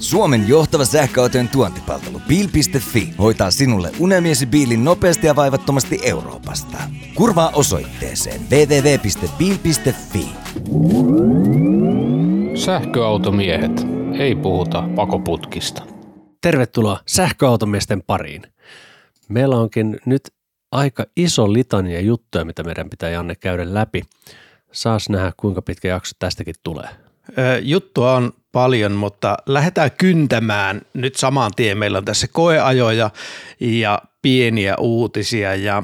Suomen 0.00 0.48
johtava 0.48 0.84
sähköautojen 0.84 1.48
tuontipalvelu 1.48 2.20
Bil.fi 2.28 3.14
hoitaa 3.18 3.50
sinulle 3.50 3.90
unelmiesi 3.98 4.46
biilin 4.46 4.84
nopeasti 4.84 5.26
ja 5.26 5.36
vaivattomasti 5.36 5.98
Euroopasta. 6.02 6.78
Kurvaa 7.14 7.50
osoitteeseen 7.54 8.40
www.bil.fi. 8.50 10.28
Sähköautomiehet. 12.54 13.86
Ei 14.18 14.34
puhuta 14.34 14.88
pakoputkista. 14.96 15.82
Tervetuloa 16.40 17.00
sähköautomiesten 17.06 18.02
pariin. 18.02 18.42
Meillä 19.28 19.56
onkin 19.56 19.98
nyt 20.06 20.22
aika 20.72 21.06
iso 21.16 21.52
litania 21.52 22.00
juttuja, 22.00 22.44
mitä 22.44 22.62
meidän 22.62 22.90
pitää 22.90 23.10
Janne 23.10 23.34
käydä 23.34 23.74
läpi. 23.74 24.02
Saas 24.72 25.08
nähdä, 25.08 25.32
kuinka 25.36 25.62
pitkä 25.62 25.88
jakso 25.88 26.16
tästäkin 26.18 26.54
tulee. 26.62 26.88
Juttua 27.62 28.14
on 28.14 28.32
paljon, 28.52 28.92
mutta 28.92 29.36
lähdetään 29.46 29.90
kyntämään 29.98 30.82
nyt 30.94 31.16
saman 31.16 31.50
tien. 31.56 31.78
Meillä 31.78 31.98
on 31.98 32.04
tässä 32.04 32.26
koeajoja 32.32 33.10
ja 33.60 34.02
pieniä 34.22 34.76
uutisia 34.76 35.54
ja 35.54 35.82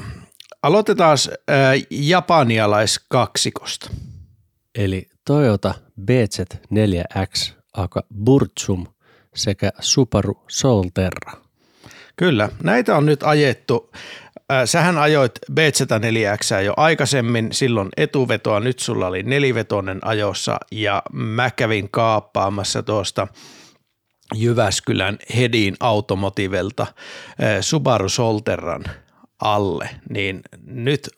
aloitetaan 0.63 1.19
japanialaiskaksikosta. 1.91 3.91
Eli 4.75 5.09
Toyota 5.25 5.75
BZ4X, 6.01 7.53
aka 7.73 8.03
Burzum 8.25 8.87
sekä 9.35 9.71
Subaru 9.81 10.45
Solterra. 10.49 11.33
Kyllä, 12.17 12.49
näitä 12.63 12.97
on 12.97 13.07
nyt 13.07 13.23
ajettu 13.23 13.93
sähän 14.65 14.99
ajoit 14.99 15.33
BZ4X 15.51 16.63
jo 16.65 16.75
aikaisemmin, 16.77 17.49
silloin 17.53 17.89
etuvetoa, 17.97 18.61
nyt 18.61 18.79
sulla 18.79 19.07
oli 19.07 19.23
nelivetonen 19.23 19.99
ajossa 20.07 20.59
ja 20.73 21.03
mä 21.13 21.51
kävin 21.51 21.91
kaappaamassa 21.91 22.83
tuosta 22.83 23.29
Jyväskylän 24.35 25.19
Hedin 25.37 25.77
automotivelta 25.81 26.87
Subaru 27.61 28.09
Solterran 28.09 28.85
alle, 29.43 29.91
niin 30.11 30.41
nyt 30.67 31.11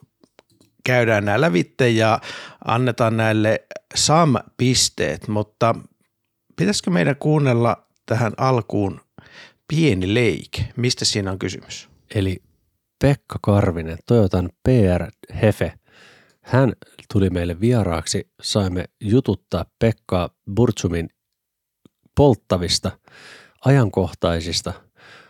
käydään 0.83 1.25
nämä 1.25 1.41
lävitte 1.41 1.89
ja 1.89 2.19
annetaan 2.65 3.17
näille 3.17 3.63
SAM-pisteet, 3.95 5.27
mutta 5.27 5.75
pitäisikö 6.55 6.91
meidän 6.91 7.15
kuunnella 7.15 7.87
tähän 8.05 8.33
alkuun 8.37 9.01
pieni 9.67 10.13
leike? 10.13 10.65
Mistä 10.75 11.05
siinä 11.05 11.31
on 11.31 11.39
kysymys? 11.39 11.89
Eli 12.15 12.41
Pekka 13.01 13.39
Karvinen, 13.41 13.97
Toyotan 14.07 14.49
PR-hefe. 14.63 15.73
Hän 16.41 16.73
tuli 17.13 17.29
meille 17.29 17.59
vieraaksi, 17.59 18.31
saimme 18.41 18.85
jututtaa 19.01 19.65
Pekkaa 19.79 20.29
Burtsumin 20.55 21.09
polttavista, 22.15 22.91
ajankohtaisista 23.65 24.73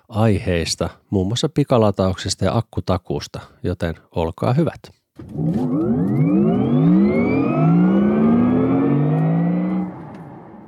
aiheista, 0.09 0.89
muun 1.09 1.27
muassa 1.27 1.49
pikalatauksesta 1.49 2.45
ja 2.45 2.57
akkutakuusta, 2.57 3.39
joten 3.63 3.95
olkaa 4.15 4.53
hyvät. 4.53 4.79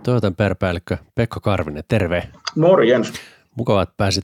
Toyotan 0.04 0.36
perpäällikkö 0.36 0.98
Pekka 1.16 1.40
Karvinen, 1.40 1.84
terve. 1.88 2.30
Morjens. 2.56 3.14
Mukava, 3.58 3.82
että 3.82 3.96
pääsit 3.98 4.24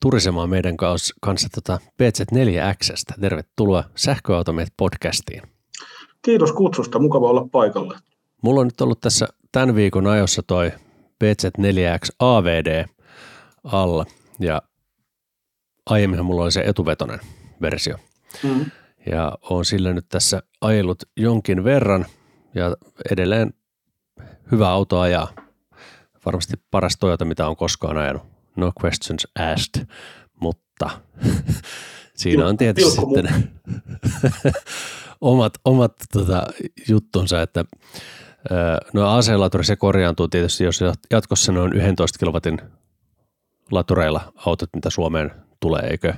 turisemaan 0.00 0.50
meidän 0.50 0.76
kanssa 1.20 1.48
tota 1.54 1.78
BZ4Xstä. 2.02 3.20
Tervetuloa 3.20 3.84
Sähköautomeet 3.96 4.68
podcastiin. 4.76 5.42
Kiitos 6.22 6.52
kutsusta, 6.52 6.98
mukava 6.98 7.30
olla 7.30 7.48
paikalla. 7.52 7.98
Mulla 8.42 8.60
on 8.60 8.66
nyt 8.66 8.80
ollut 8.80 9.00
tässä 9.00 9.28
tämän 9.52 9.74
viikon 9.74 10.06
ajossa 10.06 10.42
toi 10.42 10.72
BZ4X 11.24 12.08
AVD 12.18 12.84
alla 13.64 14.06
ja 14.40 14.62
aiemminhan 15.86 16.26
mulla 16.26 16.42
oli 16.42 16.52
se 16.52 16.62
etuvetonen 16.66 17.20
versio. 17.60 17.96
Mm. 18.42 18.64
Ja 19.10 19.38
on 19.42 19.64
sillä 19.64 19.92
nyt 19.92 20.06
tässä 20.08 20.42
ajellut 20.60 21.02
jonkin 21.16 21.64
verran 21.64 22.06
ja 22.54 22.76
edelleen 23.10 23.54
hyvä 24.52 24.68
auto 24.68 25.00
ajaa. 25.00 25.28
Varmasti 26.26 26.56
paras 26.70 26.96
Toyota, 27.00 27.24
mitä 27.24 27.48
on 27.48 27.56
koskaan 27.56 27.98
ajanut 27.98 28.29
no 28.56 28.72
questions 28.84 29.26
asked, 29.38 29.86
mutta 30.40 30.90
siinä 32.20 32.46
on 32.46 32.56
tietysti 32.56 32.90
sitten 32.90 33.50
omat, 35.20 35.52
omat 35.64 35.92
tota, 36.12 36.46
juttunsa, 36.88 37.42
että 37.42 37.64
no 38.92 39.16
AC-laturi 39.16 39.64
se 39.64 39.76
korjaantuu 39.76 40.28
tietysti, 40.28 40.64
jos 40.64 40.80
jatkossa 41.10 41.52
ne 41.52 41.60
on 41.60 41.76
11 41.76 42.18
kilowatin 42.18 42.60
latureilla 43.70 44.20
autot, 44.46 44.68
mitä 44.74 44.90
Suomeen 44.90 45.30
tulee, 45.60 45.82
eikö? 45.82 46.14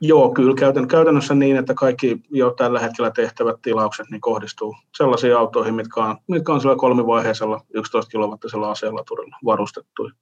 Joo, 0.00 0.30
kyllä 0.30 0.54
käytännössä 0.88 1.34
niin, 1.34 1.56
että 1.56 1.74
kaikki 1.74 2.20
jo 2.30 2.50
tällä 2.50 2.80
hetkellä 2.80 3.10
tehtävät 3.10 3.56
tilaukset 3.62 4.06
niin 4.10 4.20
kohdistuu 4.20 4.76
sellaisiin 4.96 5.36
autoihin, 5.36 5.74
mitkä 5.74 6.00
on, 6.00 6.16
mitkä 6.28 6.52
on 6.52 6.60
sillä 6.60 6.76
kolmivaiheisella 6.76 7.60
11 7.74 8.10
kilowattisella 8.10 8.70
AC-laturilla 8.70 9.36
varustettuja. 9.44 10.12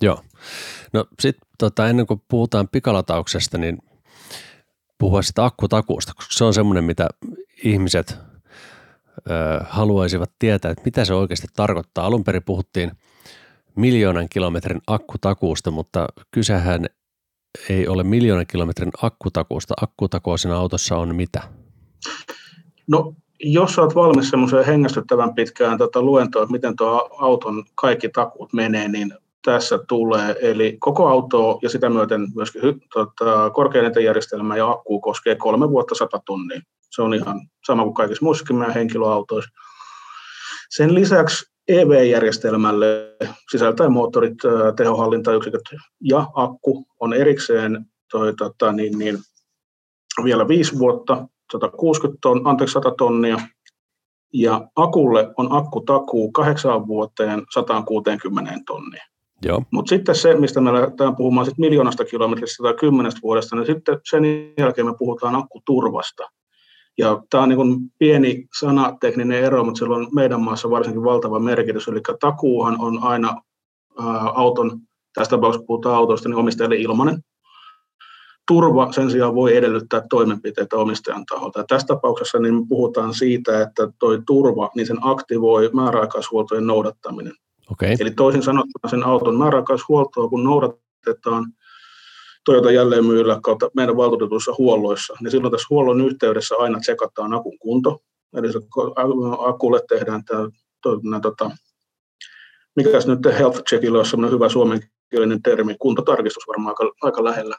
Joo. 0.00 0.20
No 0.92 1.06
sitten 1.20 1.48
tota, 1.58 1.88
ennen 1.88 2.06
kuin 2.06 2.22
puhutaan 2.28 2.68
pikalatauksesta, 2.68 3.58
niin 3.58 3.78
puhua 4.98 5.22
sitä 5.22 5.44
akkutakuusta, 5.44 6.12
koska 6.16 6.34
se 6.34 6.44
on 6.44 6.54
semmoinen, 6.54 6.84
mitä 6.84 7.08
ihmiset 7.64 8.18
ö, 9.30 9.64
haluaisivat 9.68 10.30
tietää, 10.38 10.70
että 10.70 10.84
mitä 10.84 11.04
se 11.04 11.14
oikeasti 11.14 11.46
tarkoittaa. 11.56 12.06
Alun 12.06 12.24
perin 12.24 12.42
puhuttiin 12.42 12.92
miljoonan 13.76 14.28
kilometrin 14.28 14.80
akkutakuusta, 14.86 15.70
mutta 15.70 16.06
kysehän 16.30 16.86
ei 17.68 17.88
ole 17.88 18.02
miljoonan 18.02 18.46
kilometrin 18.46 18.90
akkutakuusta. 19.02 19.74
Akkutakuosina 19.82 20.56
autossa 20.56 20.96
on 20.96 21.16
mitä? 21.16 21.42
No 22.86 23.14
jos 23.40 23.78
olet 23.78 23.94
valmis 23.94 24.30
semmoiseen 24.30 24.66
hengästyttävän 24.66 25.34
pitkään 25.34 25.78
tota 25.78 26.02
luentoon, 26.02 26.42
että 26.42 26.52
miten 26.52 26.76
tuo 26.76 27.08
auton 27.18 27.64
kaikki 27.74 28.08
takuut 28.08 28.52
menee, 28.52 28.88
niin 28.88 29.14
tässä 29.44 29.78
tulee. 29.88 30.36
Eli 30.40 30.76
koko 30.80 31.08
auto 31.08 31.58
ja 31.62 31.68
sitä 31.68 31.90
myöten 31.90 32.26
myöskin 32.34 32.62
tota, 32.94 33.50
korkean 33.50 34.04
järjestelmä 34.04 34.56
ja 34.56 34.70
akku 34.70 35.00
koskee 35.00 35.34
kolme 35.34 35.70
vuotta 35.70 35.94
sata 35.94 36.20
tonnia. 36.26 36.60
Se 36.90 37.02
on 37.02 37.14
ihan 37.14 37.40
sama 37.66 37.82
kuin 37.82 37.94
kaikissa 37.94 38.24
muissakin 38.24 38.56
meidän 38.56 38.74
henkilöautoissa. 38.74 39.50
Sen 40.70 40.94
lisäksi 40.94 41.46
EV-järjestelmälle 41.68 43.16
sisältää 43.50 43.88
moottorit, 43.88 44.38
tehohallintayksiköt 44.76 45.62
ja 46.00 46.26
akku 46.34 46.86
on 47.00 47.12
erikseen 47.12 47.86
toi, 48.10 48.34
tota, 48.34 48.72
niin, 48.72 48.98
niin, 48.98 49.18
vielä 50.24 50.48
viisi 50.48 50.78
vuotta, 50.78 51.26
160 51.52 52.18
ton, 52.20 52.40
anteeksi, 52.44 52.72
100 52.72 52.90
tonnia, 52.98 53.36
ja 54.32 54.68
akulle 54.76 55.32
on 55.36 55.52
akkutakuu 55.52 56.32
kahdeksaan 56.32 56.86
vuoteen 56.86 57.42
160 57.54 58.52
tonnia. 58.66 59.04
Mutta 59.70 59.88
sitten 59.88 60.14
se, 60.14 60.34
mistä 60.34 60.60
me 60.60 60.72
lähdetään 60.72 61.16
puhumaan 61.16 61.46
sit 61.46 61.58
miljoonasta 61.58 62.04
kilometristä 62.04 62.62
tai 62.62 62.74
kymmenestä 62.74 63.20
vuodesta, 63.22 63.56
niin 63.56 63.66
sitten 63.66 63.98
sen 64.10 64.24
jälkeen 64.58 64.86
me 64.86 64.94
puhutaan 64.98 65.36
akkuturvasta. 65.36 66.22
Ja 66.98 67.22
tämä 67.30 67.42
on 67.42 67.48
niin 67.48 67.80
pieni 67.98 68.46
sanatekninen 68.58 69.44
ero, 69.44 69.64
mutta 69.64 69.78
sillä 69.78 69.96
on 69.96 70.08
meidän 70.14 70.40
maassa 70.40 70.70
varsinkin 70.70 71.04
valtava 71.04 71.38
merkitys. 71.38 71.88
Eli 71.88 72.00
takuuhan 72.20 72.76
on 72.80 73.02
aina 73.02 73.28
ää, 73.98 74.20
auton, 74.34 74.80
tästä 75.14 75.30
tapauksessa 75.30 75.66
puhutaan 75.66 75.96
autoista, 75.96 76.28
niin 76.28 76.36
omistajalle 76.36 76.76
ilmainen. 76.76 77.18
Turva 78.48 78.92
sen 78.92 79.10
sijaan 79.10 79.34
voi 79.34 79.56
edellyttää 79.56 80.02
toimenpiteitä 80.10 80.76
omistajan 80.76 81.24
taholta. 81.26 81.58
Ja 81.58 81.64
tässä 81.68 81.86
tapauksessa 81.86 82.38
niin 82.38 82.68
puhutaan 82.68 83.14
siitä, 83.14 83.62
että 83.62 83.88
tuo 83.98 84.18
turva, 84.26 84.70
niin 84.76 84.86
sen 84.86 84.98
aktivoi 85.00 85.70
määräaikaishuoltojen 85.72 86.66
noudattaminen. 86.66 87.32
Okay. 87.72 87.96
Eli 88.00 88.10
toisin 88.10 88.42
sanottuna 88.42 88.90
sen 88.90 89.04
auton 89.04 89.38
määräaikaishuoltoa, 89.38 90.28
kun 90.28 90.44
noudatetaan 90.44 91.52
Toyota 92.44 92.70
jälleenmyyjällä 92.70 93.40
kautta 93.42 93.70
meidän 93.74 93.96
valtuutetuissa 93.96 94.54
huolloissa, 94.58 95.14
niin 95.20 95.30
silloin 95.30 95.52
tässä 95.52 95.66
huollon 95.70 96.00
yhteydessä 96.00 96.54
aina 96.58 96.80
tsekataan 96.80 97.34
akun 97.34 97.58
kunto. 97.58 98.02
Eli 98.36 98.52
se 98.52 98.60
akulle 99.46 99.80
tehdään 99.88 100.24
tämä, 100.24 100.48
tämä 100.82 101.20
tota, 101.20 101.50
mikä 102.76 102.90
nyt 102.90 103.38
health 103.38 103.62
checkilla 103.62 103.98
on 103.98 104.06
sellainen 104.06 104.34
hyvä 104.34 104.48
suomenkielinen 104.48 105.42
termi, 105.42 105.76
kuntotarkistus 105.78 106.48
varmaan 106.48 106.76
aika, 106.78 106.94
aika 107.02 107.24
lähellä. 107.24 107.56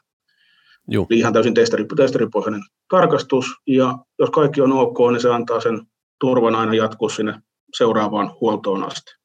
Joo. 0.87 1.07
Eli 1.09 1.19
ihan 1.19 1.33
täysin 1.33 1.53
testeri, 1.53 1.85
testeripohjainen 1.95 2.61
tarkastus, 2.89 3.45
ja 3.67 3.97
jos 4.19 4.29
kaikki 4.29 4.61
on 4.61 4.71
ok, 4.71 4.97
niin 5.11 5.21
se 5.21 5.29
antaa 5.29 5.61
sen 5.61 5.81
turvan 6.19 6.55
aina 6.55 6.73
jatkuu 6.73 7.09
sinne 7.09 7.41
seuraavaan 7.77 8.31
huoltoon 8.41 8.83
asti. 8.83 9.24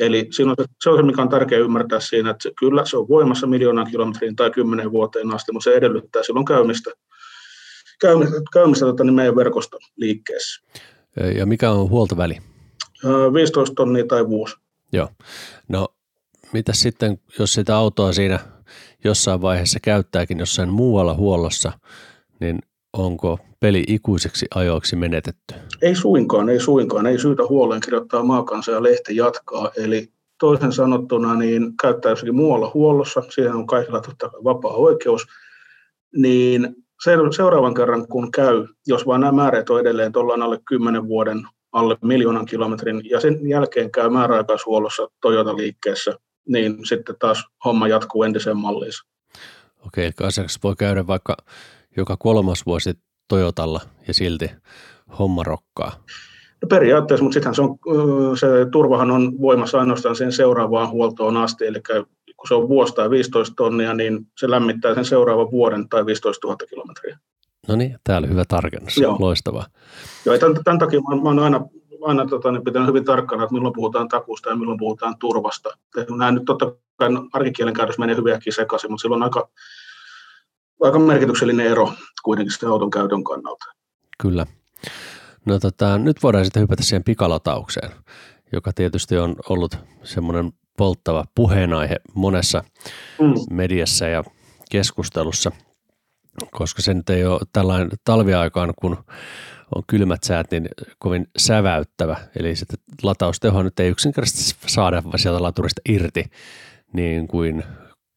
Eli 0.00 0.28
siinä 0.30 0.50
on, 0.50 0.66
se 0.82 0.90
on 0.90 0.96
se, 0.98 1.02
mikä 1.02 1.22
on 1.22 1.28
tärkeää 1.28 1.60
ymmärtää 1.60 2.00
siinä, 2.00 2.30
että 2.30 2.42
se, 2.42 2.52
kyllä 2.58 2.84
se 2.84 2.96
on 2.96 3.08
voimassa 3.08 3.46
miljoonan 3.46 3.90
kilometriin 3.90 4.36
tai 4.36 4.50
kymmenen 4.50 4.92
vuoteen 4.92 5.34
asti, 5.34 5.52
mutta 5.52 5.70
se 5.70 5.76
edellyttää 5.76 6.22
silloin 6.22 6.44
käymistä, 6.44 6.90
käymistä, 8.00 8.36
käymistä 8.52 8.86
tota, 8.86 9.04
niin 9.04 9.14
meidän 9.14 9.36
verkoston 9.36 9.80
liikkeessä. 9.96 10.62
Ja 11.36 11.46
mikä 11.46 11.70
on 11.70 11.90
huoltoväli? 11.90 12.38
15 13.34 13.74
tonnia 13.74 14.04
tai 14.06 14.26
vuosi. 14.26 14.56
Joo. 14.92 15.08
No 15.68 15.88
mitä 16.52 16.72
sitten, 16.72 17.20
jos 17.38 17.52
sitä 17.52 17.76
autoa 17.76 18.12
siinä 18.12 18.38
jossain 19.04 19.42
vaiheessa 19.42 19.78
käyttääkin 19.82 20.38
jossain 20.38 20.68
muualla 20.68 21.14
huollossa, 21.14 21.72
niin 22.40 22.58
onko 22.92 23.38
peli 23.60 23.84
ikuiseksi 23.88 24.46
ajoiksi 24.54 24.96
menetetty? 24.96 25.54
Ei 25.82 25.94
suinkaan, 25.94 26.48
ei 26.48 26.60
suinkaan. 26.60 27.06
Ei 27.06 27.18
syytä 27.18 27.42
huoleen 27.48 27.80
kirjoittaa 27.80 28.22
maakansa 28.22 28.72
ja 28.72 28.82
lehti 28.82 29.16
jatkaa. 29.16 29.70
Eli 29.76 30.08
toisen 30.40 30.72
sanottuna, 30.72 31.34
niin 31.34 31.76
käyttää 31.82 32.12
jossakin 32.12 32.34
muualla 32.34 32.70
huollossa, 32.74 33.22
siihen 33.28 33.54
on 33.54 33.66
kaikilla 33.66 34.00
totta 34.00 34.30
vapaa 34.44 34.72
oikeus, 34.72 35.26
niin 36.16 36.76
seuraavan 37.36 37.74
kerran 37.74 38.08
kun 38.08 38.30
käy, 38.30 38.66
jos 38.86 39.06
vaan 39.06 39.20
nämä 39.20 39.32
määrät 39.32 39.70
on 39.70 39.80
edelleen, 39.80 40.06
että 40.06 40.18
ollaan 40.18 40.42
alle 40.42 40.58
10 40.68 41.08
vuoden, 41.08 41.42
alle 41.72 41.96
miljoonan 42.02 42.46
kilometrin, 42.46 43.02
ja 43.10 43.20
sen 43.20 43.48
jälkeen 43.48 43.90
käy 43.90 44.10
määräaikaishuollossa 44.10 45.08
Toyota-liikkeessä, 45.20 46.14
niin 46.48 46.86
sitten 46.86 47.16
taas 47.18 47.44
homma 47.64 47.88
jatkuu 47.88 48.22
entiseen 48.22 48.56
malliin. 48.56 48.92
Okei, 49.86 50.04
eli 50.04 50.26
asiakas 50.26 50.58
voi 50.62 50.76
käydä 50.78 51.06
vaikka 51.06 51.36
joka 51.96 52.16
kolmas 52.16 52.66
vuosi 52.66 52.92
Toyotalla 53.28 53.80
ja 54.08 54.14
silti 54.14 54.50
homma 55.18 55.42
rokkaa. 55.42 55.92
No 56.62 56.68
periaatteessa, 56.68 57.24
mutta 57.24 57.34
sittenhän 57.34 57.54
se, 57.54 57.62
on, 57.62 57.78
se 58.38 58.46
turvahan 58.72 59.10
on 59.10 59.40
voimassa 59.40 59.80
ainoastaan 59.80 60.16
sen 60.16 60.32
seuraavaan 60.32 60.90
huoltoon 60.90 61.36
asti, 61.36 61.66
eli 61.66 61.80
kun 62.36 62.48
se 62.48 62.54
on 62.54 62.68
vuosi 62.68 62.94
tai 62.94 63.10
15 63.10 63.54
tonnia, 63.56 63.94
niin 63.94 64.26
se 64.38 64.50
lämmittää 64.50 64.94
sen 64.94 65.04
seuraavan 65.04 65.50
vuoden 65.50 65.88
tai 65.88 66.06
15 66.06 66.46
000 66.46 66.56
kilometriä. 66.70 67.18
No 67.68 67.76
niin, 67.76 67.98
täällä 68.04 68.28
hyvä 68.28 68.44
tarkennus, 68.48 68.96
Joo. 68.96 69.16
loistavaa. 69.20 69.66
Joo, 70.24 70.38
tämän, 70.38 70.64
tämän 70.64 70.78
takia 70.78 71.00
mä, 71.00 71.22
mä 71.22 71.28
olen 71.28 71.38
aina, 71.38 71.60
aina 72.02 72.26
tota, 72.26 72.52
niin 72.52 72.64
pitänyt 72.64 72.88
hyvin 72.88 73.04
tarkkana, 73.04 73.42
että 73.42 73.54
milloin 73.54 73.74
puhutaan 73.74 74.08
takusta 74.08 74.48
ja 74.48 74.56
milloin 74.56 74.78
puhutaan 74.78 75.18
turvasta. 75.18 75.68
Nämä 76.10 76.32
nyt 76.32 76.44
totta 76.46 76.72
kai 76.96 77.08
arkikielen 77.32 77.74
käytössä 77.74 78.00
menee 78.00 78.16
hyviäkin 78.16 78.52
sekaisin, 78.52 78.90
mutta 78.90 79.02
silloin 79.02 79.22
aika, 79.22 79.48
aika 80.82 80.98
merkityksellinen 80.98 81.66
ero 81.66 81.92
kuitenkin 82.22 82.58
sen 82.58 82.68
auton 82.68 82.90
käytön 82.90 83.24
kannalta. 83.24 83.64
Kyllä. 84.22 84.46
No 85.44 85.58
tota, 85.58 85.98
nyt 85.98 86.22
voidaan 86.22 86.44
sitten 86.44 86.62
hypätä 86.62 86.82
siihen 86.82 87.04
pikalataukseen, 87.04 87.90
joka 88.52 88.72
tietysti 88.72 89.18
on 89.18 89.36
ollut 89.48 89.78
semmoinen 90.02 90.52
polttava 90.76 91.24
puheenaihe 91.34 91.96
monessa 92.14 92.64
mm. 93.20 93.34
mediassa 93.50 94.06
ja 94.06 94.24
keskustelussa, 94.70 95.50
koska 96.50 96.82
se 96.82 96.94
nyt 96.94 97.10
ei 97.10 97.24
ole 97.26 97.40
tällainen 97.52 97.90
talviaikaan, 98.04 98.72
kun 98.80 98.96
on 99.74 99.82
kylmät 99.86 100.22
säät, 100.22 100.50
niin 100.50 100.68
kovin 100.98 101.26
säväyttävä. 101.38 102.16
Eli 102.36 102.56
sitten 102.56 102.78
latausteho 103.02 103.62
nyt 103.62 103.80
ei 103.80 103.88
yksinkertaisesti 103.88 104.54
saada 104.66 105.02
sieltä 105.16 105.42
laturista 105.42 105.80
irti 105.88 106.24
niin 106.92 107.28
kuin 107.28 107.64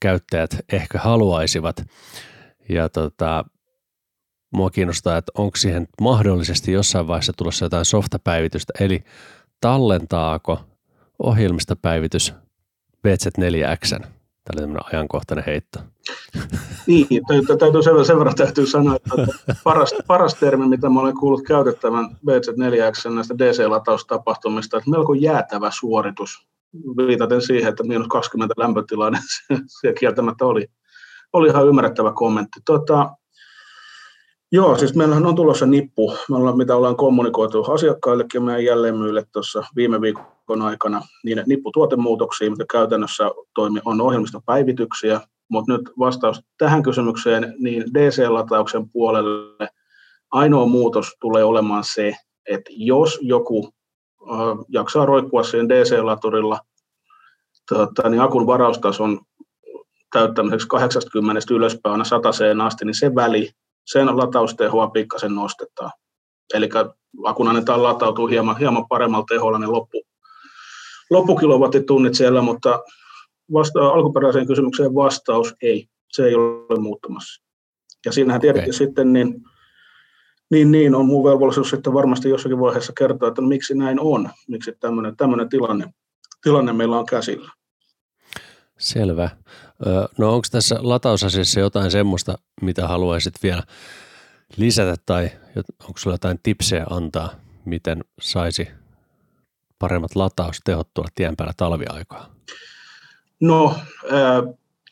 käyttäjät 0.01 0.57
ehkä 0.73 0.99
haluaisivat. 0.99 1.85
Ja 2.69 2.89
tota, 2.89 3.45
mua 4.53 4.69
kiinnostaa, 4.69 5.17
että 5.17 5.31
onko 5.37 5.55
siihen 5.57 5.87
mahdollisesti 6.01 6.71
jossain 6.71 7.07
vaiheessa 7.07 7.33
tulossa 7.37 7.65
jotain 7.65 7.85
softapäivitystä, 7.85 8.73
eli 8.79 9.03
tallentaako 9.61 10.59
ohjelmistopäivitys 11.23 12.33
BZ4X. 13.07 13.89
Tämä 13.89 14.53
oli 14.53 14.61
tämmöinen 14.61 14.85
ajankohtainen 14.93 15.45
heitto. 15.45 15.79
Niin, 16.87 17.07
täytyy 17.59 17.83
sen, 18.05 18.17
verran 18.17 18.35
täytyy 18.35 18.65
sanoa, 18.65 18.95
että 18.95 19.33
paras, 19.63 19.95
paras 20.07 20.35
termi, 20.35 20.67
mitä 20.67 20.89
mä 20.89 20.99
olen 20.99 21.17
kuullut 21.19 21.43
käytettävän 21.47 22.05
BZ4X 22.05 23.15
näistä 23.15 23.33
DC-lataustapahtumista, 23.37 24.77
että 24.77 24.89
melko 24.89 25.13
jäätävä 25.13 25.71
suoritus, 25.71 26.47
viitaten 27.07 27.41
siihen, 27.41 27.69
että 27.69 27.83
miinus 27.83 28.07
20 28.07 28.53
lämpötilainen 28.57 29.21
se 29.81 29.93
kieltämättä 29.99 30.45
oli. 30.45 30.67
Oli 31.33 31.47
ihan 31.47 31.67
ymmärrettävä 31.67 32.11
kommentti. 32.15 32.59
Tota, 32.65 33.09
Joo, 34.51 34.77
siis 34.77 34.95
meillähän 34.95 35.25
on 35.25 35.35
tulossa 35.35 35.65
nippu, 35.65 36.13
me 36.29 36.35
ollaan, 36.35 36.57
mitä 36.57 36.75
ollaan 36.75 36.95
kommunikoitu 36.95 37.63
asiakkaillekin 37.63 38.43
meidän 38.43 38.65
jälleenmyyjille 38.65 39.25
tuossa 39.31 39.63
viime 39.75 40.01
viikon 40.01 40.61
aikana, 40.61 41.01
niin 41.23 41.43
nipputuotemuutoksia, 41.45 42.51
mitä 42.51 42.65
käytännössä 42.71 43.23
toimi, 43.55 43.79
on 43.85 44.01
ohjelmistopäivityksiä, 44.01 45.21
mutta 45.49 45.73
nyt 45.73 45.91
vastaus 45.99 46.41
tähän 46.57 46.83
kysymykseen, 46.83 47.55
niin 47.59 47.83
DC-latauksen 47.93 48.89
puolelle 48.89 49.69
ainoa 50.31 50.65
muutos 50.65 51.15
tulee 51.21 51.43
olemaan 51.43 51.83
se, 51.83 52.15
että 52.49 52.71
jos 52.73 53.19
joku 53.21 53.69
äh, 54.31 54.65
jaksaa 54.69 55.05
roikkua 55.05 55.43
siihen 55.43 55.69
DC-laturilla, 55.69 56.59
tota, 57.69 58.09
niin 58.09 58.21
akun 58.21 58.47
varaustason 58.47 59.19
täyttämiseksi 60.11 60.67
80 60.67 61.53
ylöspäin 61.53 61.91
aina 61.91 62.03
100 62.03 62.29
asti, 62.65 62.85
niin 62.85 62.95
se 62.95 63.15
väli 63.15 63.51
sen 63.85 64.17
lataustehoa 64.17 64.87
pikkasen 64.87 65.35
nostetaan. 65.35 65.91
Eli 66.53 66.69
kun 67.35 67.47
annetaan 67.47 67.83
latautua 67.83 68.27
hieman, 68.27 68.57
hieman 68.57 68.87
paremmalla 68.87 69.25
teholla, 69.29 69.59
niin 69.59 69.71
loppu, 69.71 70.03
loppukilowattitunnit 71.09 72.15
siellä, 72.15 72.41
mutta 72.41 72.79
vasta, 73.53 73.87
alkuperäiseen 73.87 74.47
kysymykseen 74.47 74.95
vastaus 74.95 75.55
ei, 75.61 75.87
se 76.11 76.25
ei 76.25 76.35
ole 76.35 76.79
muuttumassa. 76.79 77.43
Ja 78.05 78.11
siinähän 78.11 78.41
tietenkin 78.41 78.69
okay. 78.69 78.77
sitten 78.77 79.13
niin, 79.13 79.43
niin, 80.51 80.71
niin 80.71 80.95
on 80.95 81.05
muu 81.05 81.23
velvollisuus 81.23 81.69
sitten 81.69 81.93
varmasti 81.93 82.29
jossakin 82.29 82.59
vaiheessa 82.59 82.93
kertoa, 82.97 83.29
että 83.29 83.41
miksi 83.41 83.73
näin 83.73 83.99
on, 83.99 84.29
miksi 84.47 84.73
tämmöinen, 84.79 85.17
tämmöinen 85.17 85.49
tilanne, 85.49 85.93
tilanne 86.43 86.73
meillä 86.73 86.99
on 86.99 87.05
käsillä. 87.05 87.51
Selvä. 88.77 89.29
No 90.17 90.33
onko 90.33 90.47
tässä 90.51 90.75
latausasiassa 90.79 91.59
jotain 91.59 91.91
semmoista, 91.91 92.37
mitä 92.61 92.87
haluaisit 92.87 93.33
vielä 93.43 93.63
lisätä 94.57 94.95
tai 95.05 95.29
onko 95.83 95.97
sulla 95.97 96.13
jotain 96.13 96.39
tipsejä 96.43 96.85
antaa, 96.89 97.29
miten 97.65 98.03
saisi 98.21 98.67
paremmat 99.79 100.15
lataustehot 100.15 100.93
tuolla 100.93 101.09
tien 101.15 101.35
päällä 101.35 101.53
talviaikaa? 101.57 102.35
No 103.41 103.75
ää, 104.11 104.43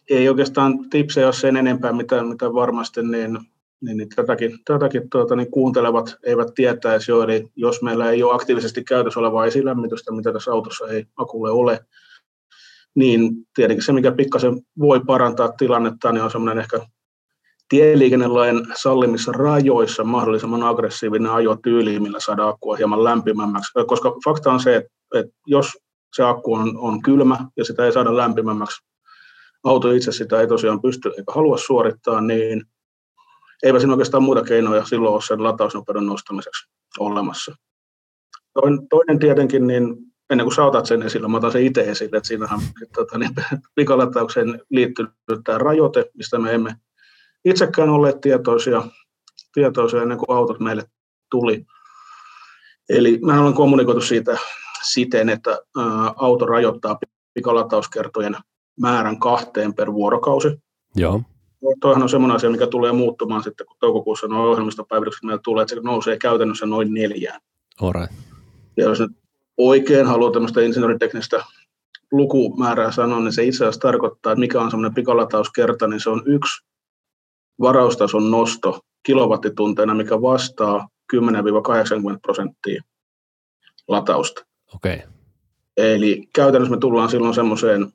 ei 0.10 0.30
oikeastaan 0.30 0.90
tipsejä 0.90 1.28
ole 1.28 1.34
sen 1.34 1.58
enempää, 1.58 1.94
mitä, 1.94 2.24
mitä 2.24 2.54
varmasti 2.54 3.02
niin, 3.02 3.38
niin, 3.82 3.98
niin 3.98 4.10
tätäkin, 4.16 4.60
tätäkin 4.66 5.10
tuota, 5.10 5.36
niin 5.36 5.52
kuuntelevat 5.52 6.16
eivät 6.24 6.54
tietäisi 6.56 7.12
jo. 7.12 7.24
Eli 7.24 7.48
jos 7.56 7.82
meillä 7.82 8.12
ei 8.12 8.24
ole 8.24 8.36
aktiivisesti 8.36 8.84
käytössä 8.84 9.20
olevaa 9.20 9.46
esilämmitystä, 9.46 10.12
mitä 10.12 10.34
tässä 10.34 10.52
autossa 10.52 10.88
ei 10.88 11.06
akulle 11.18 11.52
ole, 11.52 11.86
niin 12.98 13.32
tietenkin 13.56 13.84
se, 13.84 13.94
mikä 13.94 14.12
pikkasen 14.12 14.62
voi 14.80 15.00
parantaa 15.08 15.52
tilannetta, 15.52 16.12
niin 16.12 16.24
on 16.24 16.32
semmoinen 16.32 16.60
ehkä 16.60 16.80
tieliikennelain 17.70 18.68
sallimissa 18.76 19.32
rajoissa 19.32 20.04
mahdollisimman 20.04 20.64
aggressiivinen 20.64 21.32
ajotyyli, 21.32 22.00
millä 22.00 22.20
saadaan 22.20 22.50
akkua 22.50 22.76
hieman 22.76 23.04
lämpimämmäksi. 23.04 23.72
Koska 23.88 24.16
fakta 24.26 24.52
on 24.52 24.60
se, 24.60 24.76
että, 24.76 24.90
että 25.16 25.32
jos 25.48 25.78
se 26.16 26.24
akku 26.24 26.54
on, 26.54 26.78
on 26.78 27.02
kylmä 27.02 27.38
ja 27.58 27.66
sitä 27.66 27.86
ei 27.86 27.92
saada 27.92 28.18
lämpimämmäksi, 28.18 28.82
auto 29.64 29.92
itse 29.92 30.12
sitä 30.12 30.42
ei 30.42 30.48
tosiaan 30.48 30.82
pysty 30.82 31.10
eikä 31.10 31.32
halua 31.36 31.58
suorittaa, 31.58 32.22
niin 32.22 32.64
eipä 33.64 33.80
siinä 33.80 33.94
oikeastaan 33.94 34.24
muita 34.24 34.44
keinoja 34.44 34.86
silloin 34.86 35.14
ole 35.14 35.22
sen 35.22 35.44
latausnopeuden 35.44 36.06
nostamiseksi 36.06 36.70
olemassa. 37.00 37.56
Toinen 38.90 39.20
tietenkin, 39.20 39.68
niin 39.68 39.96
ennen 40.30 40.46
kuin 40.46 40.56
sä 40.56 40.66
otat 40.66 40.86
sen 40.86 41.04
esille, 41.04 41.28
mä 41.28 41.38
otan 41.38 41.52
sen 41.52 41.66
itse 41.66 41.82
esille, 41.82 42.18
että 42.18 42.28
siinähän 42.28 42.60
tota, 42.96 43.18
niin, 43.18 43.32
pikalataukseen 43.76 44.62
liittyy 44.70 45.08
tämä 45.44 45.58
rajoite, 45.58 46.06
mistä 46.14 46.40
me 46.40 46.54
emme 46.54 46.76
itsekään 47.46 47.90
olleet 47.90 48.22
tietoisia, 48.22 48.84
tietoisia 49.54 50.02
ennen 50.02 50.18
kuin 50.18 50.38
autot 50.38 50.60
meille 50.60 50.84
tuli. 51.32 51.66
Eli 52.90 53.20
mä 53.26 53.42
olen 53.42 53.54
kommunikoitu 53.54 54.02
siitä 54.02 54.38
siten, 54.84 55.30
että 55.30 55.52
ä, 55.52 55.82
auto 56.16 56.46
rajoittaa 56.46 57.00
pikalatauskertojen 57.34 58.36
määrän 58.80 59.20
kahteen 59.20 59.74
per 59.74 59.94
vuorokausi. 59.94 60.48
Joo. 60.96 61.22
Toihan 61.80 62.04
on 62.04 62.10
semmoinen 62.10 62.36
asia, 62.36 62.50
mikä 62.50 62.68
tulee 62.68 62.92
muuttumaan 62.92 63.44
sitten, 63.44 63.68
kun 63.68 63.78
toukokuussa 63.80 64.28
nuo 64.28 64.52
ohjelmistopäivitykset 64.52 65.24
meillä 65.24 65.42
tulee, 65.44 65.62
että 65.62 65.76
se 65.76 65.82
nousee 65.82 66.18
käytännössä 66.18 66.66
noin 66.66 66.94
neljään. 66.94 67.42
Alright. 67.82 68.14
Ja 68.78 68.84
jos 68.84 69.00
nyt 69.00 69.12
oikein 69.58 70.06
haluaa 70.06 70.32
tämmöistä 70.32 70.62
insinööriteknistä 70.62 71.44
lukumäärää 72.12 72.92
sanoa, 72.92 73.20
niin 73.20 73.34
se 73.34 73.44
itse 73.44 73.64
asiassa 73.64 73.82
tarkoittaa, 73.82 74.32
että 74.32 74.40
mikä 74.40 74.62
on 74.62 74.72
semmoinen 74.72 74.96
pikalatauskerta, 74.96 75.88
niin 75.88 76.00
se 76.00 76.10
on 76.10 76.24
yksi 76.26 76.66
varaustason 77.62 78.32
nosto 78.32 78.80
kilowattitunteina, 79.04 79.94
mikä 79.94 80.22
vastaa 80.22 80.88
10-80 81.16 81.20
prosenttia 82.22 82.82
latausta. 83.88 84.46
Okei. 84.76 84.96
Okay. 84.96 85.08
Eli 85.78 86.30
käytännössä 86.36 86.76
me 86.76 86.80
tullaan 86.80 87.10
silloin 87.10 87.34
semmoiseen 87.34 87.88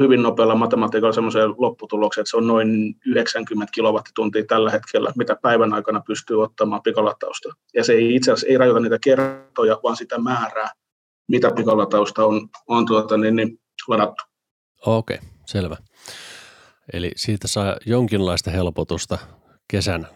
hyvin 0.00 0.22
nopealla 0.22 0.54
matematiikalla 0.54 1.12
semmoiseen 1.12 1.54
lopputulokseen, 1.58 2.22
että 2.22 2.30
se 2.30 2.36
on 2.36 2.46
noin 2.46 2.96
90 3.06 3.72
kilowattituntia 3.74 4.44
tällä 4.48 4.70
hetkellä, 4.70 5.12
mitä 5.16 5.36
päivän 5.42 5.72
aikana 5.72 6.02
pystyy 6.06 6.42
ottamaan 6.42 6.82
pikalatausta. 6.82 7.48
Ja 7.74 7.84
se 7.84 7.92
ei 7.92 8.14
itse 8.14 8.32
asiassa 8.32 8.46
ei 8.46 8.58
rajoita 8.58 8.80
niitä 8.80 8.98
kertoja, 8.98 9.80
vaan 9.82 9.96
sitä 9.96 10.18
määrää, 10.18 10.70
mitä 11.28 11.50
pikalatausta 11.50 12.24
on, 12.24 12.48
on 12.68 12.86
tuota, 12.86 13.16
niin, 13.16 13.36
niin 13.36 13.60
ladattu. 13.88 14.24
Okei, 14.86 15.18
selvä. 15.46 15.76
Eli 16.92 17.12
siitä 17.16 17.48
saa 17.48 17.76
jonkinlaista 17.86 18.50
helpotusta 18.50 19.18
kesän 19.68 20.08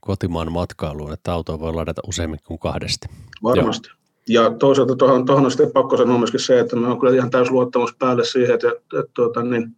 kotimaan 0.00 0.52
matkailuun, 0.52 1.12
että 1.12 1.32
auto 1.32 1.60
voi 1.60 1.72
ladata 1.72 2.02
useammin 2.06 2.40
kuin 2.46 2.58
kahdesti. 2.58 3.08
Varmasti. 3.42 3.88
Joo. 3.88 3.98
Ja 4.44 4.50
toisaalta 4.50 4.96
tuohon, 4.96 5.26
tuohon 5.26 5.44
on 5.44 5.50
sitten 5.50 5.72
pakko 5.72 5.96
sanoa 5.96 6.18
myöskin 6.18 6.40
se, 6.40 6.60
että 6.60 6.76
me 6.76 6.86
on 6.86 7.00
kyllä 7.00 7.14
ihan 7.14 7.30
täys 7.30 7.50
luottamus 7.50 7.94
päälle 7.98 8.24
siihen, 8.24 8.54
että, 8.54 8.68
että, 8.68 9.00
että 9.00 9.12
tuota, 9.14 9.42
niin, 9.42 9.76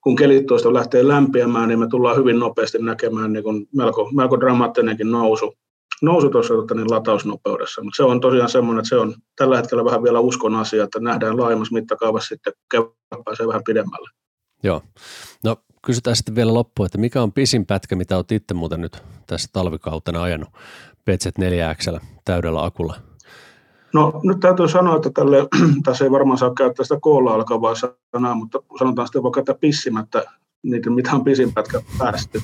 kun 0.00 0.16
kelit 0.16 0.46
tuosta 0.46 0.74
lähtee 0.74 1.08
lämpiämään, 1.08 1.68
niin 1.68 1.78
me 1.78 1.88
tullaan 1.88 2.16
hyvin 2.16 2.38
nopeasti 2.38 2.78
näkemään 2.78 3.32
niin 3.32 3.68
melko, 3.76 4.10
melko 4.14 4.40
dramaattinenkin 4.40 5.10
nousu, 5.10 5.54
nousu 6.02 6.30
tuossa 6.30 6.54
tuota, 6.54 6.74
niin 6.74 6.90
latausnopeudessa. 6.90 7.82
Mutta 7.82 7.96
se 7.96 8.02
on 8.02 8.20
tosiaan 8.20 8.48
semmoinen, 8.48 8.80
että 8.80 8.88
se 8.88 8.96
on 8.96 9.14
tällä 9.36 9.56
hetkellä 9.56 9.84
vähän 9.84 10.02
vielä 10.02 10.20
uskon 10.20 10.54
asia, 10.54 10.84
että 10.84 11.00
nähdään 11.00 11.40
laajemmassa 11.40 11.74
mittakaavassa 11.74 12.28
sitten 12.28 12.52
kevään 12.70 13.24
pääsee 13.24 13.46
vähän 13.46 13.62
pidemmälle. 13.66 14.10
Joo. 14.62 14.82
No 15.44 15.56
kysytään 15.86 16.16
sitten 16.16 16.34
vielä 16.34 16.54
loppuun, 16.54 16.86
että 16.86 16.98
mikä 16.98 17.22
on 17.22 17.32
pisin 17.32 17.66
pätkä, 17.66 17.96
mitä 17.96 18.16
olet 18.16 18.32
itse 18.32 18.54
muuten 18.54 18.80
nyt 18.80 19.02
tässä 19.26 19.48
talvikautena 19.52 20.22
ajanut 20.22 20.48
PZ4X 21.10 22.00
täydellä 22.24 22.64
akulla? 22.64 22.94
No 23.94 24.20
nyt 24.24 24.40
täytyy 24.40 24.68
sanoa, 24.68 24.96
että 24.96 25.10
tälle, 25.10 25.48
tässä 25.84 26.04
ei 26.04 26.10
varmaan 26.10 26.38
saa 26.38 26.54
käyttää 26.54 26.84
sitä 26.84 26.98
koolla 27.00 27.34
alkavaa 27.34 27.74
sanaa, 28.14 28.34
mutta 28.34 28.58
sanotaan 28.78 29.08
sitten 29.08 29.22
vaikka, 29.22 29.40
että 29.40 29.54
pissimättä 29.54 30.24
niitä, 30.62 30.90
mitä 30.90 31.10
on 31.12 31.24
pisin 31.24 31.54
pätkä 31.54 31.82
päästy. 31.98 32.42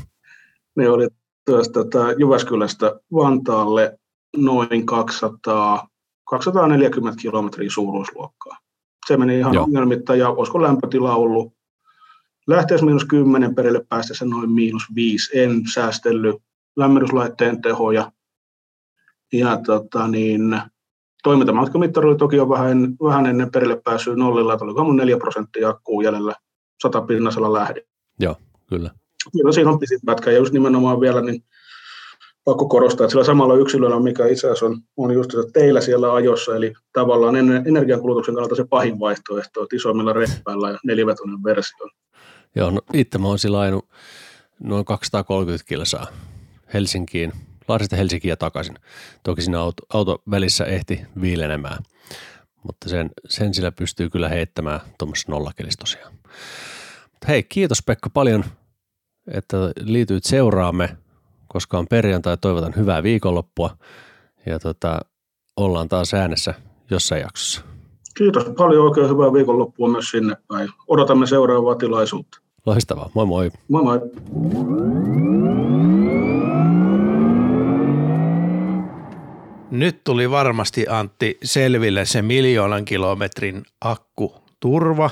Ne 0.76 0.90
oli 0.90 1.08
tuosta 1.46 1.72
tota, 1.72 2.12
Jyväskylästä 2.12 3.00
Vantaalle 3.12 3.98
noin 4.36 4.86
200, 4.86 5.88
240 6.30 7.22
kilometriä 7.22 7.70
suuruusluokkaa. 7.70 8.58
Se 9.06 9.16
meni 9.16 9.38
ihan 9.38 9.54
Joo. 9.54 9.64
ongelmitta 9.64 10.16
ja 10.16 10.28
olisiko 10.28 10.62
lämpötila 10.62 11.14
ollut 11.14 11.52
lähteessä 12.46 12.86
miinus 12.86 13.04
10 13.04 13.54
perille 13.54 13.84
päästessä 13.88 14.24
noin 14.24 14.50
miinus 14.50 14.82
5. 14.94 15.38
En 15.38 15.62
säästellyt 15.74 16.36
lämmityslaitteen 16.76 17.62
tehoja. 17.62 18.12
Ja 19.32 19.60
tota 19.66 20.08
niin, 20.08 20.60
toimintamatkamittari 21.22 22.08
oli 22.08 22.16
toki 22.16 22.36
jo 22.36 22.48
vähän, 22.48 22.96
vähän 23.02 23.26
ennen 23.26 23.50
perille 23.50 23.80
pääsyä 23.84 24.16
nollilla, 24.16 24.52
että 24.52 24.64
oliko 24.64 24.84
mun 24.84 24.96
4 24.96 25.16
prosenttia 25.16 25.68
akkuu 25.68 26.00
jäljellä 26.00 26.34
satapinnasella 26.82 27.52
lähdin. 27.52 27.82
Joo, 28.20 28.36
kyllä. 28.66 28.90
Kyllä 29.32 29.52
siinä 29.52 29.70
on 29.70 29.78
pisin 29.78 30.00
pätkä 30.06 30.30
ja 30.30 30.38
just 30.38 30.52
nimenomaan 30.52 31.00
vielä 31.00 31.20
niin 31.20 31.44
pakko 32.44 32.68
korostaa, 32.68 33.04
että 33.04 33.10
sillä 33.10 33.24
samalla 33.24 33.54
yksilöllä, 33.54 34.00
mikä 34.00 34.26
itse 34.26 34.46
asiassa 34.46 34.66
on, 34.66 34.80
on 34.96 35.14
just 35.14 35.30
teillä 35.52 35.80
siellä 35.80 36.14
ajossa, 36.14 36.56
eli 36.56 36.72
tavallaan 36.92 37.36
energiankulutuksen 37.66 38.34
kannalta 38.34 38.54
se 38.54 38.64
pahin 38.70 39.00
vaihtoehto, 39.00 39.62
että 39.62 39.76
isommilla 39.76 40.12
reppäillä 40.12 40.70
ja 40.70 40.78
nelivetoinen 40.84 41.44
versio. 41.44 41.88
Joo, 42.54 42.70
no 42.70 42.80
itse 42.92 43.18
mä 43.18 43.28
oon 43.28 43.38
sillä 43.38 43.60
ajanut 43.60 43.88
noin 44.60 44.84
230 44.84 45.64
kilsaa 45.68 46.06
Helsinkiin, 46.74 47.32
Lahdesta 47.68 47.96
Helsinkiin 47.96 48.30
ja 48.30 48.36
takaisin. 48.36 48.78
Toki 49.22 49.42
siinä 49.42 49.60
auto, 49.60 49.82
auto 49.94 50.22
välissä 50.30 50.64
ehti 50.64 51.00
viilenemään, 51.20 51.78
mutta 52.62 52.88
sen, 52.88 53.10
sen 53.28 53.54
sillä 53.54 53.72
pystyy 53.72 54.10
kyllä 54.10 54.28
heittämään 54.28 54.80
tuommoisessa 54.98 55.32
nollakelissä 55.32 55.78
tosiaan. 55.78 56.12
Hei, 57.28 57.42
kiitos 57.42 57.82
Pekka 57.86 58.10
paljon, 58.10 58.44
että 59.26 59.56
liityit 59.80 60.24
seuraamme, 60.24 60.96
koska 61.48 61.78
on 61.78 61.86
perjantai. 61.90 62.36
Toivotan 62.36 62.74
hyvää 62.76 63.02
viikonloppua 63.02 63.76
ja 64.46 64.58
tota, 64.58 65.00
ollaan 65.56 65.88
taas 65.88 66.14
äänessä 66.14 66.54
jossain 66.90 67.22
jaksossa. 67.22 67.60
Kiitos 68.16 68.44
paljon, 68.44 68.84
oikein 68.84 69.08
hyvää 69.08 69.32
viikonloppua 69.32 69.88
myös 69.88 70.10
sinne 70.10 70.36
päin. 70.48 70.68
Odotamme 70.88 71.26
seuraavaa 71.26 71.74
tilaisuutta. 71.74 72.38
Loistavaa, 72.66 73.10
moi 73.14 73.26
moi. 73.26 73.50
Moi 73.68 73.82
moi. 73.82 74.00
Nyt 79.70 80.04
tuli 80.04 80.30
varmasti 80.30 80.86
Antti 80.88 81.38
selville 81.44 82.04
se 82.04 82.22
miljoonan 82.22 82.84
kilometrin 82.84 83.62
akkuturva. 83.80 85.10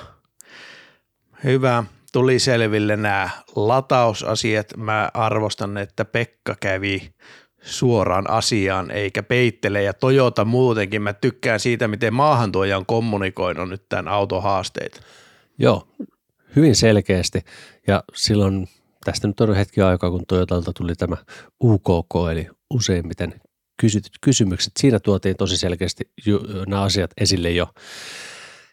Hyvä. 1.44 1.84
Tuli 2.12 2.38
selville 2.38 2.96
nämä 2.96 3.30
latausasiat. 3.56 4.66
Mä 4.76 5.10
arvostan, 5.14 5.76
että 5.76 6.04
Pekka 6.04 6.56
kävi 6.60 7.14
suoraan 7.62 8.30
asiaan 8.30 8.90
eikä 8.90 9.22
peittele 9.22 9.82
ja 9.82 9.92
Toyota 9.92 10.44
muutenkin. 10.44 11.02
Mä 11.02 11.12
tykkään 11.12 11.60
siitä, 11.60 11.88
miten 11.88 12.14
maahantuoja 12.14 12.76
on 12.76 12.86
kommunikoinut 12.86 13.68
nyt 13.68 13.88
tämän 13.88 14.08
autohaasteita. 14.08 15.00
Joo, 15.58 15.88
hyvin 16.56 16.76
selkeästi 16.76 17.40
ja 17.86 18.02
silloin 18.14 18.68
tästä 19.04 19.28
nyt 19.28 19.40
on 19.40 19.54
hetki 19.54 19.80
aikaa, 19.80 20.10
kun 20.10 20.26
Toyotalta 20.28 20.72
tuli 20.72 20.94
tämä 20.94 21.16
UKK, 21.64 22.14
eli 22.32 22.48
useimmiten 22.70 23.40
kysytyt 23.80 24.12
kysymykset. 24.20 24.72
Siinä 24.78 25.00
tuotiin 25.00 25.36
tosi 25.36 25.56
selkeästi 25.56 26.10
nämä 26.66 26.82
asiat 26.82 27.10
esille 27.20 27.50
jo. 27.50 27.68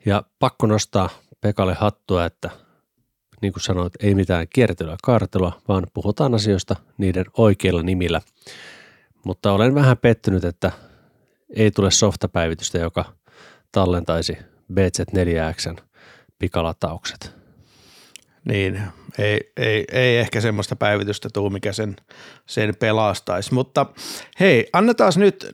Ja 0.06 0.24
pakko 0.40 0.68
nostaa 0.68 1.10
Pekalle 1.42 1.74
hattua, 1.74 2.26
että 2.26 2.50
niin 3.42 3.54
kuin 3.54 3.64
sanoit, 3.64 3.94
ei 4.04 4.16
mitään 4.16 4.48
kiertelyä 4.54 4.98
kaartelua, 5.04 5.62
vaan 5.68 5.88
puhutaan 5.94 6.34
asioista 6.34 6.76
niiden 6.98 7.26
oikeilla 7.38 7.84
nimillä. 7.84 8.22
Mutta 9.24 9.52
olen 9.52 9.76
vähän 9.76 9.98
pettynyt, 9.98 10.44
että 10.44 10.72
ei 11.56 11.72
tule 11.72 11.92
softapäivitystä, 11.92 12.78
joka 12.78 13.06
tallentaisi 13.72 14.38
BZ4X 14.74 15.84
pikalataukset. 16.40 17.36
Niin, 18.46 18.82
ei, 19.18 19.52
ei, 19.58 19.86
ei 19.92 20.18
ehkä 20.18 20.42
semmoista 20.42 20.76
päivitystä 20.76 21.30
tuu, 21.34 21.50
mikä 21.50 21.74
sen, 21.74 21.96
sen 22.46 22.76
pelastaisi. 22.76 23.54
Mutta 23.54 23.86
hei, 24.40 24.70
annetaan 24.74 25.14
nyt, 25.16 25.50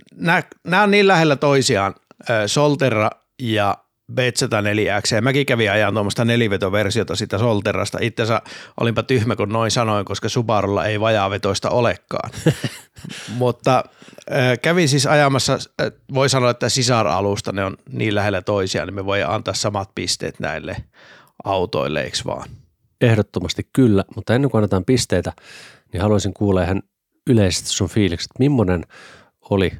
nämä 0.63 0.83
on 0.83 0.91
niin 0.91 1.07
lähellä 1.07 1.35
toisiaan, 1.35 1.95
Solterra 2.47 3.09
ja 3.39 3.77
B104X, 4.11 5.15
ja 5.15 5.21
mäkin 5.21 5.45
kävin 5.45 5.71
ajan 5.71 5.93
tuommoista 5.93 6.25
nelivetoversiota 6.25 7.15
sitä 7.15 7.37
Solterrasta. 7.37 7.97
Itse 8.01 8.23
asiassa 8.23 8.49
olinpa 8.79 9.03
tyhmä, 9.03 9.35
kun 9.35 9.49
noin 9.49 9.71
sanoin, 9.71 10.05
koska 10.05 10.29
Subarulla 10.29 10.85
ei 10.85 10.99
vajaavetoista 10.99 11.69
olekaan. 11.69 12.29
Mutta 13.37 13.83
kävin 14.61 14.89
siis 14.89 15.05
ajamassa, 15.07 15.57
voi 16.13 16.29
sanoa, 16.29 16.49
että 16.49 16.69
sisaralusta, 16.69 17.51
ne 17.51 17.65
on 17.65 17.77
niin 17.89 18.15
lähellä 18.15 18.41
toisiaan, 18.41 18.87
niin 18.87 18.95
me 18.95 19.05
voi 19.05 19.23
antaa 19.23 19.53
samat 19.53 19.89
pisteet 19.95 20.39
näille 20.39 20.75
autoille, 21.43 22.01
eikö 22.01 22.17
vaan? 22.25 22.49
Ehdottomasti 23.01 23.69
kyllä, 23.73 24.03
mutta 24.15 24.35
ennen 24.35 24.51
kuin 24.51 24.59
annetaan 24.59 24.85
pisteitä, 24.85 25.33
niin 25.93 26.01
haluaisin 26.01 26.33
kuulla 26.33 26.63
ihan 26.63 26.83
yleisesti 27.29 27.69
sun 27.69 27.89
fiilikset. 27.89 28.31
Millainen 28.39 28.83
oli 29.49 29.71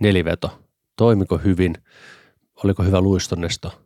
neliveto? 0.00 0.60
Toimiko 0.96 1.38
hyvin? 1.38 1.74
Oliko 2.64 2.82
hyvä 2.82 3.00
luistonnesto? 3.00 3.80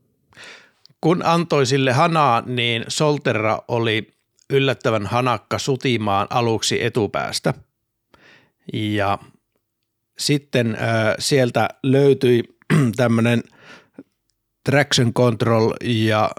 Kun 1.00 1.22
antoi 1.24 1.66
sille 1.66 1.92
hanaa, 1.92 2.42
niin 2.46 2.84
Solterra 2.88 3.58
oli 3.68 4.14
yllättävän 4.50 5.06
hanakka 5.06 5.58
sutimaan 5.58 6.26
aluksi 6.30 6.84
etupäästä. 6.84 7.54
Ja 8.72 9.18
sitten 10.18 10.74
äh, 10.74 11.14
sieltä 11.18 11.68
löytyi 11.82 12.42
tämmöinen 12.96 13.42
traction 14.64 15.14
control 15.14 15.72
ja 15.84 16.30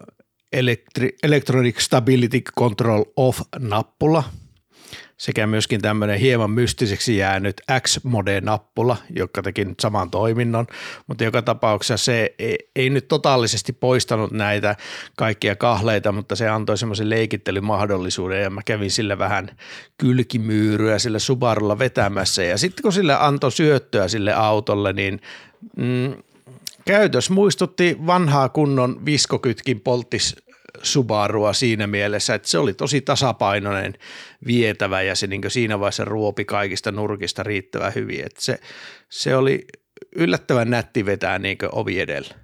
Electri- 0.56 1.18
Electronic 1.24 1.80
Stability 1.80 2.42
Control 2.60 3.04
Off-nappula 3.16 4.24
sekä 5.20 5.48
myöskin 5.48 5.82
tämmöinen 5.82 6.20
hieman 6.20 6.52
mystiseksi 6.52 7.18
jäänyt 7.18 7.62
X-mode-nappula, 7.82 8.98
joka 9.16 9.42
teki 9.42 9.66
nyt 9.66 9.80
saman 9.80 10.12
toiminnon, 10.12 10.68
mutta 11.08 11.24
joka 11.24 11.42
tapauksessa 11.42 12.06
se 12.06 12.36
ei, 12.40 12.58
ei 12.76 12.90
nyt 12.90 13.08
totaalisesti 13.08 13.74
poistanut 13.74 14.32
näitä 14.32 14.76
kaikkia 15.18 15.56
kahleita, 15.56 16.12
mutta 16.12 16.36
se 16.36 16.50
antoi 16.50 16.78
semmoisen 16.78 17.10
leikittelymahdollisuuden 17.10 18.42
ja 18.42 18.50
mä 18.50 18.62
kävin 18.66 18.92
sille 18.92 19.18
vähän 19.18 19.50
kylkimyyryä 19.98 21.00
sille 21.00 21.20
Subarulla 21.20 21.80
vetämässä. 21.80 22.44
Ja 22.44 22.58
sitten 22.58 22.84
kun 22.84 22.94
sille 22.94 23.16
antoi 23.20 23.52
syöttöä 23.52 24.08
sille 24.08 24.34
autolle, 24.34 24.94
niin 24.94 25.22
mm, 25.78 26.14
käytös 26.86 27.30
muistutti 27.30 27.98
vanhaa 28.08 28.50
kunnon 28.50 29.06
viskokytkin 29.06 29.80
polttis 29.80 30.36
Subarua 30.84 31.54
siinä 31.54 31.88
mielessä, 31.88 32.36
että 32.36 32.48
se 32.48 32.58
oli 32.58 32.74
tosi 32.74 33.02
tasapainoinen 33.02 33.94
vietävä 34.48 35.02
ja 35.02 35.16
se 35.16 35.28
niin 35.28 35.42
siinä 35.48 35.80
vaiheessa 35.80 36.06
ruopi 36.06 36.46
kaikista 36.46 36.92
nurkista 36.92 37.44
riittävän 37.44 37.96
hyvin. 37.96 38.26
Että 38.26 38.42
se, 38.42 38.60
se 39.10 39.36
oli 39.36 39.66
yllättävän 40.16 40.70
nätti 40.70 41.06
vetää 41.06 41.40
niin 41.40 41.58
ovi 41.72 42.00
edellä. 42.00 42.36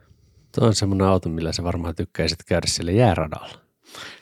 Tuo 0.55 0.67
on 0.67 0.75
semmoinen 0.75 1.07
auto, 1.07 1.29
millä 1.29 1.51
sä 1.51 1.63
varmaan 1.63 1.95
tykkäisit 1.95 2.43
käydä 2.43 2.67
sille 2.67 2.91
jääradalla. 2.91 3.59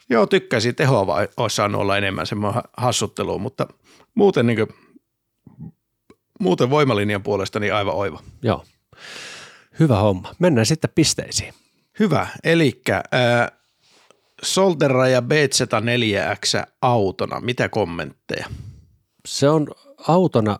Joo, 0.09 0.27
tykkäisin. 0.27 0.75
Tehoa 0.75 1.07
vai 1.07 1.27
olisi 1.37 1.55
saanut 1.55 1.81
olla 1.81 1.97
enemmän 1.97 2.27
semmoinen 2.27 2.63
hassuttelu, 2.77 3.39
mutta 3.39 3.67
muuten, 4.15 4.47
niin 4.47 4.57
kuin, 4.57 4.69
muuten 6.39 6.69
voimalinjan 6.69 7.23
puolesta 7.23 7.59
niin 7.59 7.73
aivan 7.73 7.95
oiva. 7.95 8.19
Joo. 8.41 8.65
Hyvä 9.79 9.95
homma. 9.95 10.35
Mennään 10.39 10.65
sitten 10.65 10.89
pisteisiin. 10.95 11.53
Hyvä. 11.99 12.27
Eli 12.43 12.81
äh, 12.89 13.03
Solterra 14.43 15.07
ja 15.07 15.19
BZ4X 15.19 16.71
autona, 16.81 17.39
mitä 17.39 17.69
kommentteja? 17.69 18.47
Se 19.25 19.49
on 19.49 19.67
autona, 20.07 20.59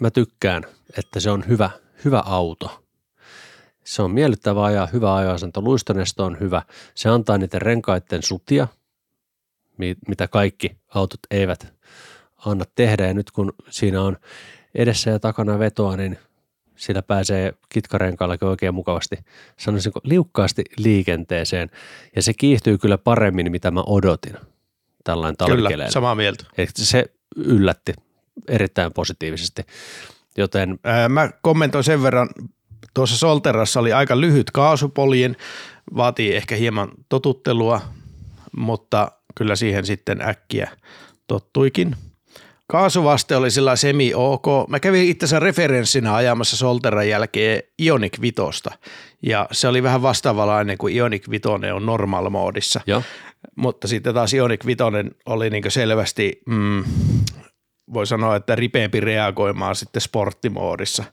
mä 0.00 0.10
tykkään, 0.10 0.64
että 0.98 1.20
se 1.20 1.30
on 1.30 1.44
hyvä, 1.48 1.70
hyvä 2.04 2.22
auto. 2.26 2.84
Se 3.84 4.02
on 4.02 4.10
miellyttävä 4.10 4.64
ajaa, 4.64 4.86
hyvä 4.86 5.14
ajoasento, 5.14 5.62
luistonesto 5.62 6.24
on 6.24 6.40
hyvä. 6.40 6.62
Se 6.94 7.08
antaa 7.08 7.38
niiden 7.38 7.62
renkaiden 7.62 8.22
sutia, 8.22 8.68
mitä 10.08 10.28
kaikki 10.28 10.76
autot 10.94 11.20
eivät 11.30 11.74
anna 12.46 12.64
tehdä. 12.74 13.06
Ja 13.06 13.14
nyt 13.14 13.30
kun 13.30 13.52
siinä 13.70 14.02
on 14.02 14.16
edessä 14.74 15.10
ja 15.10 15.18
takana 15.18 15.58
vetoa, 15.58 15.96
niin 15.96 16.18
sillä 16.80 17.02
pääsee 17.02 17.52
kitkarenkaallakin 17.68 18.48
oikein 18.48 18.74
mukavasti, 18.74 19.16
sanoisinko 19.56 20.00
liukkaasti 20.04 20.64
liikenteeseen. 20.76 21.70
Ja 22.16 22.22
se 22.22 22.34
kiihtyy 22.34 22.78
kyllä 22.78 22.98
paremmin, 22.98 23.52
mitä 23.52 23.70
mä 23.70 23.82
odotin 23.86 24.36
tällainen 25.04 25.36
Kyllä, 25.46 25.90
samaa 25.90 26.14
mieltä. 26.14 26.44
Että 26.58 26.84
se 26.84 27.04
yllätti 27.36 27.92
erittäin 28.48 28.92
positiivisesti. 28.92 29.62
Joten... 30.36 30.78
Ää, 30.84 31.08
mä 31.08 31.30
kommentoin 31.42 31.84
sen 31.84 32.02
verran, 32.02 32.28
tuossa 32.94 33.16
Solterassa 33.16 33.80
oli 33.80 33.92
aika 33.92 34.20
lyhyt 34.20 34.50
kaasupoljen, 34.50 35.36
vaatii 35.96 36.36
ehkä 36.36 36.54
hieman 36.54 36.90
totuttelua, 37.08 37.80
mutta 38.56 39.12
kyllä 39.34 39.56
siihen 39.56 39.86
sitten 39.86 40.22
äkkiä 40.22 40.70
tottuikin. 41.26 41.96
Kaasuvaste 42.70 43.36
oli 43.36 43.50
sillä 43.50 43.76
semi 43.76 44.12
ok. 44.14 44.46
Mä 44.68 44.80
kävin 44.80 45.08
itse 45.08 45.24
asiassa 45.24 45.44
referenssinä 45.44 46.14
ajamassa 46.14 46.56
Solteran 46.56 47.08
jälkeen 47.08 47.62
Ionic 47.78 48.20
Vitosta 48.20 48.70
ja 49.22 49.48
se 49.52 49.68
oli 49.68 49.82
vähän 49.82 50.02
vastaavalainen 50.02 50.78
kuin 50.78 50.94
Ionic 50.94 51.30
Vitoinen 51.30 51.74
on 51.74 51.86
normal 51.86 52.30
moodissa. 52.30 52.80
Mutta 53.56 53.88
sitten 53.88 54.14
taas 54.14 54.34
Ionic 54.34 54.66
Vitoinen 54.66 55.10
oli 55.26 55.50
niin 55.50 55.64
selvästi, 55.68 56.40
mm, 56.46 56.84
voi 57.92 58.06
sanoa, 58.06 58.36
että 58.36 58.54
ripeämpi 58.54 59.00
reagoimaan 59.00 59.76
sitten 59.76 60.02
sporttimoodissa. 60.02 61.04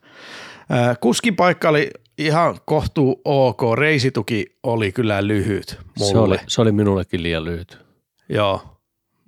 Kuskin 0.99 1.35
paikka 1.35 1.69
oli 1.69 1.89
ihan 2.17 2.57
kohtuu 2.65 3.21
ok, 3.25 3.61
reisituki 3.77 4.45
oli 4.63 4.91
kyllä 4.91 5.27
lyhyt 5.27 5.79
mulle. 5.99 6.11
Se 6.11 6.17
oli, 6.17 6.37
se 6.47 6.61
oli 6.61 6.71
minullekin 6.71 7.23
liian 7.23 7.45
lyhyt. 7.45 7.77
Joo, 8.29 8.76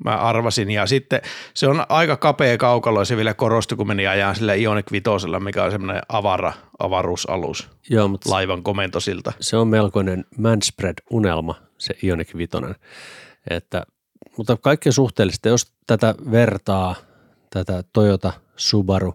mä 0.03 0.18
arvasin. 0.18 0.72
Ja 0.72 0.86
sitten 0.86 1.22
se 1.53 1.68
on 1.68 1.86
aika 1.89 2.18
kapea 2.18 2.58
kaukalo 2.58 3.01
ja 3.01 3.06
se 3.06 3.18
vielä 3.18 3.34
korostui, 3.34 3.77
kun 3.77 3.88
meni 3.88 4.08
ajaa 4.08 4.34
sillä 4.34 4.53
Ionic 4.53 4.91
Vitosella, 4.91 5.39
mikä 5.39 5.63
on 5.63 5.72
semmoinen 5.72 6.01
avara, 6.10 6.53
avaruusalus 6.79 7.70
Joo, 7.89 8.08
mutta 8.08 8.29
laivan 8.29 8.63
komentosilta. 8.63 9.34
Se 9.39 9.58
on 9.58 9.68
melkoinen 9.68 10.25
manspread-unelma, 10.38 11.56
se 11.77 11.94
Ionic 12.03 12.38
Vitonen. 12.38 12.75
Että, 13.50 13.86
mutta 14.38 14.58
kaikkein 14.58 14.94
suhteellista, 14.94 15.50
jos 15.50 15.74
tätä 15.88 16.15
vertaa, 16.32 16.96
tätä 17.50 17.84
Toyota 17.94 18.34
Subaru 18.56 19.13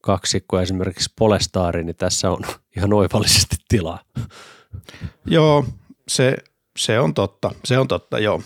kaksikkoa 0.00 0.62
esimerkiksi 0.62 1.12
Polestaari, 1.18 1.84
niin 1.84 1.96
tässä 1.96 2.30
on 2.30 2.40
ihan 2.76 2.92
oivallisesti 2.92 3.56
tilaa. 3.68 4.00
Joo, 5.26 5.64
se 6.08 6.36
se 6.78 7.00
on 7.00 7.14
totta, 7.14 7.50
se 7.64 7.78
on 7.78 7.88
totta, 7.88 8.18
joo. 8.18 8.42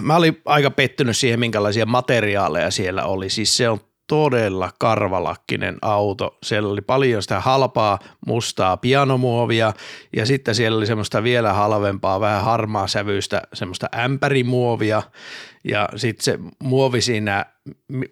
Mä 0.00 0.16
olin 0.16 0.42
aika 0.44 0.70
pettynyt 0.70 1.16
siihen, 1.16 1.40
minkälaisia 1.40 1.86
materiaaleja 1.86 2.70
siellä 2.70 3.04
oli. 3.04 3.30
Siis 3.30 3.56
se 3.56 3.68
on 3.68 3.80
todella 4.06 4.70
karvalakkinen 4.78 5.78
auto. 5.82 6.38
Siellä 6.42 6.68
oli 6.68 6.80
paljon 6.80 7.22
sitä 7.22 7.40
halpaa 7.40 7.98
mustaa 8.26 8.76
pianomuovia 8.76 9.72
ja 10.16 10.26
sitten 10.26 10.54
siellä 10.54 10.76
oli 10.76 10.86
semmoista 10.86 11.22
vielä 11.22 11.52
halvempaa, 11.52 12.20
vähän 12.20 12.44
harmaa 12.44 12.86
sävyistä, 12.86 13.42
semmoista 13.54 13.88
ämpärimuovia 13.98 15.02
ja 15.64 15.88
sitten 15.96 16.24
se 16.24 16.38
muovi 16.62 17.00
siinä, 17.00 17.46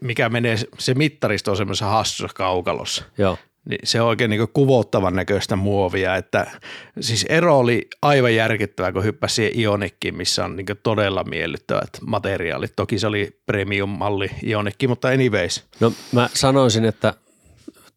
mikä 0.01 0.29
menee, 0.29 0.57
se 0.79 0.95
mittaristo 0.95 1.51
on 1.51 1.57
semmoisessa 1.57 1.87
hassussa 1.87 2.35
kaukalossa. 2.35 3.05
Joo 3.19 3.39
niin 3.69 3.79
se 3.85 4.01
on 4.01 4.09
oikein 4.09 4.31
niin 4.31 4.49
kuvottavan 4.53 5.17
näköistä 5.17 5.57
muovia, 5.57 6.17
että 6.17 6.61
siis 7.01 7.27
ero 7.29 7.59
oli 7.59 7.89
aivan 8.03 8.35
järkyttävä, 8.35 8.93
kun 8.93 9.05
hyppäsi 9.05 9.35
siihen 9.35 9.61
Ionikkiin, 9.61 10.17
missä 10.17 10.45
on 10.45 10.57
niin 10.57 10.67
todella 10.83 11.25
miellyttävät 11.25 11.91
materiaalit. 12.07 12.73
Toki 12.77 12.99
se 12.99 13.07
oli 13.07 13.41
premium-malli 13.47 14.31
Ionikki, 14.47 14.89
mutta 14.89 15.09
anyways. 15.09 15.65
No 15.81 15.93
mä 16.13 16.29
sanoisin, 16.35 16.85
että 16.85 17.15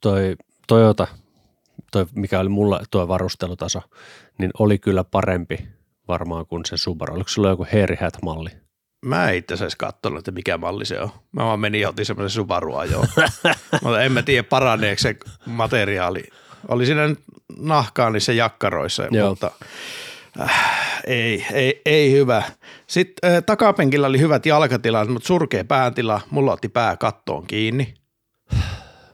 toi 0.02 0.36
Toyota, 0.68 1.08
toi, 1.92 2.06
mikä 2.16 2.40
oli 2.40 2.50
mulla 2.50 2.82
tuo 2.92 3.08
varustelutaso, 3.08 3.82
niin 4.38 4.52
oli 4.60 4.80
kyllä 4.80 5.04
parempi 5.04 5.68
varmaan 6.08 6.46
kuin 6.46 6.66
se 6.66 6.78
Subaru. 6.78 7.16
Oliko 7.16 7.30
sulla 7.30 7.50
joku 7.50 7.68
Hairy 7.72 7.96
Hat-malli? 8.02 8.50
Mä 9.08 9.30
en 9.30 9.36
itse 9.36 9.54
asiassa 9.54 9.78
katsonut, 9.78 10.20
että 10.20 10.32
mikä 10.32 10.58
malli 10.58 10.86
se 10.86 11.02
on. 11.02 11.10
Mä 11.32 11.46
vaan 11.46 11.60
menin 11.60 11.82
ja 11.82 11.90
otin 11.90 12.06
semmoisen 12.06 12.36
Subaru. 12.36 12.74
Mutta 13.84 14.02
en 14.02 14.12
mä 14.12 14.22
tiedä 14.22 14.44
paraneeko 14.44 15.02
se 15.02 15.16
materiaali. 15.46 16.24
Oli 16.68 16.86
siinä 16.86 17.16
nahkaa 17.58 18.10
niissä 18.10 18.34
jakkaroissa, 18.34 19.04
Joo. 19.12 19.30
mutta 19.30 19.52
äh, 20.42 21.02
ei, 21.08 21.46
ei, 21.54 21.82
ei 21.86 22.12
hyvä. 22.12 22.44
Sitten 22.88 23.32
äh, 23.32 23.44
takapenkillä 23.44 24.08
oli 24.08 24.20
hyvät 24.20 24.46
jalkatilat, 24.46 25.10
mutta 25.10 25.28
surkea 25.28 25.64
päätila. 25.64 26.22
Mulla 26.30 26.54
otti 26.54 26.70
pää 26.70 26.98
kattoon 26.98 27.48
kiinni. 27.48 27.94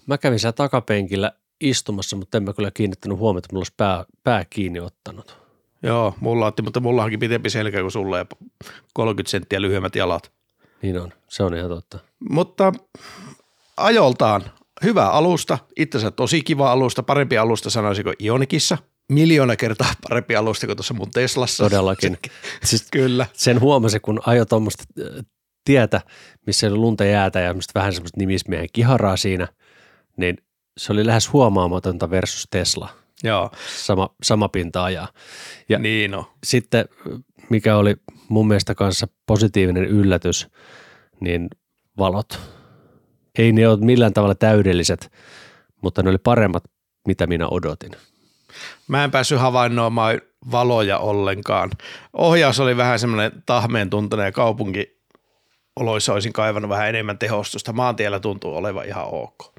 Mä 0.07 0.17
kävin 0.17 0.39
siellä 0.39 0.53
takapenkillä 0.53 1.31
istumassa, 1.61 2.15
mutta 2.15 2.37
en 2.37 2.43
mä 2.43 2.53
kyllä 2.53 2.71
kiinnittänyt 2.71 3.17
huomiota, 3.17 3.45
että 3.45 3.53
mulla 3.53 3.61
olisi 3.61 3.73
pää, 3.77 4.05
pää 4.23 4.45
kiinni 4.49 4.79
ottanut. 4.79 5.42
Joo, 5.83 6.15
mulla 6.19 6.45
otti, 6.45 6.61
mutta 6.61 6.79
mulla 6.79 7.03
onkin 7.03 7.19
pitempi 7.19 7.49
selkä 7.49 7.81
kuin 7.81 7.91
sulle 7.91 8.17
ja 8.17 8.25
30 8.93 9.31
senttiä 9.31 9.61
lyhyemmät 9.61 9.95
jalat. 9.95 10.31
Niin 10.81 10.99
on, 10.99 11.13
se 11.27 11.43
on 11.43 11.55
ihan 11.55 11.69
totta. 11.69 11.99
Mutta 12.29 12.73
ajoltaan 13.77 14.43
hyvä 14.83 15.09
alusta, 15.09 15.57
itsensä 15.77 16.11
tosi 16.11 16.41
kiva 16.41 16.71
alusta, 16.71 17.03
parempi 17.03 17.37
alusta 17.37 17.69
sanoisiko 17.69 18.13
Ionikissa. 18.23 18.77
Miljoona 19.11 19.55
kertaa 19.55 19.93
parempi 20.09 20.35
alusta 20.35 20.65
kuin 20.65 20.77
tuossa 20.77 20.93
mun 20.93 21.11
Teslassa. 21.11 21.63
Todellakin. 21.63 22.17
siis 22.63 22.87
Kyllä. 22.91 23.25
Sen 23.33 23.61
huomasi, 23.61 23.99
kun 23.99 24.21
ajoi 24.25 24.45
tuommoista 24.45 24.83
äh, 25.01 25.25
tietä, 25.65 26.01
missä 26.47 26.67
oli 26.67 26.75
lunta 26.75 27.05
jäätä 27.05 27.39
ja 27.39 27.55
vähän 27.75 27.93
semmoista 27.93 28.19
nimismiehen 28.19 28.69
kiharaa 28.73 29.17
siinä, 29.17 29.47
niin 30.17 30.37
se 30.77 30.93
oli 30.93 31.05
lähes 31.05 31.33
huomaamatonta 31.33 32.09
versus 32.09 32.47
Tesla– 32.51 32.89
Joo. 33.23 33.51
Sama, 33.77 34.09
sama 34.23 34.49
pinta 34.49 34.83
ajaa. 34.83 35.07
Ja 35.69 35.79
niin 35.79 36.11
no. 36.11 36.33
Sitten 36.43 36.85
mikä 37.49 37.77
oli 37.77 37.95
mun 38.29 38.47
mielestä 38.47 38.75
kanssa 38.75 39.07
positiivinen 39.25 39.85
yllätys, 39.85 40.47
niin 41.19 41.47
valot. 41.97 42.39
Ei 43.37 43.51
ne 43.51 43.67
ole 43.67 43.77
millään 43.79 44.13
tavalla 44.13 44.35
täydelliset, 44.35 45.11
mutta 45.81 46.03
ne 46.03 46.09
oli 46.09 46.17
paremmat, 46.17 46.63
mitä 47.07 47.27
minä 47.27 47.47
odotin. 47.47 47.91
Mä 48.87 49.03
en 49.03 49.11
päässyt 49.11 49.39
havainnoimaan 49.39 50.21
valoja 50.51 50.97
ollenkaan. 50.97 51.71
Ohjaus 52.13 52.59
oli 52.59 52.77
vähän 52.77 52.99
semmoinen 52.99 53.43
tahmeen 53.45 53.89
tuntuneen 53.89 54.25
ja 54.25 54.31
kaupunki 54.31 55.03
oloissa 55.75 56.13
olisin 56.13 56.33
kaivannut 56.33 56.69
vähän 56.69 56.89
enemmän 56.89 57.17
tehostusta. 57.17 57.73
Maantiellä 57.73 58.19
tuntuu 58.19 58.55
olevan 58.55 58.85
ihan 58.85 59.05
ok. 59.11 59.53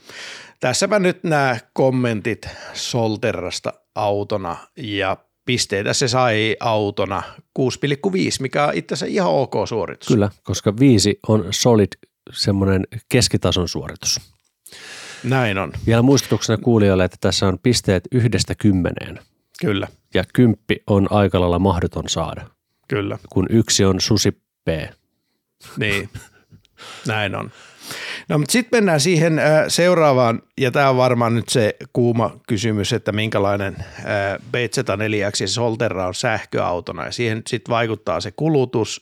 Tässäpä 0.60 0.98
nyt 0.98 1.24
nämä 1.24 1.56
kommentit 1.72 2.48
Solterrasta 2.72 3.72
autona 3.94 4.56
ja 4.76 5.16
pisteitä 5.44 5.92
se 5.92 6.08
sai 6.08 6.56
autona 6.60 7.22
6,5, 7.58 7.64
mikä 8.40 8.66
on 8.66 8.74
itse 8.74 8.94
asiassa 8.94 9.14
ihan 9.14 9.30
ok 9.30 9.54
suoritus. 9.68 10.08
Kyllä, 10.08 10.30
koska 10.42 10.78
viisi 10.78 11.18
on 11.28 11.46
solid 11.50 11.88
semmoinen 12.32 12.86
keskitason 13.08 13.68
suoritus. 13.68 14.20
Näin 15.24 15.58
on. 15.58 15.72
Vielä 15.86 16.02
muistutuksena 16.02 16.58
kuulijoille, 16.58 17.04
että 17.04 17.16
tässä 17.20 17.46
on 17.46 17.58
pisteet 17.58 18.04
yhdestä 18.12 18.54
kymmeneen. 18.54 19.20
Kyllä. 19.60 19.88
Ja 20.14 20.24
kymppi 20.32 20.82
on 20.86 21.06
aika 21.10 21.40
lailla 21.40 21.58
mahdoton 21.58 22.08
saada. 22.08 22.50
Kyllä. 22.88 23.18
Kun 23.30 23.46
yksi 23.50 23.84
on 23.84 24.00
susi 24.00 24.30
P. 24.64 24.68
Niin, 25.76 26.08
näin 27.06 27.34
on. 27.34 27.50
No 28.28 28.38
mutta 28.38 28.52
sitten 28.52 28.76
mennään 28.76 29.00
siihen 29.00 29.38
äh, 29.38 29.64
seuraavaan, 29.68 30.42
ja 30.60 30.70
tämä 30.70 30.90
on 30.90 30.96
varmaan 30.96 31.34
nyt 31.34 31.48
se 31.48 31.76
kuuma 31.92 32.36
kysymys, 32.48 32.92
että 32.92 33.12
minkälainen 33.12 33.76
äh, 33.78 34.04
BZ4X 34.38 35.46
Solterra 35.46 36.06
on 36.06 36.14
sähköautona, 36.14 37.04
ja 37.04 37.12
siihen 37.12 37.42
sitten 37.46 37.72
vaikuttaa 37.72 38.20
se 38.20 38.30
kulutus, 38.30 39.00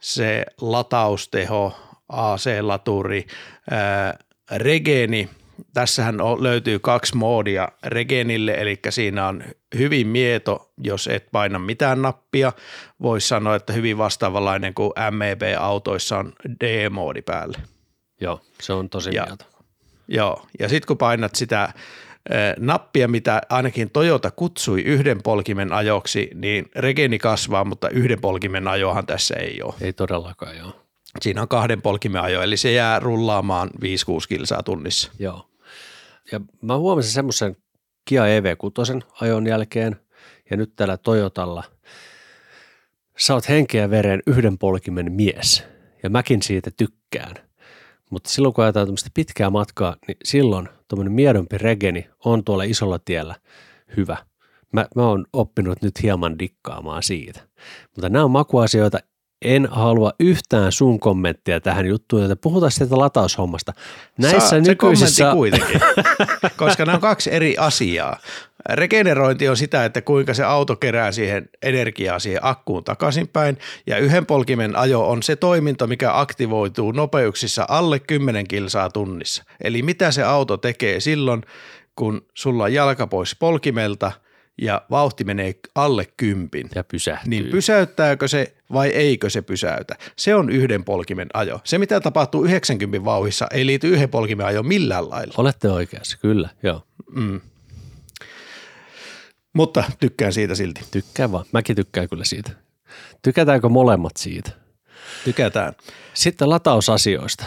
se 0.00 0.46
latausteho, 0.60 1.76
AC-laturi, 2.08 3.26
äh, 3.72 4.18
regeni, 4.50 5.28
tässähän 5.74 6.18
löytyy 6.18 6.78
kaksi 6.78 7.16
moodia 7.16 7.68
regenille, 7.86 8.52
eli 8.52 8.80
siinä 8.90 9.28
on 9.28 9.44
hyvin 9.78 10.06
mieto, 10.06 10.72
jos 10.78 11.06
et 11.06 11.26
paina 11.32 11.58
mitään 11.58 12.02
nappia. 12.02 12.52
Voisi 13.02 13.28
sanoa, 13.28 13.54
että 13.56 13.72
hyvin 13.72 13.98
vastaavanlainen 13.98 14.74
kuin 14.74 14.92
MEB-autoissa 15.10 16.18
on 16.18 16.32
D-moodi 16.60 17.22
päälle. 17.22 17.58
Joo, 18.22 18.40
se 18.62 18.72
on 18.72 18.90
tosi 18.90 19.14
ja, 19.14 19.24
mieltä. 19.26 19.44
Joo, 20.08 20.46
ja 20.58 20.68
sitten 20.68 20.86
kun 20.86 20.98
painat 20.98 21.34
sitä 21.34 21.72
nappia, 22.58 23.08
mitä 23.08 23.42
ainakin 23.48 23.90
Toyota 23.90 24.30
kutsui 24.30 24.82
yhden 24.82 25.22
polkimen 25.22 25.72
ajoksi, 25.72 26.30
niin 26.34 26.70
regeni 26.76 27.18
kasvaa, 27.18 27.64
mutta 27.64 27.88
yhden 27.88 28.20
polkimen 28.20 28.68
ajohan 28.68 29.06
tässä 29.06 29.34
ei 29.34 29.62
ole. 29.62 29.74
Ei 29.80 29.92
todellakaan, 29.92 30.56
joo. 30.56 30.72
Siinä 31.20 31.42
on 31.42 31.48
kahden 31.48 31.82
polkimen 31.82 32.22
ajo, 32.22 32.42
eli 32.42 32.56
se 32.56 32.72
jää 32.72 33.00
rullaamaan 33.00 33.68
5-6 33.68 33.72
kilsaa 34.28 34.62
tunnissa. 34.62 35.12
Joo. 35.18 35.48
Ja 36.32 36.40
mä 36.62 36.76
huomasin 36.76 37.12
semmoisen 37.12 37.56
Kia 38.04 38.24
EV6 38.24 39.06
ajon 39.20 39.46
jälkeen 39.46 39.96
ja 40.50 40.56
nyt 40.56 40.76
tällä 40.76 40.96
Toyotalla 40.96 41.64
sä 43.18 43.34
oot 43.34 43.48
henkeä 43.48 43.90
veren 43.90 44.22
yhden 44.26 44.58
polkimen 44.58 45.12
mies 45.12 45.64
ja 46.02 46.10
mäkin 46.10 46.42
siitä 46.42 46.70
tykkään. 46.76 47.34
Mutta 48.12 48.30
silloin 48.30 48.54
kun 48.54 48.64
ajetaan 48.64 48.86
tämmöistä 48.86 49.10
pitkää 49.14 49.50
matkaa, 49.50 49.96
niin 50.06 50.16
silloin 50.24 50.68
tuommoinen 50.88 51.12
miedompi 51.12 51.58
regeni 51.58 52.08
on 52.24 52.44
tuolla 52.44 52.62
isolla 52.62 52.98
tiellä 52.98 53.34
hyvä. 53.96 54.16
Mä, 54.72 54.86
mä 54.96 55.06
oon 55.06 55.26
oppinut 55.32 55.82
nyt 55.82 56.02
hieman 56.02 56.38
dikkaamaan 56.38 57.02
siitä. 57.02 57.40
Mutta 57.96 58.08
nämä 58.08 58.24
on 58.24 58.30
makuasioita, 58.30 58.98
en 59.44 59.68
halua 59.70 60.12
yhtään 60.20 60.72
sun 60.72 61.00
kommenttia 61.00 61.60
tähän 61.60 61.86
juttuun, 61.86 62.22
että 62.22 62.36
puhutaan 62.36 62.72
siitä 62.72 62.98
lataushommasta. 62.98 63.72
Näissä 64.18 64.48
Saa, 64.48 64.60
nykyisissä... 64.60 65.30
Se 65.30 65.32
kuitenkin, 65.32 65.80
koska 66.56 66.84
nämä 66.84 66.96
on 66.96 67.00
kaksi 67.00 67.34
eri 67.34 67.56
asiaa. 67.58 68.18
Regenerointi 68.68 69.48
on 69.48 69.56
sitä, 69.56 69.84
että 69.84 70.02
kuinka 70.02 70.34
se 70.34 70.44
auto 70.44 70.76
kerää 70.76 71.12
siihen 71.12 71.48
energiaa 71.62 72.18
siihen 72.18 72.40
akkuun 72.44 72.84
takaisinpäin 72.84 73.58
ja 73.86 73.98
yhden 73.98 74.26
polkimen 74.26 74.76
ajo 74.76 75.08
on 75.08 75.22
se 75.22 75.36
toiminto, 75.36 75.86
mikä 75.86 76.18
aktivoituu 76.20 76.92
nopeuksissa 76.92 77.64
alle 77.68 77.98
10 77.98 78.48
kilsaa 78.48 78.90
tunnissa. 78.90 79.44
Eli 79.64 79.82
mitä 79.82 80.10
se 80.10 80.22
auto 80.22 80.56
tekee 80.56 81.00
silloin, 81.00 81.42
kun 81.96 82.26
sulla 82.34 82.64
on 82.64 82.72
jalka 82.72 83.06
pois 83.06 83.36
polkimelta 83.38 84.12
ja 84.58 84.82
vauhti 84.90 85.24
menee 85.24 85.54
alle 85.74 86.06
kympin. 86.16 86.70
Ja 86.74 86.84
pysähtyy. 86.84 87.30
Niin 87.30 87.46
pysäyttääkö 87.46 88.28
se 88.28 88.54
vai 88.72 88.88
eikö 88.88 89.30
se 89.30 89.42
pysäytä? 89.42 89.96
Se 90.18 90.34
on 90.34 90.50
yhden 90.50 90.84
polkimen 90.84 91.28
ajo. 91.34 91.60
Se, 91.64 91.78
mitä 91.78 92.00
tapahtuu 92.00 92.44
90 92.44 93.04
vauhissa, 93.04 93.46
ei 93.50 93.66
liity 93.66 93.88
yhden 93.88 94.08
polkimen 94.08 94.46
ajo 94.46 94.62
millään 94.62 95.10
lailla. 95.10 95.34
Olette 95.36 95.70
oikeassa, 95.70 96.18
kyllä, 96.18 96.48
joo. 96.62 96.82
Mm. 97.10 97.40
Mutta 99.54 99.84
tykkään 100.00 100.32
siitä 100.32 100.54
silti. 100.54 100.80
Tykkään 100.90 101.32
vaan. 101.32 101.44
Mäkin 101.52 101.76
tykkään 101.76 102.08
kyllä 102.08 102.24
siitä. 102.24 102.50
Tykätäänkö 103.22 103.68
molemmat 103.68 104.16
siitä? 104.16 104.50
Tykätään. 105.24 105.72
Sitten 106.14 106.50
latausasioista. 106.50 107.44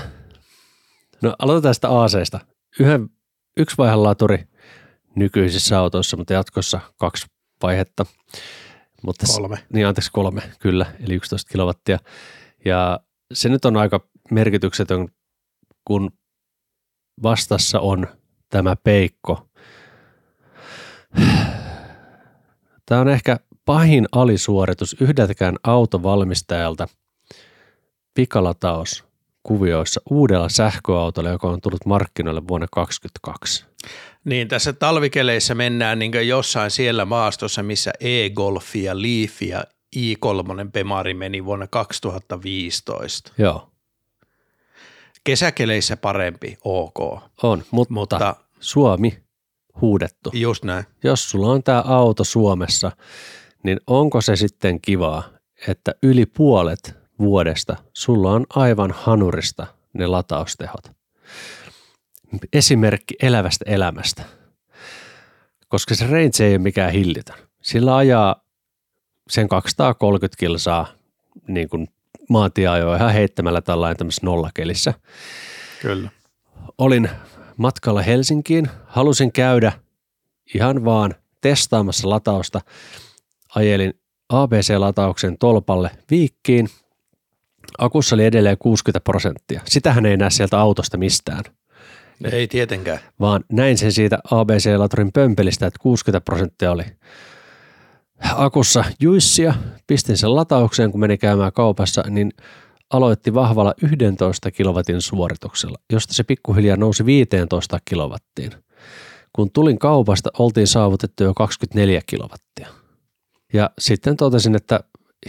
No 1.21 1.35
aloitetaan 1.39 1.69
tästä 1.69 1.89
aaseesta. 1.89 2.39
Yhden, 2.79 3.09
yksi 3.57 3.77
vaihe 3.77 3.95
laturi 3.95 4.47
nykyisissä 5.15 5.79
autoissa, 5.79 6.17
mutta 6.17 6.33
jatkossa 6.33 6.79
kaksi 6.97 7.25
vaihetta. 7.63 8.05
Mutta 9.03 9.25
kolme. 9.35 9.57
Niin 9.73 9.87
anteeksi 9.87 10.11
kolme, 10.13 10.41
kyllä, 10.59 10.85
eli 10.99 11.13
11 11.13 11.51
kilowattia. 11.51 11.99
Ja 12.65 12.99
se 13.33 13.49
nyt 13.49 13.65
on 13.65 13.77
aika 13.77 14.07
merkityksetön, 14.31 15.07
kun 15.85 16.11
vastassa 17.23 17.79
on 17.79 18.07
tämä 18.49 18.75
peikko. 18.75 19.49
Tämä 22.85 23.01
on 23.01 23.09
ehkä 23.09 23.39
pahin 23.65 24.05
alisuoritus 24.11 24.95
yhdeltäkään 25.01 25.55
autovalmistajalta 25.63 26.87
pikalataus 28.13 29.03
kuvioissa 29.45 30.01
uudella 30.09 30.49
sähköautolla, 30.49 31.29
joka 31.29 31.47
on 31.47 31.61
tullut 31.61 31.85
markkinoille 31.85 32.47
vuonna 32.47 32.67
2022. 32.71 33.65
Niin, 34.25 34.47
tässä 34.47 34.73
talvikeleissä 34.73 35.55
mennään 35.55 35.99
niin 35.99 36.27
jossain 36.27 36.71
siellä 36.71 37.05
maastossa, 37.05 37.63
missä 37.63 37.91
e-golf 37.99 38.75
ja 38.75 39.01
Leaf 39.01 39.41
ja 39.41 39.63
i3 39.95 40.71
Bemari 40.71 41.13
meni 41.13 41.45
vuonna 41.45 41.67
2015. 41.67 43.31
Joo. 43.37 43.69
Kesäkeleissä 45.23 45.97
parempi, 45.97 46.57
ok. 46.63 46.99
On, 47.43 47.63
mutta, 47.71 47.93
mutta 47.93 48.35
Suomi 48.59 49.23
huudettu. 49.81 50.29
Just 50.33 50.63
näin. 50.63 50.85
Jos 51.03 51.29
sulla 51.29 51.47
on 51.47 51.63
tämä 51.63 51.81
auto 51.81 52.23
Suomessa, 52.23 52.91
niin 53.63 53.79
onko 53.87 54.21
se 54.21 54.35
sitten 54.35 54.81
kivaa, 54.81 55.23
että 55.67 55.95
yli 56.03 56.25
puolet 56.25 57.04
vuodesta 57.19 57.75
sulla 57.93 58.31
on 58.31 58.45
aivan 58.49 58.91
hanurista 58.91 59.67
ne 59.93 60.07
lataustehot? 60.07 60.91
Esimerkki 62.53 63.15
elävästä 63.21 63.65
elämästä, 63.67 64.23
koska 65.67 65.95
se 65.95 66.07
range 66.07 66.43
ei 66.43 66.51
ole 66.51 66.57
mikään 66.57 66.91
hillitön. 66.91 67.35
Sillä 67.61 67.95
ajaa 67.95 68.35
sen 69.29 69.47
230 69.47 70.39
kilsaa 70.39 70.87
niin 71.47 71.69
kuin 71.69 71.87
maantieajoa 72.29 72.95
ihan 72.95 73.13
heittämällä 73.13 73.61
tällainen 73.61 73.97
tämmöisessä 73.97 74.25
nollakelissä. 74.25 74.93
Kyllä. 75.81 76.09
Olin 76.77 77.09
matkalla 77.57 78.01
Helsinkiin. 78.01 78.69
Halusin 78.85 79.31
käydä 79.31 79.71
ihan 80.55 80.85
vaan 80.85 81.15
testaamassa 81.41 82.09
latausta. 82.09 82.61
Ajelin 83.55 83.93
ABC-latauksen 84.29 85.37
tolpalle 85.37 85.89
viikkiin. 86.11 86.69
Akussa 87.77 88.15
oli 88.15 88.25
edelleen 88.25 88.57
60 88.57 88.99
prosenttia. 88.99 89.61
Sitähän 89.65 90.05
ei 90.05 90.17
näe 90.17 90.29
sieltä 90.29 90.59
autosta 90.59 90.97
mistään. 90.97 91.43
Ei 92.31 92.47
tietenkään. 92.47 92.99
Vaan 93.19 93.43
näin 93.51 93.77
sen 93.77 93.91
siitä 93.91 94.19
ABC-laturin 94.31 95.11
pömpelistä, 95.13 95.67
että 95.67 95.79
60 95.81 96.25
prosenttia 96.25 96.71
oli 96.71 96.83
akussa 98.35 98.83
juissia. 98.99 99.53
Pistin 99.87 100.17
sen 100.17 100.35
lataukseen, 100.35 100.91
kun 100.91 100.99
meni 100.99 101.17
käymään 101.17 101.53
kaupassa, 101.53 102.03
niin 102.09 102.31
aloitti 102.89 103.33
vahvalla 103.33 103.73
11 103.83 104.51
kilowatin 104.51 105.01
suorituksella, 105.01 105.77
josta 105.91 106.13
se 106.13 106.23
pikkuhiljaa 106.23 106.77
nousi 106.77 107.05
15 107.05 107.79
kilowattiin. 107.85 108.51
Kun 109.33 109.51
tulin 109.51 109.79
kaupasta, 109.79 110.29
oltiin 110.39 110.67
saavutettu 110.67 111.23
jo 111.23 111.33
24 111.33 112.01
kilowattia. 112.05 112.67
Ja 113.53 113.69
sitten 113.79 114.17
totesin, 114.17 114.55
että 114.55 114.79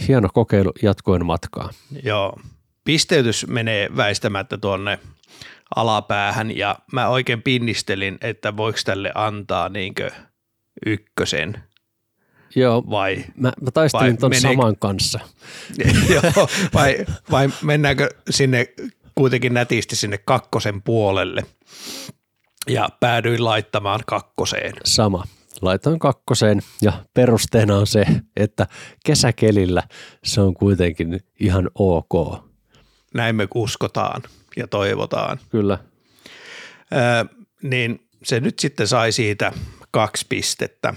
hieno 0.07 0.29
kokeilu 0.33 0.71
jatkoin 0.81 1.25
matkaa. 1.25 1.69
Joo, 2.03 2.39
pisteytys 2.83 3.47
menee 3.47 3.89
väistämättä 3.97 4.57
tuonne 4.57 4.99
alapäähän 5.75 6.57
ja 6.57 6.79
mä 6.91 7.07
oikein 7.07 7.41
pinnistelin, 7.41 8.17
että 8.21 8.57
voiko 8.57 8.79
tälle 8.85 9.11
antaa 9.15 9.69
niinkö 9.69 10.11
ykkösen 10.85 11.63
Joo, 12.55 12.83
vai, 12.89 13.23
mä, 13.35 13.51
mä 13.61 13.71
taistelin 13.71 14.17
tuon 14.17 14.29
meneekö, 14.29 14.47
saman 14.47 14.77
kanssa. 14.77 15.19
joo, 16.13 16.47
vai, 16.73 17.05
vai 17.31 17.49
mennäänkö 17.61 18.09
sinne 18.29 18.67
kuitenkin 19.15 19.53
nätisti 19.53 19.95
sinne 19.95 20.17
kakkosen 20.17 20.81
puolelle 20.81 21.45
ja 22.67 22.89
päädyin 22.99 23.43
laittamaan 23.43 23.99
kakkoseen. 24.05 24.73
Sama. 24.83 25.23
Laitoin 25.61 25.99
kakkoseen 25.99 26.61
ja 26.81 26.93
perusteena 27.13 27.77
on 27.77 27.87
se, 27.87 28.05
että 28.35 28.67
kesäkelillä 29.05 29.83
se 30.23 30.41
on 30.41 30.53
kuitenkin 30.53 31.19
ihan 31.39 31.69
ok. 31.75 32.43
Näin 33.13 33.35
me 33.35 33.47
uskotaan 33.55 34.21
ja 34.57 34.67
toivotaan. 34.67 35.39
Kyllä. 35.49 35.79
Ö, 36.93 37.35
niin 37.63 38.07
se 38.23 38.39
nyt 38.39 38.59
sitten 38.59 38.87
sai 38.87 39.11
siitä 39.11 39.51
kaksi 39.91 40.25
pistettä. 40.29 40.93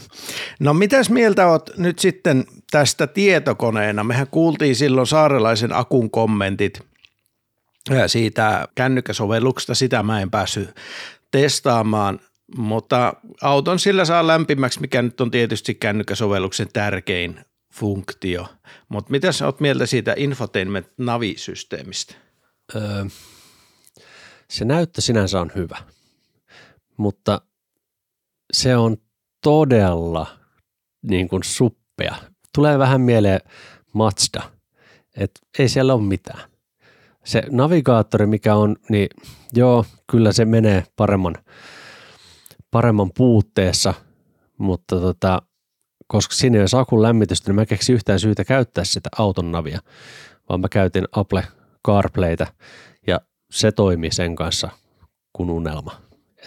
No 0.60 0.74
mitäs 0.74 1.10
mieltä 1.10 1.46
oot 1.46 1.70
nyt 1.76 1.98
sitten 1.98 2.44
tästä 2.70 3.06
tietokoneena? 3.06 4.04
Mehän 4.04 4.26
kuultiin 4.30 4.76
silloin 4.76 5.06
saarelaisen 5.06 5.72
akun 5.72 6.10
kommentit 6.10 6.80
siitä 8.06 8.68
kännykkäsovelluksesta, 8.74 9.74
sitä 9.74 10.02
mä 10.02 10.20
en 10.20 10.30
päässyt 10.30 10.74
testaamaan, 11.30 12.20
mutta 12.56 13.14
auton 13.42 13.78
sillä 13.78 14.04
saa 14.04 14.26
lämpimäksi, 14.26 14.80
mikä 14.80 15.02
nyt 15.02 15.20
on 15.20 15.30
tietysti 15.30 15.74
kännykkäsovelluksen 15.74 16.68
tärkein 16.72 17.40
funktio. 17.72 18.46
Mutta 18.88 19.10
mitä 19.10 19.32
sä 19.32 19.46
oot 19.46 19.60
mieltä 19.60 19.86
siitä 19.86 20.14
infotainment 20.16 20.88
navisysteemistä? 20.98 22.14
Öö, 22.74 23.04
se 24.50 24.64
näyttö 24.64 25.00
sinänsä 25.00 25.40
on 25.40 25.52
hyvä, 25.54 25.78
mutta 26.96 27.40
se 28.52 28.76
on 28.76 28.96
todella 29.42 30.26
niin 31.02 31.28
kuin 31.28 31.42
suppea. 31.42 32.14
Tulee 32.54 32.78
vähän 32.78 33.00
mieleen 33.00 33.40
Mazda, 33.92 34.42
että 35.16 35.40
ei 35.58 35.68
siellä 35.68 35.94
ole 35.94 36.02
mitään. 36.02 36.50
Se 37.24 37.42
navigaattori, 37.50 38.26
mikä 38.26 38.54
on, 38.54 38.76
niin 38.88 39.08
joo, 39.52 39.84
kyllä 40.10 40.32
se 40.32 40.44
menee 40.44 40.84
paremman, 40.96 41.34
paremman 42.70 43.10
puutteessa, 43.16 43.94
mutta 44.58 45.00
tota, 45.00 45.42
koska 46.06 46.34
siinä 46.34 46.58
ei 46.58 46.62
ole 46.62 46.80
akun 46.80 47.02
lämmitystä, 47.02 47.50
niin 47.50 47.54
mä 47.54 47.66
keksin 47.66 47.94
yhtään 47.94 48.20
syytä 48.20 48.44
käyttää 48.44 48.84
sitä 48.84 49.08
auton 49.18 49.52
navia, 49.52 49.80
vaan 50.48 50.60
mä 50.60 50.68
käytin 50.68 51.04
Apple 51.12 51.44
CarPlaytä 51.86 52.46
ja 53.06 53.20
se 53.50 53.72
toimii 53.72 54.10
sen 54.12 54.36
kanssa 54.36 54.68
kuin 55.32 55.50
unelma. 55.50 55.92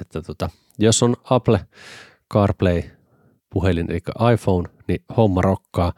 että 0.02 0.22
tota, 0.22 0.50
jos 0.80 1.04
on 1.04 1.16
Apple 1.24 1.60
CarPlay 2.34 2.82
puhelin, 3.54 3.92
eli 3.92 4.02
iPhone, 4.34 4.70
niin 4.88 5.04
homma 5.18 5.42
rokkaa. 5.42 5.94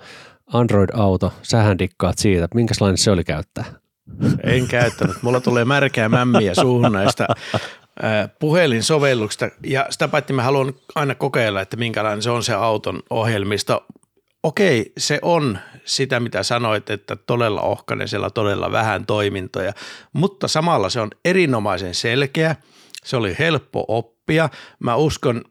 Android-auto, 0.54 1.34
sähän 1.42 1.80
dikkaat 1.80 2.18
siitä, 2.18 2.48
minkälainen 2.54 2.98
se 2.98 3.12
oli 3.12 3.24
käyttää? 3.24 3.66
En 4.44 4.68
käyttänyt. 4.68 5.16
Mulla 5.22 5.42
tulee 5.42 5.66
märkää 5.66 6.10
mämmiä 6.10 6.56
suuhun 6.56 6.92
näistä 6.92 7.28
puhelinsovelluksista 8.40 9.50
ja 9.64 9.86
sitä 9.90 10.08
paitsi 10.08 10.34
mä 10.34 10.44
haluan 10.44 10.74
aina 10.96 11.16
kokeilla, 11.16 11.62
että 11.62 11.78
minkälainen 11.78 12.22
se 12.22 12.30
on 12.30 12.44
se 12.44 12.54
auton 12.54 13.04
ohjelmisto. 13.10 13.86
Okei, 14.44 14.94
se 14.98 15.20
on 15.22 15.60
sitä, 15.86 16.20
mitä 16.20 16.44
sanoit, 16.44 16.90
että 16.90 17.16
todella 17.16 17.62
ohkainen, 17.62 18.08
siellä 18.08 18.30
todella 18.30 18.72
vähän 18.72 19.06
toimintoja, 19.06 19.74
mutta 20.14 20.48
samalla 20.48 20.90
se 20.90 21.02
on 21.02 21.10
erinomaisen 21.26 21.94
selkeä, 21.94 22.56
se 23.04 23.18
oli 23.18 23.36
helppo 23.40 23.86
oppia. 23.88 24.50
Mä 24.80 24.96
uskon, 24.96 25.42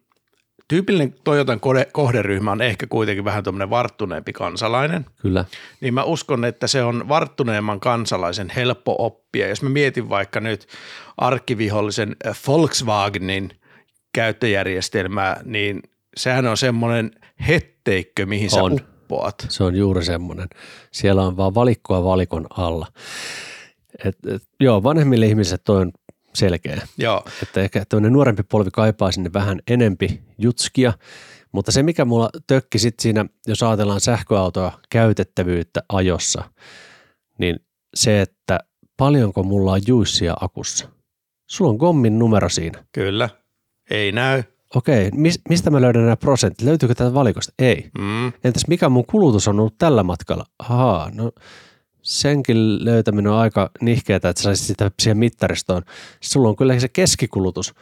tyypillinen 0.69 1.15
Toyotan 1.25 1.61
kohderyhmä 1.93 2.53
on 2.53 2.63
ehkä 2.63 2.87
kuitenkin 2.87 3.25
vähän 3.25 3.45
tuommoinen 3.45 3.71
varttuneempi 3.71 4.33
kansalainen. 4.33 5.07
Kyllä. 5.23 5.45
Niin 5.81 5.95
mä 5.95 6.05
uskon, 6.05 6.45
että 6.45 6.67
se 6.67 6.83
on 6.83 7.09
varttuneemman 7.09 7.81
kansalaisen 7.81 8.51
helppo 8.57 8.97
oppia. 8.99 9.49
Jos 9.49 9.63
mä 9.63 9.69
mietin 9.69 10.09
vaikka 10.09 10.41
nyt 10.41 10.67
arkkivihollisen 11.17 12.17
Volkswagenin 12.47 13.51
käyttöjärjestelmää, 14.13 15.41
niin 15.45 15.83
sehän 16.17 16.47
on 16.47 16.57
semmoinen 16.57 17.11
hetteikkö, 17.49 18.27
mihin 18.27 18.51
on. 18.53 18.79
sä 18.79 18.85
uppoat. 18.85 19.47
Se 19.49 19.65
on 19.65 19.77
juuri 19.77 20.05
semmoinen. 20.05 20.49
Siellä 20.93 21.23
on 21.23 21.37
vaan 21.37 21.55
valikkoa 21.55 22.05
valikon 22.05 22.47
alla. 22.51 22.87
Et, 24.05 24.17
et, 24.27 24.43
joo, 24.61 24.83
vanhemmille 24.83 25.27
ihmisille 25.27 25.61
toi 25.65 25.81
on 25.81 25.93
selkeä. 26.35 26.87
Joo. 26.99 27.25
Että 27.43 27.61
ehkä 27.61 27.85
tämmöinen 27.89 28.13
nuorempi 28.13 28.43
polvi 28.43 28.71
kaipaa 28.71 29.13
sinne 29.13 29.33
vähän 29.33 29.61
enempi 29.67 30.23
jutskia, 30.39 30.93
mutta 31.53 31.73
se 31.73 31.83
mikä 31.83 32.05
mulla 32.05 32.31
tökki 32.47 32.79
sitten 32.79 33.03
siinä, 33.03 33.27
jos 33.47 33.63
ajatellaan 33.63 34.01
sähköautoa 34.01 34.81
käytettävyyttä 34.91 35.83
ajossa, 35.89 36.45
niin 37.39 37.61
se, 37.95 38.21
että 38.21 38.59
paljonko 38.97 39.43
mulla 39.43 39.73
on 39.73 39.81
juissia 39.87 40.35
akussa. 40.41 40.89
Sulla 41.51 41.71
on 41.71 41.77
gommin 41.77 42.19
numero 42.19 42.49
siinä. 42.49 42.85
Kyllä, 42.93 43.29
ei 43.91 44.13
näy. 44.13 44.43
Okei, 44.75 45.11
mis, 45.15 45.41
mistä 45.49 45.71
mä 45.71 45.81
löydän 45.81 46.03
nämä 46.03 46.17
prosentit? 46.17 46.63
Löytyykö 46.63 46.95
tätä 46.95 47.15
valikosta? 47.15 47.53
Ei. 47.59 47.91
Mm. 47.99 48.27
Entäs 48.45 48.63
mikä 48.69 48.89
mun 48.89 49.07
kulutus 49.07 49.49
on 49.49 49.61
ollut 49.61 49.79
tällä 49.79 50.03
matkalla? 50.03 50.45
Ahaa, 50.59 51.11
no 51.15 51.33
senkin 52.05 52.85
löytäminen 52.85 53.33
on 53.33 53.39
aika 53.39 53.71
nihkeää, 53.81 54.17
että 54.17 54.33
saisit 54.37 54.67
sitä 54.67 54.91
siihen 55.03 55.19
mittaristoon. 55.19 55.83
Sulla 56.21 56.49
on 56.49 56.57
kyllä 56.57 56.81
se 56.81 56.89
keskikulutus, 56.89 57.75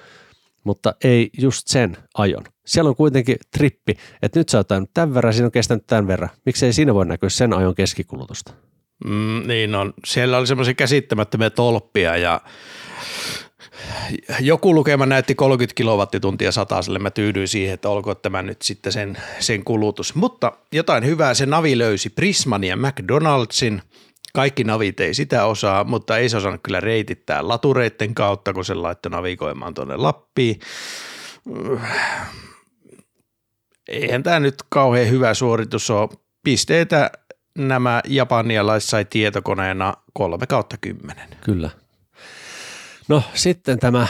mutta 0.65 0.95
ei 1.05 1.31
just 1.39 1.69
sen 1.69 1.97
ajon. 2.15 2.45
Siellä 2.67 2.89
on 2.89 2.97
kuitenkin 2.97 3.37
trippi, 3.53 3.95
että 4.23 4.41
nyt 4.41 4.49
sä 4.49 4.59
oot 4.59 4.69
tämän 4.95 5.15
verran, 5.15 5.35
siinä 5.35 5.47
on 5.47 5.53
kestänyt 5.53 5.87
tämän 5.87 6.07
verran. 6.07 6.31
Miksi 6.47 6.67
ei 6.67 6.73
siinä 6.73 6.95
voi 6.95 7.07
näkyä 7.07 7.29
sen 7.29 7.53
ajon 7.53 7.75
keskikulutusta? 7.75 8.53
Mm, 9.05 9.43
niin 9.47 9.75
on. 9.75 9.95
Siellä 10.07 10.39
oli 10.39 10.47
semmoisia 10.47 10.75
käsittämättömiä 10.75 11.51
tolppia 11.51 12.17
ja 12.17 12.41
joku 14.41 14.75
lukema 14.75 15.07
näytti 15.07 15.35
30 15.35 15.75
kilowattituntia 15.75 16.53
sataselle. 16.53 16.99
Mä 16.99 17.11
tyydyin 17.11 17.49
siihen, 17.49 17.75
että 17.75 17.89
olkoon 17.89 18.17
tämä 18.23 18.43
nyt 18.43 18.63
sitten 18.63 18.93
sen, 18.93 19.19
sen 19.39 19.65
kulutus. 19.65 20.15
Mutta 20.15 20.53
jotain 20.73 21.05
hyvää 21.05 21.35
se 21.35 21.47
navi 21.47 21.79
löysi 21.79 22.11
Prisman 22.11 22.65
ja 22.65 22.77
McDonaldsin– 22.77 23.83
kaikki 24.33 24.65
navit 24.65 25.01
ei 25.01 25.15
sitä 25.15 25.45
osaa, 25.45 25.85
mutta 25.85 26.19
ei 26.19 26.29
se 26.29 26.37
osannut 26.37 26.61
kyllä 26.63 26.81
reitittää 26.81 27.49
latureitten 27.49 28.15
kautta, 28.15 28.53
kun 28.53 28.65
se 28.65 28.75
laittoi 28.75 29.11
navigoimaan 29.11 29.75
tuonne 29.75 29.97
Lappiin. 29.97 30.61
Eihän 33.89 34.23
tämä 34.23 34.41
nyt 34.41 34.55
kauhean 34.69 35.11
hyvä 35.11 35.35
suoritus 35.35 35.91
ole. 35.91 36.09
Pisteitä 36.45 37.11
nämä 37.59 38.01
japanialaiset 38.09 38.91
sai 38.91 39.05
tietokoneena 39.05 39.95
3 40.13 40.47
kautta 40.47 40.77
10. 40.81 41.29
Kyllä. 41.45 41.71
No 43.09 43.23
sitten 43.35 43.79
tämä 43.79 44.07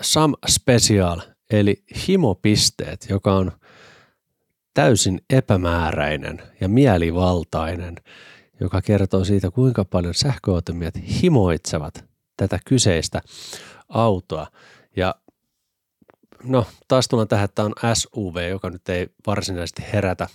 Sam 0.00 0.34
Special, 0.48 1.20
eli 1.50 1.84
himopisteet, 2.08 3.06
joka 3.08 3.32
on 3.32 3.52
täysin 4.74 5.20
epämääräinen 5.30 6.42
ja 6.60 6.68
mielivaltainen– 6.68 7.96
joka 8.60 8.82
kertoo 8.82 9.24
siitä, 9.24 9.50
kuinka 9.50 9.84
paljon 9.84 10.14
sähköautomiehet 10.14 10.94
himoitsevat 11.22 12.04
tätä 12.36 12.58
kyseistä 12.64 13.22
autoa. 13.88 14.46
Ja 14.96 15.14
no 16.42 16.66
taas 16.88 17.08
tullaan 17.08 17.28
tähän, 17.28 17.44
että 17.44 17.54
tämä 17.54 17.66
on 17.66 17.96
SUV, 17.96 18.50
joka 18.50 18.70
nyt 18.70 18.88
ei 18.88 19.06
varsinaisesti 19.26 19.82
herätä 19.92 20.28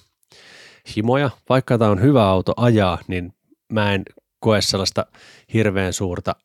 himoja. 0.95 1.29
Vaikka 1.49 1.77
tämä 1.77 1.91
on 1.91 2.01
hyvä 2.01 2.29
auto 2.29 2.53
ajaa, 2.57 2.99
niin 3.07 3.33
mä 3.71 3.93
en 3.93 4.03
koe 4.39 4.61
sellaista 4.61 5.05
hirveän 5.53 5.93
suurta 5.93 6.35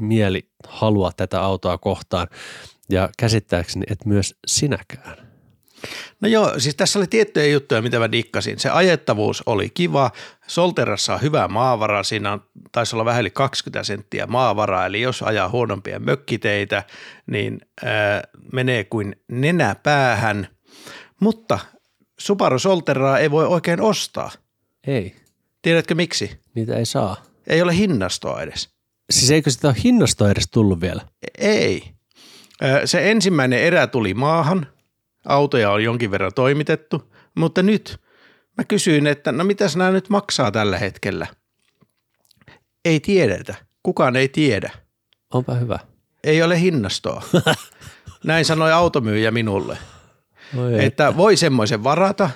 mieli 0.00 0.50
halua 0.68 1.12
tätä 1.16 1.42
autoa 1.42 1.78
kohtaan. 1.78 2.28
Ja 2.88 3.10
käsittääkseni, 3.18 3.84
että 3.90 4.08
myös 4.08 4.34
sinäkään. 4.46 5.21
No 6.20 6.28
joo, 6.28 6.60
siis 6.60 6.74
tässä 6.74 6.98
oli 6.98 7.06
tiettyjä 7.06 7.46
juttuja, 7.46 7.82
mitä 7.82 7.98
mä 7.98 8.12
dikkasin. 8.12 8.58
Se 8.58 8.70
ajettavuus 8.70 9.42
oli 9.46 9.70
kiva, 9.70 10.10
Solterassa 10.46 11.14
on 11.14 11.22
hyvä 11.22 11.48
maavara, 11.48 12.02
siinä 12.02 12.32
on, 12.32 12.42
taisi 12.72 12.96
olla 12.96 13.04
vähän 13.04 13.20
yli 13.20 13.30
20 13.30 13.84
senttiä 13.84 14.26
maavaraa, 14.26 14.86
eli 14.86 15.00
jos 15.00 15.22
ajaa 15.22 15.48
huonompia 15.48 16.00
mökkiteitä, 16.00 16.84
niin 17.26 17.60
ää, 17.84 18.22
menee 18.52 18.84
kuin 18.84 19.16
nenä 19.28 19.76
päähän, 19.82 20.48
mutta 21.20 21.58
Subaru 22.18 22.58
Solteraa 22.58 23.18
ei 23.18 23.30
voi 23.30 23.46
oikein 23.46 23.80
ostaa. 23.80 24.30
Ei. 24.86 25.16
Tiedätkö 25.62 25.94
miksi? 25.94 26.40
Niitä 26.54 26.76
ei 26.76 26.86
saa. 26.86 27.22
Ei 27.46 27.62
ole 27.62 27.76
hinnastoa 27.76 28.42
edes. 28.42 28.68
Siis 29.10 29.30
eikö 29.30 29.50
sitä 29.50 29.68
ole 29.68 29.76
hinnastoa 29.84 30.30
edes 30.30 30.48
tullut 30.50 30.80
vielä? 30.80 31.02
Ei. 31.38 31.84
Se 32.84 33.10
ensimmäinen 33.10 33.58
erä 33.58 33.86
tuli 33.86 34.14
maahan, 34.14 34.66
autoja 35.24 35.70
on 35.70 35.84
jonkin 35.84 36.10
verran 36.10 36.34
toimitettu, 36.34 37.12
mutta 37.34 37.62
nyt 37.62 38.00
mä 38.58 38.64
kysyin, 38.64 39.06
että 39.06 39.32
no 39.32 39.44
mitäs 39.44 39.76
nämä 39.76 39.90
nyt 39.90 40.08
maksaa 40.08 40.50
tällä 40.50 40.78
hetkellä? 40.78 41.26
Ei 42.84 43.00
tiedetä. 43.00 43.54
Kukaan 43.82 44.16
ei 44.16 44.28
tiedä. 44.28 44.70
Onpa 45.32 45.54
hyvä. 45.54 45.78
Ei 46.24 46.42
ole 46.42 46.60
hinnastoa. 46.60 47.22
Näin 48.24 48.44
sanoi 48.44 48.72
automyyjä 48.72 49.30
minulle. 49.30 49.78
Oi 50.56 50.72
että, 50.74 50.86
että 50.86 51.16
voi 51.16 51.36
semmoisen 51.36 51.84
varata 51.84 52.30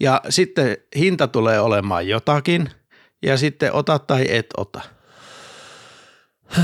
ja 0.00 0.20
sitten 0.28 0.76
hinta 0.96 1.28
tulee 1.28 1.60
olemaan 1.60 2.08
jotakin 2.08 2.70
ja 3.22 3.36
sitten 3.36 3.72
ota 3.72 3.98
tai 3.98 4.26
et 4.28 4.46
ota. 4.56 4.80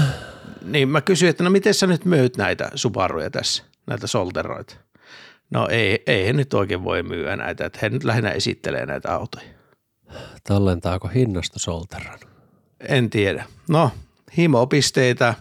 niin 0.62 0.88
mä 0.88 1.00
kysyin, 1.00 1.30
että 1.30 1.44
no 1.44 1.50
miten 1.50 1.74
sä 1.74 1.86
nyt 1.86 2.04
myyt 2.04 2.36
näitä 2.36 2.70
Subaruja 2.74 3.30
tässä, 3.30 3.64
näitä 3.86 4.06
solteroita? 4.06 4.76
No 5.50 5.68
ei, 5.68 6.02
ei 6.06 6.26
he 6.26 6.32
nyt 6.32 6.54
oikein 6.54 6.84
voi 6.84 7.02
myyä 7.02 7.36
näitä, 7.36 7.66
että 7.66 7.78
he 7.82 7.88
nyt 7.88 8.04
lähinnä 8.04 8.30
esittelee 8.30 8.86
näitä 8.86 9.14
autoja. 9.14 9.46
Tallentaako 10.44 11.08
hinnasta 11.08 11.58
Solteran? 11.58 12.18
En 12.88 13.10
tiedä. 13.10 13.44
No, 13.68 13.90
himopisteitä. 14.36 15.34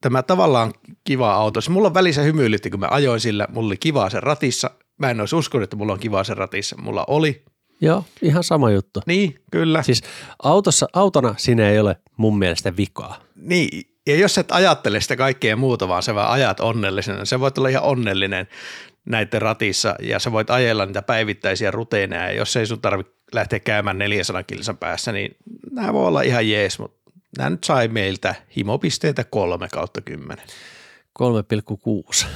Tämä 0.00 0.22
tavallaan 0.22 0.72
kiva 1.04 1.34
auto. 1.34 1.60
Se 1.60 1.70
mulla 1.70 1.88
on 1.88 1.94
välissä 1.94 2.22
hymyilytti, 2.22 2.70
kun 2.70 2.80
mä 2.80 2.88
ajoin 2.90 3.20
sillä. 3.20 3.46
Mulla 3.50 3.66
oli 3.66 3.76
kivaa 3.76 4.10
sen 4.10 4.22
ratissa. 4.22 4.70
Mä 4.98 5.10
en 5.10 5.20
olisi 5.20 5.36
uskonut, 5.36 5.64
että 5.64 5.76
mulla 5.76 5.92
on 5.92 5.98
kivaa 5.98 6.24
sen 6.24 6.36
ratissa. 6.36 6.76
Mulla 6.82 7.04
oli. 7.08 7.44
Joo, 7.80 8.04
ihan 8.22 8.44
sama 8.44 8.70
juttu. 8.70 9.00
Niin, 9.06 9.40
kyllä. 9.50 9.82
Siis 9.82 10.02
autossa, 10.42 10.86
autona 10.92 11.34
siinä 11.38 11.70
ei 11.70 11.78
ole 11.78 11.96
mun 12.16 12.38
mielestä 12.38 12.76
vikaa. 12.76 13.20
Niin, 13.36 13.93
ja 14.06 14.16
jos 14.16 14.38
et 14.38 14.52
ajattele 14.52 15.00
sitä 15.00 15.16
kaikkea 15.16 15.56
muuta, 15.56 15.88
vaan 15.88 16.02
sä 16.02 16.14
vaan 16.14 16.30
ajat 16.30 16.60
onnellisena, 16.60 17.24
se 17.24 17.40
voit 17.40 17.58
olla 17.58 17.68
ihan 17.68 17.82
onnellinen 17.82 18.48
näiden 19.04 19.42
ratissa 19.42 19.96
ja 20.00 20.18
sä 20.18 20.32
voit 20.32 20.50
ajella 20.50 20.86
niitä 20.86 21.02
päivittäisiä 21.02 21.70
ruteineja 21.70 22.22
ja 22.22 22.32
jos 22.32 22.56
ei 22.56 22.66
sun 22.66 22.80
tarvitse 22.80 23.12
lähteä 23.32 23.60
käymään 23.60 23.98
400 23.98 24.42
kilsan 24.42 24.76
päässä, 24.76 25.12
niin 25.12 25.36
nämä 25.70 25.92
voi 25.92 26.06
olla 26.06 26.22
ihan 26.22 26.48
jees, 26.48 26.78
mutta 26.78 27.10
nämä 27.38 27.50
nyt 27.50 27.64
sai 27.64 27.88
meiltä 27.88 28.34
himopisteitä 28.56 29.24
3 29.24 29.68
kautta 29.68 30.00
10. 30.00 30.46
3,6. 31.18 32.26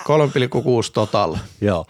3,6 0.00 0.90
total. 0.94 1.36
Joo. 1.60 1.86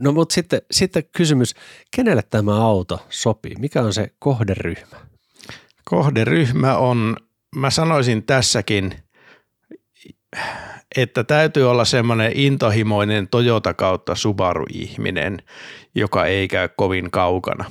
No 0.00 0.12
mutta 0.12 0.34
sitten, 0.34 0.62
sitten 0.70 1.04
kysymys, 1.16 1.54
kenelle 1.96 2.22
tämä 2.22 2.64
auto 2.66 3.06
sopii? 3.10 3.54
Mikä 3.58 3.82
on 3.82 3.94
se 3.94 4.12
kohderyhmä? 4.18 5.11
Kohderyhmä 5.84 6.76
on, 6.76 7.16
mä 7.56 7.70
sanoisin 7.70 8.22
tässäkin, 8.22 8.94
että 10.96 11.24
täytyy 11.24 11.70
olla 11.70 11.84
semmoinen 11.84 12.32
intohimoinen 12.34 13.28
Toyota 13.28 13.74
kautta 13.74 14.14
Subaru-ihminen, 14.14 15.38
joka 15.94 16.26
ei 16.26 16.48
käy 16.48 16.68
kovin 16.76 17.10
kaukana. 17.10 17.64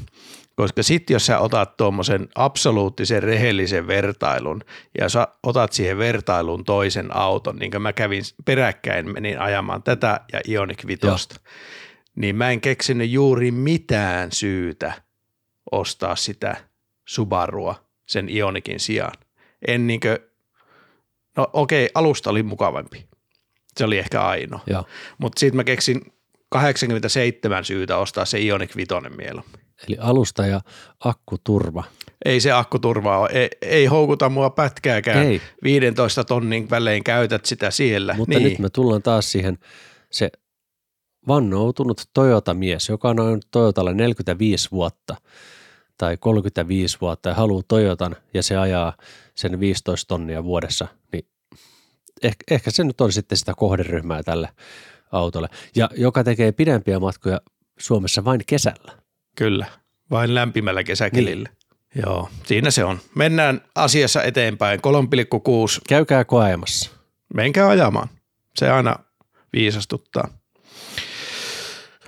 Koska 0.55 0.83
sitten 0.83 1.13
jos 1.13 1.25
sä 1.25 1.39
otat 1.39 1.77
tuommoisen 1.77 2.27
absoluuttisen 2.35 3.23
rehellisen 3.23 3.87
vertailun 3.87 4.61
ja 4.99 5.09
sä 5.09 5.27
otat 5.43 5.73
siihen 5.73 5.97
vertailuun 5.97 6.65
toisen 6.65 7.15
auton, 7.15 7.55
niin 7.55 7.71
kuin 7.71 7.81
mä 7.81 7.93
kävin 7.93 8.23
peräkkäin, 8.45 9.13
menin 9.13 9.39
ajamaan 9.39 9.83
tätä 9.83 10.19
ja 10.33 10.41
Ioniq 10.47 10.87
5, 10.87 11.07
niin 12.15 12.35
mä 12.35 12.49
en 12.49 12.61
keksinyt 12.61 13.09
juuri 13.09 13.51
mitään 13.51 14.31
syytä 14.31 14.93
ostaa 15.71 16.15
sitä 16.15 16.55
Subarua 17.07 17.90
sen 18.11 18.29
Ionikin 18.29 18.79
sijaan. 18.79 19.13
En 19.67 19.87
niinkö, 19.87 20.19
no 21.37 21.47
okei, 21.53 21.89
alusta 21.93 22.29
oli 22.29 22.43
mukavampi. 22.43 23.07
Se 23.77 23.85
oli 23.85 23.97
ehkä 23.97 24.21
ainoa. 24.21 24.59
Mutta 25.17 25.39
sitten 25.39 25.55
mä 25.55 25.63
keksin 25.63 26.01
87 26.49 27.65
syytä 27.65 27.97
ostaa 27.97 28.25
se 28.25 28.39
Ioniq 28.39 28.75
5 28.75 28.93
mieluummin. 29.17 29.61
Eli 29.87 29.97
alusta 29.99 30.45
ja 30.45 30.61
akkuturva. 30.99 31.83
Ei 32.25 32.39
se 32.39 32.51
akkuturva 32.51 33.19
ole, 33.19 33.29
ei, 33.33 33.49
ei 33.61 33.85
houkuta 33.85 34.29
mua 34.29 34.49
pätkääkään. 34.49 35.25
Ei. 35.25 35.41
15 35.63 36.23
tonnin 36.23 36.69
välein 36.69 37.03
käytät 37.03 37.45
sitä 37.45 37.71
siellä. 37.71 38.13
Mutta 38.13 38.39
niin. 38.39 38.49
nyt 38.49 38.59
me 38.59 38.69
tullaan 38.69 39.01
taas 39.01 39.31
siihen, 39.31 39.57
se 40.11 40.31
vannoutunut 41.27 42.01
Toyota-mies, 42.13 42.89
joka 42.89 43.09
on 43.09 43.15
noin 43.15 43.41
Toyotalle 43.51 43.93
45 43.93 44.71
vuotta 44.71 45.15
tai 46.01 46.17
35 46.17 46.97
vuotta 47.01 47.29
ja 47.29 47.35
haluaa 47.35 47.63
Toyotan 47.67 48.15
ja 48.33 48.43
se 48.43 48.57
ajaa 48.57 48.93
sen 49.35 49.59
15 49.59 50.07
tonnia 50.07 50.43
vuodessa, 50.43 50.87
niin 51.13 51.25
ehkä, 52.23 52.43
ehkä 52.51 52.71
se 52.71 52.83
nyt 52.83 53.01
on 53.01 53.11
sitten 53.11 53.37
sitä 53.37 53.53
kohderyhmää 53.57 54.23
tälle 54.23 54.49
autolle. 55.11 55.47
Ja 55.75 55.89
joka 55.97 56.23
tekee 56.23 56.51
pidempiä 56.51 56.99
matkoja 56.99 57.41
Suomessa 57.79 58.25
vain 58.25 58.41
kesällä. 58.47 58.91
Kyllä, 59.35 59.65
vain 60.11 60.35
lämpimällä 60.35 60.83
kesäkelillä. 60.83 61.49
Niin. 61.49 62.03
Joo, 62.05 62.29
siinä 62.45 62.71
se 62.71 62.83
on. 62.83 62.99
Mennään 63.15 63.61
asiassa 63.75 64.23
eteenpäin. 64.23 64.79
3,6. 64.79 65.81
Käykää 65.89 66.25
koeamassa. 66.25 66.91
Menkää 67.33 67.69
ajamaan. 67.69 68.09
Se 68.55 68.69
aina 68.69 68.95
viisastuttaa. 69.53 70.27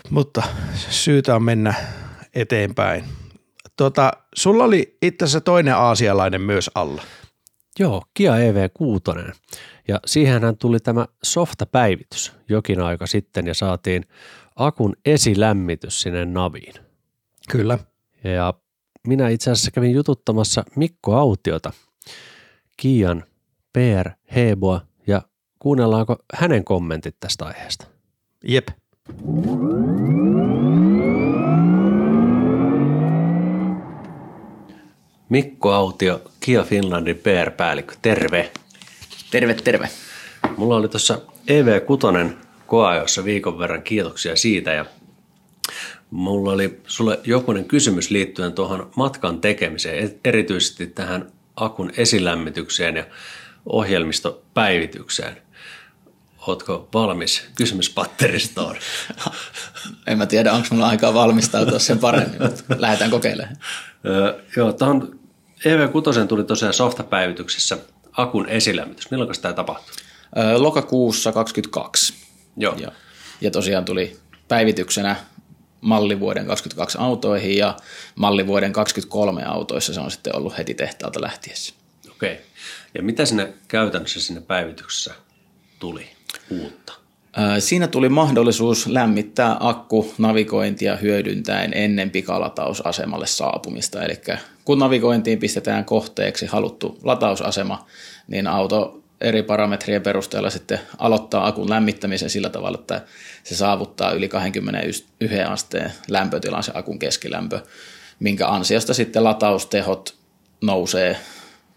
Mutta 0.10 0.44
syytä 0.90 1.36
on 1.36 1.44
mennä 1.44 1.74
eteenpäin. 2.34 3.23
Tota, 3.78 4.12
sulla 4.36 4.64
oli 4.64 4.98
itse 5.02 5.26
asiassa 5.26 5.42
toinen 5.42 5.76
aasialainen 5.76 6.42
myös 6.42 6.70
alla. 6.76 7.02
Joo, 7.80 8.04
Kia 8.14 8.34
EV6. 8.36 9.34
Ja 9.88 10.00
siihenhän 10.06 10.58
tuli 10.58 10.80
tämä 10.80 11.06
softapäivitys 11.24 12.34
jokin 12.50 12.82
aika 12.82 13.08
sitten 13.08 13.48
ja 13.48 13.54
saatiin 13.54 14.06
akun 14.56 14.96
esilämmitys 15.06 16.02
sinne 16.02 16.26
naviin. 16.26 16.74
Kyllä. 17.50 17.80
Ja 18.24 18.54
minä 19.08 19.30
itse 19.30 19.52
asiassa 19.52 19.72
kävin 19.72 19.92
jututtamassa 19.92 20.64
Mikko 20.76 21.16
Autiota, 21.16 21.74
Kian 22.78 23.24
PR 23.74 24.10
Heboa 24.36 24.82
ja 25.08 25.22
kuunnellaanko 25.60 26.16
hänen 26.34 26.64
kommentit 26.64 27.16
tästä 27.20 27.46
aiheesta. 27.46 27.88
Jep. 28.44 28.68
Mikko 35.34 35.74
Autio, 35.74 36.22
Kia 36.39 36.63
Finlandin 36.63 37.17
PR-päällikkö, 37.17 37.96
terve. 38.02 38.52
Terve, 39.32 39.54
terve. 39.54 39.89
Mulla 40.58 40.76
oli 40.76 40.88
tuossa 40.88 41.22
EV6 41.48 42.34
koajossa 42.67 43.26
viikon 43.26 43.60
verran 43.60 43.84
kiitoksia 43.84 44.36
siitä 44.36 44.72
ja 44.72 44.86
mulla 46.12 46.52
oli 46.52 46.82
sulle 46.88 47.19
jokunen 47.24 47.65
kysymys 47.65 48.10
liittyen 48.10 48.54
tuohon 48.54 48.91
matkan 48.96 49.41
tekemiseen, 49.41 50.15
erityisesti 50.26 50.88
tähän 50.88 51.32
akun 51.56 51.91
esilämmitykseen 51.98 52.96
ja 52.96 53.06
ohjelmistopäivitykseen. 53.65 55.38
Ootko 56.48 56.89
valmis 56.93 57.43
kysymyspatteristoon? 57.56 58.76
En 60.08 60.17
mä 60.17 60.26
tiedä, 60.26 60.54
onko 60.54 60.67
mulla 60.72 60.88
aikaa 60.88 61.13
valmistautua 61.13 61.80
sen 61.80 62.00
paremmin, 62.00 62.41
mutta 62.41 62.63
lähdetään 62.78 63.12
kokeilemaan. 63.12 63.58
Öö, 64.06 64.41
joo, 64.56 64.74
tuohon 64.74 65.23
EV6 65.65 66.28
tuli 66.28 66.43
tosiaan 66.43 66.73
softapäivityksessä 66.73 67.78
akun 68.12 68.49
esilämmitys. 68.49 69.12
Milloin 69.12 69.41
tämä 69.41 69.54
tapahtui? 69.54 69.95
Lokakuussa 70.58 71.32
22. 71.32 72.13
Joo. 72.58 72.76
Ja, 72.76 72.91
ja 73.41 73.52
tosiaan 73.52 73.86
tuli 73.86 74.19
päivityksenä 74.47 75.15
mallivuoden 75.82 76.47
22 76.47 76.97
autoihin 77.02 77.58
ja 77.58 77.78
mallivuoden 78.15 78.73
23 78.73 79.43
autoissa 79.43 79.93
se 79.93 79.99
on 79.99 80.12
sitten 80.12 80.36
ollut 80.36 80.58
heti 80.58 80.73
tehtaalta 80.73 81.21
lähtiessä. 81.21 81.73
Okei. 82.12 82.41
Ja 82.95 83.04
mitä 83.04 83.26
sinne 83.26 83.54
käytännössä 83.67 84.21
sinne 84.21 84.41
päivityksessä 84.41 85.13
tuli 85.80 86.10
uutta? 86.49 87.03
Siinä 87.60 87.88
tuli 87.88 88.10
mahdollisuus 88.10 88.88
lämmittää 88.88 89.58
akku 89.60 90.13
navigointia 90.17 90.96
hyödyntäen 90.96 91.72
ennen 91.74 92.10
pikalautausasemalle 92.10 93.28
saapumista. 93.28 94.04
Eli 94.04 94.22
kun 94.65 94.80
navigointiin 94.80 95.39
pistetään 95.39 95.86
kohteeksi 95.86 96.46
haluttu 96.46 97.00
latausasema, 97.04 97.86
niin 98.28 98.48
auto 98.48 99.04
eri 99.22 99.43
parametrien 99.43 100.02
perusteella 100.02 100.50
sitten 100.50 100.80
aloittaa 100.98 101.48
akun 101.48 101.69
lämmittämisen 101.69 102.30
sillä 102.30 102.50
tavalla, 102.50 102.78
että 102.80 103.02
se 103.43 103.56
saavuttaa 103.56 104.12
yli 104.12 104.30
21 104.30 105.06
asteen 105.50 105.91
lämpötilan 106.08 106.63
se 106.63 106.72
akun 106.76 107.00
keskilämpö, 107.00 107.60
minkä 108.19 108.48
ansiosta 108.48 108.93
sitten 108.93 109.24
lataustehot 109.24 110.15
nousee, 110.62 111.17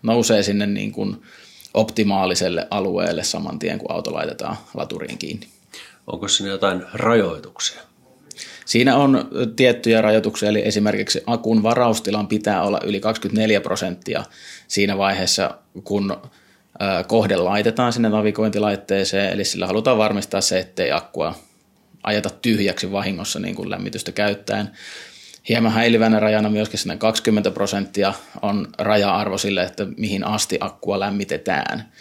nousee 0.03 0.43
sinne 0.43 0.67
niin 0.67 0.93
kuin 0.93 1.23
optimaaliselle 1.77 2.67
alueelle 2.71 3.25
saman 3.25 3.59
tien, 3.59 3.79
kun 3.79 3.93
auto 3.93 4.13
laitetaan 4.13 4.57
laturiin 4.75 5.19
kiinni. 5.19 5.47
Onko 6.07 6.29
siinä 6.29 6.51
jotain 6.51 6.83
rajoituksia? 6.93 7.81
Siinä 8.65 8.97
on 8.97 9.29
tiettyjä 9.57 10.03
rajoituksia, 10.03 10.49
eli 10.49 10.63
esimerkiksi 10.65 11.23
akun 11.27 11.63
varaustilan 11.63 12.29
pitää 12.29 12.63
olla 12.63 12.81
yli 12.85 13.01
24 13.01 13.61
prosenttia 13.61 14.25
siinä 14.69 14.99
vaiheessa, 14.99 15.59
kun 15.85 16.17
kohde 17.07 17.37
laitetaan 17.37 17.93
sinne 17.93 18.09
navigointilaitteeseen, 18.09 19.33
eli 19.33 19.45
sillä 19.45 19.67
halutaan 19.67 19.99
varmistaa 19.99 20.41
se, 20.41 20.59
ettei 20.59 20.93
akkua 20.93 21.35
ajeta 22.03 22.31
tyhjäksi 22.31 22.93
vahingossa 22.93 23.39
niin 23.39 23.55
kuin 23.55 23.71
lämmitystä 23.71 24.13
käyttäen. 24.13 24.71
Hieman 25.49 25.73
häilyvänä 25.73 26.21
rajana 26.21 26.49
myöskin 26.49 26.79
sinne 26.79 26.97
20 26.97 27.51
prosenttia 27.51 28.15
on 28.43 28.69
raja-arvo 28.79 29.39
sille, 29.39 29.63
että 29.63 29.87
mihin 29.97 30.25
asti 30.25 30.59
akkua 30.61 31.01
lämmitetään. 31.01 31.93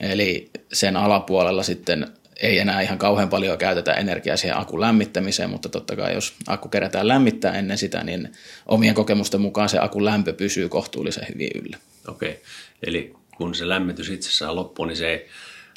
Eli 0.00 0.50
sen 0.72 0.96
alapuolella 0.96 1.62
sitten 1.62 2.06
ei 2.42 2.58
enää 2.58 2.80
ihan 2.80 2.98
kauhean 2.98 3.28
paljon 3.28 3.58
käytetä 3.58 3.92
energiaa 3.92 4.36
siihen 4.36 4.58
akun 4.58 4.80
lämmittämiseen, 4.80 5.50
mutta 5.50 5.68
totta 5.68 5.96
kai 5.96 6.14
jos 6.14 6.34
akku 6.46 6.68
kerätään 6.68 7.08
lämmittää 7.08 7.52
ennen 7.52 7.78
sitä, 7.78 8.04
niin 8.04 8.32
omien 8.66 8.94
kokemusten 8.94 9.40
mukaan 9.40 9.68
se 9.68 9.78
akun 9.78 10.04
lämpö 10.04 10.32
pysyy 10.32 10.68
kohtuullisen 10.68 11.26
hyvin 11.34 11.50
yllä. 11.54 11.76
Okei. 12.08 12.42
Eli 12.86 13.14
kun 13.36 13.54
se 13.54 13.68
lämmitys 13.68 14.10
itsessään 14.10 14.56
loppuu, 14.56 14.84
niin 14.84 14.96
se 14.96 15.08
ei, 15.08 15.26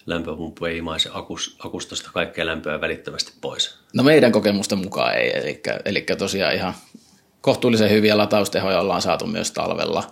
lämpöpumppu 0.06 0.66
ei 0.66 0.78
imaise 0.78 1.10
akus, 1.14 1.56
akustosta 1.60 2.10
kaikkea 2.14 2.46
lämpöä 2.46 2.82
välittömästi 2.82 3.34
pois. 3.42 3.80
No 3.94 4.04
meidän 4.04 4.32
kokemusten 4.32 4.78
mukaan 4.78 5.16
ei, 5.16 5.38
eli, 5.38 5.62
eli 5.86 6.06
tosiaan 6.18 6.56
ihan 6.56 6.74
kohtuullisen 7.42 7.90
hyviä 7.90 8.18
lataustehoja 8.18 8.80
ollaan 8.80 9.02
saatu 9.02 9.28
myös 9.28 9.52
talvella 9.52 10.12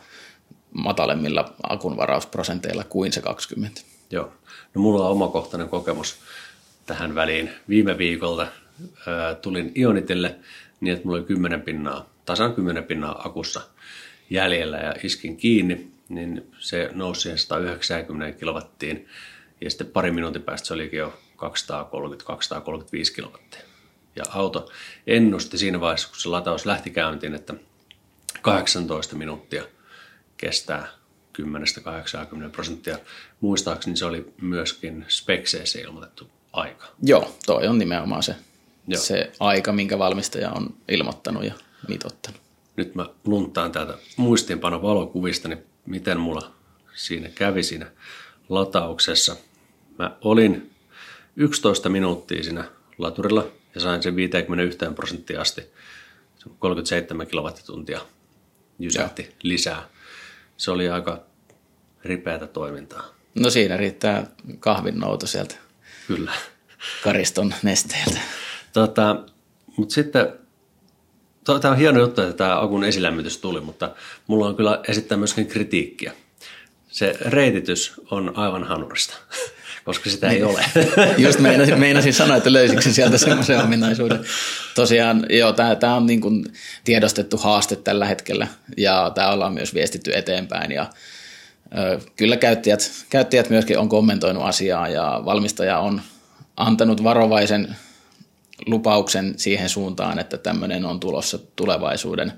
matalemmilla 0.73 1.54
akunvarausprosenteilla 1.63 2.84
kuin 2.84 3.13
se 3.13 3.21
20. 3.21 3.82
Joo. 4.12 4.34
No 4.73 4.82
mulla 4.82 5.06
on 5.06 5.12
omakohtainen 5.12 5.69
kokemus 5.69 6.15
tähän 6.86 7.15
väliin. 7.15 7.50
Viime 7.69 7.97
viikolta 7.97 8.47
ää, 9.08 9.36
tulin 9.36 9.71
Ionitille 9.78 10.36
niin, 10.80 10.93
että 10.93 11.06
mulla 11.06 11.17
oli 11.17 11.26
10 11.26 11.62
pinnaa, 11.62 12.10
tasan 12.26 12.54
10 12.54 12.84
pinnaa 12.84 13.21
akussa 13.26 13.62
jäljellä 14.30 14.78
ja 14.78 14.93
iskin 15.04 15.38
kiinni, 15.38 15.91
niin 16.10 16.52
se 16.60 16.89
nousi 16.93 17.21
siihen 17.21 17.38
190 17.38 18.39
kilowattiin 18.39 19.08
ja 19.62 19.70
sitten 19.70 19.88
pari 19.88 20.12
minuutin 20.12 20.41
päästä 20.41 20.67
se 20.67 20.74
olikin 20.74 21.00
jo 21.00 21.20
230-235 21.38 23.16
kilowattia. 23.16 23.62
Ja 24.16 24.24
auto 24.30 24.70
ennusti 25.08 25.58
siinä 25.58 25.80
vaiheessa, 25.80 26.08
kun 26.08 26.18
se 26.18 26.30
lataus 26.30 26.66
lähti 26.66 26.89
käyntiin, 26.89 27.36
että 27.36 27.53
18 28.41 29.16
minuuttia 29.16 29.64
kestää 30.38 30.88
10-80 31.41 32.49
prosenttia. 32.51 32.97
Muistaakseni 33.41 33.97
se 33.97 34.05
oli 34.05 34.34
myöskin 34.41 35.05
spekseissä 35.08 35.80
ilmoitettu 35.80 36.30
aika. 36.53 36.88
Joo, 37.03 37.36
toi 37.45 37.68
on 37.68 37.78
nimenomaan 37.78 38.24
se, 38.24 38.36
Joo. 38.88 39.01
se 39.01 39.32
aika, 39.39 39.72
minkä 39.72 39.99
valmistaja 39.99 40.51
on 40.51 40.74
ilmoittanut 40.88 41.43
ja 41.43 41.53
mitottanut. 41.88 42.41
Nyt 42.76 42.95
mä 42.95 43.05
luntaan 43.26 43.72
täältä 43.72 43.97
muistiinpano 44.18 44.82
valokuvista, 44.82 45.47
niin 45.47 45.64
miten 45.86 46.20
mulla 46.20 46.51
siinä 46.93 47.30
kävi 47.30 47.64
siinä 47.64 47.91
latauksessa. 48.50 49.36
Mä 50.00 50.18
olin 50.22 50.72
11 51.36 51.89
minuuttia 51.89 52.43
siinä 52.43 52.64
laturilla 52.98 53.48
ja 53.76 53.82
sain 53.82 54.04
sen 54.04 54.16
51 54.16 54.78
prosenttia 54.95 55.41
asti 55.41 55.62
37 56.60 57.28
kilowattituntia 57.28 58.02
jysähti 58.80 59.36
lisää. 59.43 59.89
Se 60.58 60.72
oli 60.72 60.89
aika 60.89 61.24
ripeätä 62.04 62.48
toimintaa. 62.48 63.18
No 63.36 63.50
siinä 63.50 63.78
riittää 63.78 64.28
kahvin 64.60 65.00
nouto 65.00 65.28
sieltä 65.28 65.56
Kyllä. 66.08 66.32
kariston 67.04 67.54
nesteeltä. 67.64 68.20
Tota, 68.74 69.24
mutta 69.78 69.93
sitten, 69.93 70.34
tämä 71.43 71.72
on 71.72 71.78
hieno 71.78 72.00
juttu, 72.00 72.22
että 72.22 72.34
tämä 72.34 72.62
akun 72.62 72.84
esilämmitys 72.84 73.38
tuli, 73.38 73.62
mutta 73.62 73.95
mulla 74.28 74.48
on 74.48 74.56
kyllä 74.56 74.82
esittää 74.88 75.18
myöskin 75.18 75.48
kritiikkiä. 75.48 76.14
Se 76.98 77.18
reititys 77.22 77.93
on 78.12 78.38
aivan 78.38 78.64
hanurista, 78.64 79.18
koska 79.86 80.10
sitä 80.10 80.30
ei 80.30 80.43
ole. 80.43 80.66
Just 81.18 81.39
meinasin, 81.39 81.80
meinasin 81.80 82.14
sanoa, 82.14 82.38
että 82.38 82.54
löysikö 82.54 82.82
sieltä 82.82 83.18
semmoisen 83.18 83.60
ominaisuuden. 83.60 84.20
Tosiaan, 84.76 85.26
joo, 85.30 85.54
tämä, 85.54 85.76
tämä 85.76 85.95
on 85.95 86.06
niin 86.06 86.22
kuin 86.22 86.45
tiedostettu 86.84 87.38
haaste 87.38 87.76
tällä 87.76 88.06
hetkellä 88.06 88.48
ja 88.78 89.12
tämä 89.16 89.32
ollaan 89.32 89.54
myös 89.54 89.74
viestitty 89.74 90.12
eteenpäin 90.16 90.72
ja 90.72 90.89
ö, 91.78 92.00
kyllä 92.16 92.38
käyttäjät, 92.38 92.91
käyttäjät 93.10 93.50
myöskin 93.50 93.80
on 93.80 93.89
kommentoinut 93.89 94.43
asiaa 94.43 94.89
ja 94.89 95.22
valmistaja 95.26 95.80
on 95.80 96.02
antanut 96.56 97.04
varovaisen 97.04 97.76
lupauksen 98.66 99.34
siihen 99.38 99.70
suuntaan, 99.70 100.20
että 100.20 100.38
tämmöinen 100.38 100.86
on 100.86 101.00
tulossa 101.00 101.39
tulevaisuuden 101.56 102.34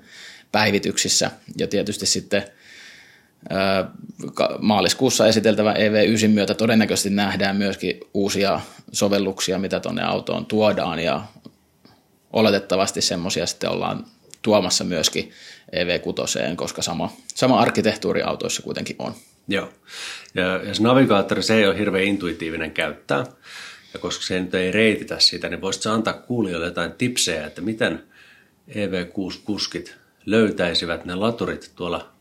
päivityksissä 0.52 1.32
ja 1.58 1.68
tietysti 1.68 2.06
sitten 2.06 2.44
maaliskuussa 4.60 5.28
esiteltävä 5.28 5.74
EV9 5.74 6.28
myötä 6.28 6.54
todennäköisesti 6.54 7.10
nähdään 7.10 7.56
myöskin 7.56 8.00
uusia 8.14 8.62
sovelluksia, 8.92 9.60
mitä 9.60 9.80
tuonne 9.80 10.04
autoon 10.04 10.46
tuodaan. 10.46 11.00
Ja 11.00 11.22
oletettavasti 12.34 13.02
semmoisia 13.02 13.46
sitten 13.46 13.70
ollaan 13.70 14.06
tuomassa 14.42 14.84
myöskin 14.84 15.32
EV6, 15.76 16.56
koska 16.56 16.82
sama, 16.82 17.12
sama 17.36 17.60
arkkitehtuuri 17.60 18.22
autoissa 18.22 18.62
kuitenkin 18.62 18.96
on. 19.00 19.14
Joo, 19.48 19.70
ja, 20.36 20.44
ja 20.44 20.74
se 20.74 20.84
navigaattori 20.84 21.44
se 21.44 21.56
ei 21.56 21.68
ole 21.68 21.78
hirveän 21.78 22.04
intuitiivinen 22.04 22.72
käyttää, 22.72 23.26
ja 23.94 24.00
koska 24.00 24.24
se 24.24 24.40
nyt 24.40 24.56
ei 24.56 24.72
reititä 24.72 25.20
sitä, 25.20 25.50
niin 25.50 25.62
voisitko 25.62 25.90
antaa 25.90 26.14
kuulijoille 26.14 26.66
jotain 26.66 26.92
tipsejä, 26.92 27.46
että 27.46 27.62
miten 27.62 28.04
EV6-kuskit 28.70 29.96
löytäisivät 30.26 31.06
ne 31.06 31.16
laturit 31.16 31.72
tuolla 31.76 32.19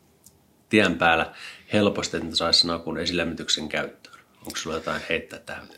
tien 0.68 0.98
päällä 0.98 1.32
helposti, 1.72 2.16
että 2.16 2.36
saisi 2.36 2.60
sen 2.60 2.70
akun 2.70 2.98
esilämmityksen 2.98 3.68
käyttöön? 3.68 4.18
Onko 4.38 4.56
sulla 4.56 4.76
jotain 4.76 5.02
heittää 5.08 5.38
tähän? 5.38 5.68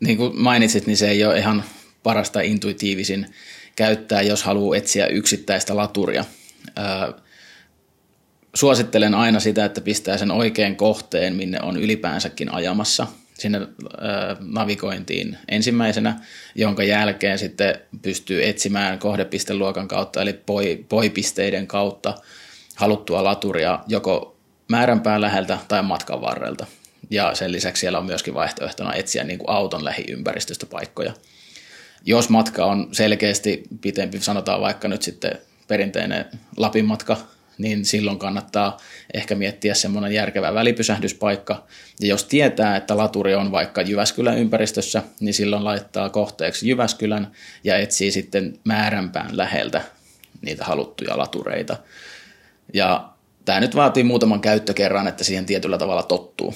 Niin 0.00 0.16
kuin 0.16 0.42
mainitsit, 0.42 0.86
niin 0.86 0.96
se 0.96 1.08
ei 1.08 1.24
ole 1.24 1.38
ihan 1.38 1.64
parasta 2.02 2.40
intuitiivisin 2.40 3.26
käyttää, 3.76 4.22
jos 4.22 4.42
haluaa 4.42 4.76
etsiä 4.76 5.06
yksittäistä 5.06 5.76
laturia. 5.76 6.24
suosittelen 8.54 9.14
aina 9.14 9.40
sitä, 9.40 9.64
että 9.64 9.80
pistää 9.80 10.18
sen 10.18 10.30
oikean 10.30 10.76
kohteen, 10.76 11.36
minne 11.36 11.58
on 11.62 11.76
ylipäänsäkin 11.76 12.52
ajamassa 12.52 13.06
sinne 13.34 13.60
navigointiin 14.40 15.38
ensimmäisenä, 15.48 16.20
jonka 16.54 16.82
jälkeen 16.82 17.38
sitten 17.38 17.74
pystyy 18.02 18.44
etsimään 18.44 18.98
kohdepisteluokan 18.98 19.88
kautta, 19.88 20.22
eli 20.22 20.32
poi, 20.32 20.84
poipisteiden 20.88 21.66
kautta 21.66 22.14
haluttua 22.76 23.24
laturia 23.24 23.78
joko 23.86 24.36
määränpään 24.68 25.20
läheltä 25.20 25.58
tai 25.68 25.82
matkan 25.82 26.20
varrelta. 26.20 26.66
Ja 27.10 27.34
sen 27.34 27.52
lisäksi 27.52 27.80
siellä 27.80 27.98
on 27.98 28.06
myöskin 28.06 28.34
vaihtoehtona 28.34 28.94
etsiä 28.94 29.24
niin 29.24 29.38
kuin 29.38 29.50
auton 29.50 29.84
lähiympäristöstä 29.84 30.66
paikkoja. 30.66 31.14
Jos 32.04 32.28
matka 32.28 32.64
on 32.64 32.88
selkeästi 32.92 33.62
pitempi, 33.80 34.20
sanotaan 34.20 34.60
vaikka 34.60 34.88
nyt 34.88 35.02
sitten 35.02 35.38
perinteinen 35.68 36.24
Lapin 36.56 36.84
matka, 36.84 37.16
niin 37.58 37.84
silloin 37.84 38.18
kannattaa 38.18 38.76
ehkä 39.14 39.34
miettiä 39.34 39.74
semmoinen 39.74 40.12
järkevä 40.12 40.54
välipysähdyspaikka. 40.54 41.66
Ja 42.00 42.08
jos 42.08 42.24
tietää, 42.24 42.76
että 42.76 42.96
laturi 42.96 43.34
on 43.34 43.52
vaikka 43.52 43.82
Jyväskylän 43.82 44.38
ympäristössä, 44.38 45.02
niin 45.20 45.34
silloin 45.34 45.64
laittaa 45.64 46.08
kohteeksi 46.08 46.68
Jyväskylän 46.68 47.32
ja 47.64 47.78
etsii 47.78 48.10
sitten 48.10 48.58
määränpään 48.64 49.36
läheltä 49.36 49.82
niitä 50.42 50.64
haluttuja 50.64 51.18
latureita. 51.18 51.76
Ja 52.74 53.08
tämä 53.44 53.60
nyt 53.60 53.76
vaatii 53.76 54.04
muutaman 54.04 54.40
käyttökerran, 54.40 55.08
että 55.08 55.24
siihen 55.24 55.46
tietyllä 55.46 55.78
tavalla 55.78 56.02
tottuu. 56.02 56.54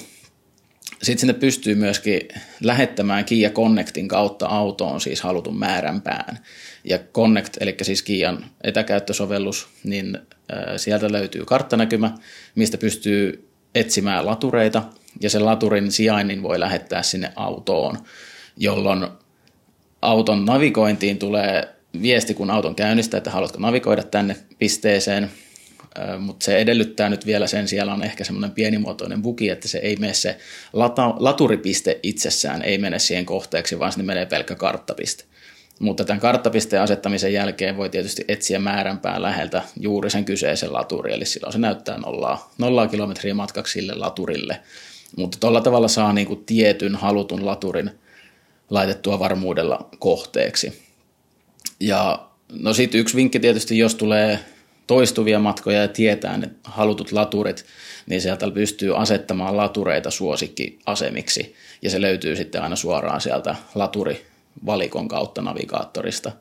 Sitten 1.03 1.19
sinne 1.19 1.33
pystyy 1.33 1.75
myöskin 1.75 2.21
lähettämään 2.63 3.25
Kia 3.25 3.49
Connectin 3.49 4.07
kautta 4.07 4.47
autoon 4.47 5.01
siis 5.01 5.21
halutun 5.21 5.59
määränpään. 5.59 6.39
Ja 6.83 6.99
Connect, 6.99 7.57
eli 7.59 7.75
siis 7.81 8.01
Kian 8.01 8.45
etäkäyttösovellus, 8.63 9.67
niin 9.83 10.17
sieltä 10.77 11.11
löytyy 11.11 11.45
karttanäkymä, 11.45 12.15
mistä 12.55 12.77
pystyy 12.77 13.49
etsimään 13.75 14.25
latureita, 14.25 14.83
ja 15.21 15.29
sen 15.29 15.45
laturin 15.45 15.91
sijainnin 15.91 16.43
voi 16.43 16.59
lähettää 16.59 17.03
sinne 17.03 17.31
autoon, 17.35 17.97
jolloin 18.57 19.07
auton 20.01 20.45
navigointiin 20.45 21.19
tulee 21.19 21.75
viesti, 22.01 22.33
kun 22.33 22.51
auton 22.51 22.75
käynnistää, 22.75 23.17
että 23.17 23.31
haluatko 23.31 23.59
navigoida 23.59 24.03
tänne 24.03 24.35
pisteeseen, 24.59 25.31
mutta 26.19 26.43
se 26.43 26.57
edellyttää 26.57 27.09
nyt 27.09 27.25
vielä 27.25 27.47
sen, 27.47 27.67
siellä 27.67 27.93
on 27.93 28.03
ehkä 28.03 28.23
semmoinen 28.23 28.51
pienimuotoinen 28.51 29.21
bugi, 29.21 29.49
että 29.49 29.67
se 29.67 29.77
ei 29.77 29.95
mene 29.95 30.13
se 30.13 30.37
lata, 30.73 31.13
laturipiste 31.17 31.99
itsessään, 32.03 32.61
ei 32.61 32.77
mene 32.77 32.99
siihen 32.99 33.25
kohteeksi, 33.25 33.79
vaan 33.79 33.91
sinne 33.91 34.05
menee 34.05 34.25
pelkkä 34.25 34.55
karttapiste. 34.55 35.23
Mutta 35.79 36.05
tämän 36.05 36.19
karttapisteen 36.19 36.81
asettamisen 36.81 37.33
jälkeen 37.33 37.77
voi 37.77 37.89
tietysti 37.89 38.25
etsiä 38.27 38.59
määränpään 38.59 39.21
läheltä 39.21 39.63
juuri 39.79 40.09
sen 40.09 40.25
kyseisen 40.25 40.73
laturi, 40.73 41.13
eli 41.13 41.25
silloin 41.25 41.53
se 41.53 41.59
näyttää 41.59 41.97
nollaa, 41.97 42.53
nollaa 42.57 42.87
kilometriä 42.87 43.33
matkaksi 43.33 43.73
sille 43.73 43.93
laturille. 43.95 44.59
Mutta 45.17 45.37
tuolla 45.39 45.61
tavalla 45.61 45.87
saa 45.87 46.13
niinku 46.13 46.35
tietyn 46.35 46.95
halutun 46.95 47.45
laturin 47.45 47.91
laitettua 48.69 49.19
varmuudella 49.19 49.89
kohteeksi. 49.99 50.83
Ja 51.79 52.29
no 52.51 52.73
sitten 52.73 53.01
yksi 53.01 53.15
vinkki 53.15 53.39
tietysti, 53.39 53.77
jos 53.77 53.95
tulee 53.95 54.39
toistuvia 54.89 55.39
matkoja 55.39 55.81
ja 55.81 55.87
tietää 55.87 56.37
ne 56.37 56.49
halutut 56.63 57.11
laturit, 57.11 57.65
niin 58.05 58.21
sieltä 58.21 58.51
pystyy 58.51 59.01
asettamaan 59.01 59.57
latureita 59.57 60.11
suosikkiasemiksi 60.11 61.55
ja 61.81 61.89
se 61.89 62.01
löytyy 62.01 62.35
sitten 62.35 62.63
aina 62.63 62.75
suoraan 62.75 63.21
sieltä 63.21 63.55
laturivalikon 63.75 65.07
kautta 65.07 65.41
navigaattorista. 65.41 66.31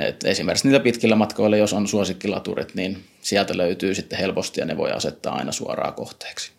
Et 0.00 0.24
esimerkiksi 0.24 0.68
niitä 0.68 0.82
pitkillä 0.82 1.16
matkoilla, 1.16 1.56
jos 1.56 1.72
on 1.72 1.88
suosikkilaturit, 1.88 2.74
niin 2.74 3.04
sieltä 3.20 3.56
löytyy 3.56 3.94
sitten 3.94 4.18
helposti 4.18 4.60
ja 4.60 4.66
ne 4.66 4.76
voi 4.76 4.92
asettaa 4.92 5.34
aina 5.34 5.52
suoraan 5.52 5.94
kohteeksi. 5.94 6.52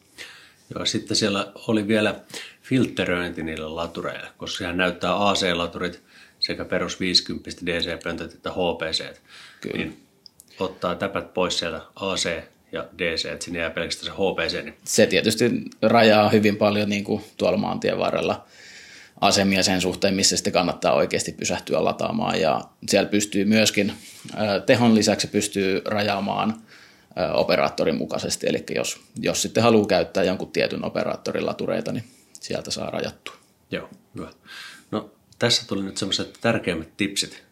Joo, 0.76 0.86
sitten 0.86 1.18
siellä 1.18 1.52
oli 1.68 1.88
vielä 1.88 2.16
filtteröinti 2.62 3.44
niille 3.44 3.68
latureille, 3.68 4.28
koska 4.38 4.58
sehän 4.58 4.78
näyttää 4.78 5.30
AC-laturit 5.30 6.04
sekä 6.40 6.66
perus 6.66 7.00
50 7.00 7.50
DC-pöntöt 7.66 8.34
että 8.34 8.52
HPC. 8.52 9.04
Kyllä. 9.62 9.78
Niin 9.78 10.05
ottaa 10.60 10.96
täpät 10.96 11.34
pois 11.34 11.60
sieltä 11.60 11.82
AC 11.96 12.44
ja 12.72 12.86
DC, 12.98 13.26
että 13.26 13.46
sinne 13.46 13.60
jää 13.60 13.70
pelkästään 13.70 14.06
se 14.06 14.12
HPC. 14.12 14.64
Niin. 14.64 14.78
Se 14.84 15.06
tietysti 15.08 15.52
rajaa 15.82 16.30
hyvin 16.30 16.58
paljon 16.58 16.90
niin 16.90 17.04
kuin 17.04 17.24
tuolla 17.38 17.58
maantien 17.58 17.98
varrella 17.98 18.46
asemia 19.22 19.64
sen 19.64 19.82
suhteen, 19.82 20.14
missä 20.14 20.38
sitten 20.38 20.54
kannattaa 20.54 20.94
oikeasti 20.94 21.32
pysähtyä 21.32 21.84
lataamaan. 21.84 22.42
Ja 22.42 22.62
siellä 22.88 23.10
pystyy 23.10 23.46
myöskin, 23.46 23.94
tehon 24.66 24.96
lisäksi 24.96 25.28
pystyy 25.28 25.82
rajaamaan 25.86 26.62
operaattorin 27.34 27.96
mukaisesti. 27.96 28.48
Eli 28.48 28.64
jos, 28.76 29.02
jos 29.20 29.42
sitten 29.42 29.64
haluaa 29.64 29.88
käyttää 29.88 30.24
jonkun 30.24 30.52
tietyn 30.52 30.86
operaattorin 30.86 31.46
latureita, 31.46 31.92
niin 31.92 32.04
sieltä 32.40 32.72
saa 32.72 32.90
rajattua. 32.90 33.36
Joo, 33.72 33.90
hyvä. 34.16 34.30
No 34.92 35.12
tässä 35.40 35.68
tuli 35.68 35.84
nyt 35.84 35.98
semmoiset 35.98 36.38
tärkeimmät 36.42 36.98
tipsit 36.98 37.44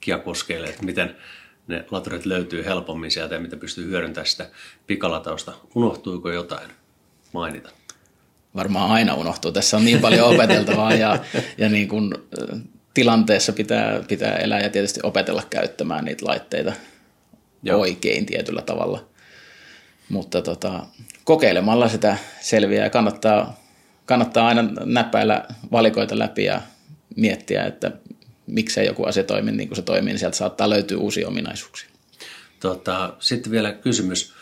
kiakoskeille, 0.00 0.68
että 0.68 0.84
miten 0.84 1.16
ne 1.68 1.84
laturit 1.90 2.26
löytyy 2.26 2.64
helpommin 2.64 3.10
sieltä 3.10 3.34
ja 3.34 3.40
mitä 3.40 3.56
pystyy 3.56 3.86
hyödyntämään 3.86 4.26
sitä 4.26 4.46
pikalatausta. 4.86 5.52
Unohtuiko 5.74 6.30
jotain 6.30 6.70
mainita? 7.32 7.70
Varmaan 8.56 8.90
aina 8.90 9.14
unohtuu. 9.14 9.52
Tässä 9.52 9.76
on 9.76 9.84
niin 9.84 10.00
paljon 10.00 10.34
opeteltavaa 10.34 10.92
ja, 10.92 11.18
ja 11.58 11.68
niin 11.68 11.88
kuin, 11.88 12.14
tilanteessa 12.94 13.52
pitää, 13.52 14.00
pitää 14.08 14.36
elää 14.36 14.60
ja 14.60 14.70
tietysti 14.70 15.00
opetella 15.02 15.42
käyttämään 15.50 16.04
niitä 16.04 16.26
laitteita 16.26 16.72
Joo. 17.62 17.80
oikein 17.80 18.26
tietyllä 18.26 18.62
tavalla. 18.62 19.04
Mutta 20.08 20.42
tota, 20.42 20.86
kokeilemalla 21.24 21.88
sitä 21.88 22.18
selviää 22.40 22.84
ja 22.84 22.90
kannattaa, 22.90 23.60
kannattaa 24.06 24.48
aina 24.48 24.64
näppäillä 24.84 25.44
valikoita 25.72 26.18
läpi 26.18 26.44
ja 26.44 26.60
miettiä, 27.16 27.64
että 27.64 27.92
miksei 28.48 28.86
joku 28.86 29.04
asia 29.04 29.24
toimi 29.24 29.52
niin 29.52 29.68
kuin 29.68 29.76
se 29.76 29.82
toimii, 29.82 30.12
niin 30.12 30.18
sieltä 30.18 30.36
saattaa 30.36 30.70
löytyä 30.70 30.98
uusia 30.98 31.28
ominaisuuksia. 31.28 31.88
Tota, 32.60 33.14
sitten 33.18 33.52
vielä 33.52 33.72
kysymys. 33.72 34.32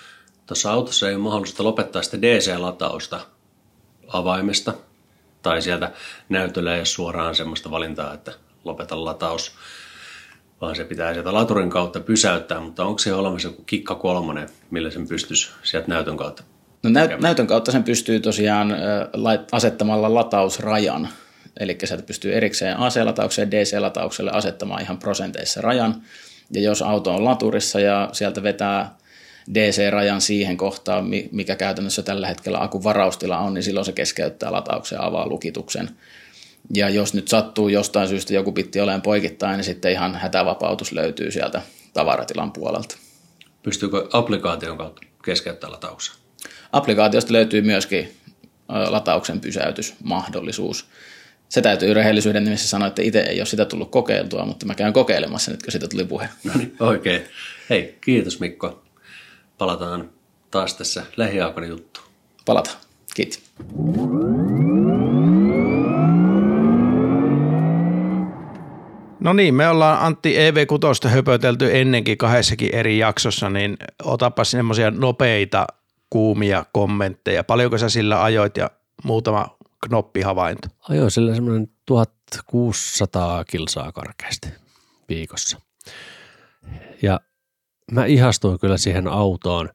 Tuossa 0.46 0.72
autossa 0.72 1.09
ei 1.09 1.14
ole 1.14 1.22
mahdollista 1.22 1.64
lopettaa 1.64 2.02
sitä 2.02 2.22
DC-latausta 2.22 3.20
avaimesta, 4.09 4.74
tai 5.42 5.62
sieltä 5.62 5.92
näytöllä 6.28 6.74
ei 6.74 6.80
ole 6.80 6.84
suoraan 6.84 7.34
semmoista 7.34 7.70
valintaa, 7.70 8.14
että 8.14 8.32
lopeta 8.64 9.04
lataus. 9.04 9.52
vaan 10.61 10.76
se 10.76 10.84
pitää 10.84 11.12
sieltä 11.12 11.34
laturin 11.34 11.70
kautta 11.70 12.00
pysäyttää, 12.00 12.61
mutta 12.61 12.84
onko 12.84 12.98
se 12.98 13.14
olemassa 13.14 13.48
joku 13.48 13.62
kikka 13.62 13.94
kolmonen, 13.94 14.48
millä 14.70 14.90
sen 14.90 15.09
pystyisi 15.09 15.50
sieltä 15.62 15.88
näytön 15.88 16.16
kautta? 16.16 16.42
No 16.82 16.90
näyt, 16.90 17.20
näytön 17.20 17.46
kautta 17.46 17.72
sen 17.72 17.84
pystyy 17.84 18.20
tosiaan 18.20 18.74
asettamalla 19.52 20.14
latausrajan, 20.14 21.09
eli 21.61 21.78
sieltä 21.84 22.07
pystyy 22.07 22.34
erikseen 22.34 22.76
AC-lataukseen 22.76 23.50
ja 23.52 23.61
DC-lataukselle 23.61 24.30
asettamaan 24.30 24.82
ihan 24.82 24.98
prosenteissa 24.98 25.61
rajan, 25.61 26.02
ja 26.50 26.61
jos 26.61 26.82
auto 26.82 27.14
on 27.14 27.24
laturissa 27.24 27.80
ja 27.80 28.09
sieltä 28.12 28.42
vetää 28.42 28.96
DC-rajan 29.54 30.20
siihen 30.20 30.57
kohtaan, 30.57 31.11
mikä 31.32 31.57
käytännössä 31.57 32.02
tällä 32.02 32.26
hetkellä 32.26 32.62
akun 32.62 32.84
varaustila 32.84 33.38
on, 33.38 33.54
niin 33.54 33.62
silloin 33.62 33.86
se 33.86 33.92
keskeyttää 33.92 34.52
latauksen 34.52 34.96
ja 34.96 35.04
avaa 35.04 35.28
lukituksen. 35.28 35.90
Ja 36.74 36.88
jos 36.88 37.14
nyt 37.14 37.28
sattuu 37.28 37.68
jostain 37.68 38.09
syystä 38.09 38.34
joku 38.34 38.52
pitti 38.52 38.80
olemaan 38.80 39.02
poikittain, 39.02 39.57
niin 39.57 39.64
sitten 39.64 39.92
ihan 39.92 40.14
hätävapautus 40.14 40.92
löytyy 40.92 41.30
sieltä 41.30 41.62
tavaratilan 41.92 42.52
puolelta. 42.52 42.96
Pystyykö 43.62 44.09
applikaation 44.12 44.78
kautta 44.78 45.02
keskeyttämään 45.24 45.72
latauksen? 45.72 46.14
Applikaatiosta 46.72 47.32
löytyy 47.32 47.62
myöskin 47.62 48.16
latauksen 48.68 49.40
pysäytysmahdollisuus. 49.40 50.86
Se 51.49 51.62
täytyy 51.62 51.94
rehellisyyden 51.94 52.44
nimissä 52.44 52.68
sanoa, 52.68 52.88
että 52.88 53.03
itse 53.03 53.20
ei 53.20 53.40
ole 53.40 53.47
sitä 53.47 53.64
tullut 53.64 53.90
kokeiltua, 53.90 54.44
mutta 54.44 54.66
mä 54.66 54.74
käyn 54.74 54.92
kokeilemassa 54.92 55.51
nyt, 55.51 55.62
kun 55.62 55.72
siitä 55.72 55.88
tuli 55.88 56.05
puhe. 56.05 56.28
No 56.44 56.53
niin, 56.57 56.76
oikein. 56.80 57.22
Hei, 57.70 57.99
kiitos 58.01 58.40
Mikko. 58.40 58.82
Palataan 59.59 60.11
taas 60.51 60.74
tässä 60.74 61.03
lähiaikana 61.16 61.66
juttu. 61.66 62.01
Palataan. 62.47 62.76
Kiitos. 63.14 63.42
No 69.20 69.32
niin, 69.32 69.55
me 69.55 69.68
ollaan 69.68 69.99
Antti 70.01 70.36
EV6 70.36 71.09
höpötelty 71.09 71.76
ennenkin 71.76 72.18
kahdessakin 72.18 72.74
eri 72.74 72.99
jaksossa, 72.99 73.51
niin 73.51 73.76
otapa 74.05 74.44
semmoisia 74.44 74.90
nopeita 74.90 75.66
kuumia 76.11 76.64
kommentteja. 76.72 77.44
Paljonko 77.44 77.78
sä 77.78 77.88
sillä 77.88 78.22
ajoit 78.22 78.57
ja 78.57 78.70
muutama 79.05 79.55
knoppihavainto? 79.88 80.68
Ajoin 80.88 81.10
sillä 81.10 81.34
semmoinen 81.34 81.68
1600 81.86 83.44
kilsaa 83.44 83.92
karkeasti 83.92 84.48
viikossa. 85.08 85.60
Ja 87.02 87.20
mä 87.92 88.04
ihastuin 88.04 88.58
kyllä 88.58 88.76
siihen 88.76 89.08
autoon. 89.08 89.70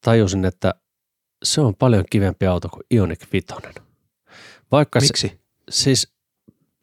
Tajusin, 0.00 0.44
että 0.44 0.74
se 1.44 1.60
on 1.60 1.74
paljon 1.74 2.04
kivempi 2.10 2.46
auto 2.46 2.68
kuin 2.68 2.82
Ioniq 2.94 3.26
5. 3.32 3.46
Vaikka 4.72 5.00
Miksi? 5.00 5.28
Se, 5.28 5.38
siis 5.70 6.14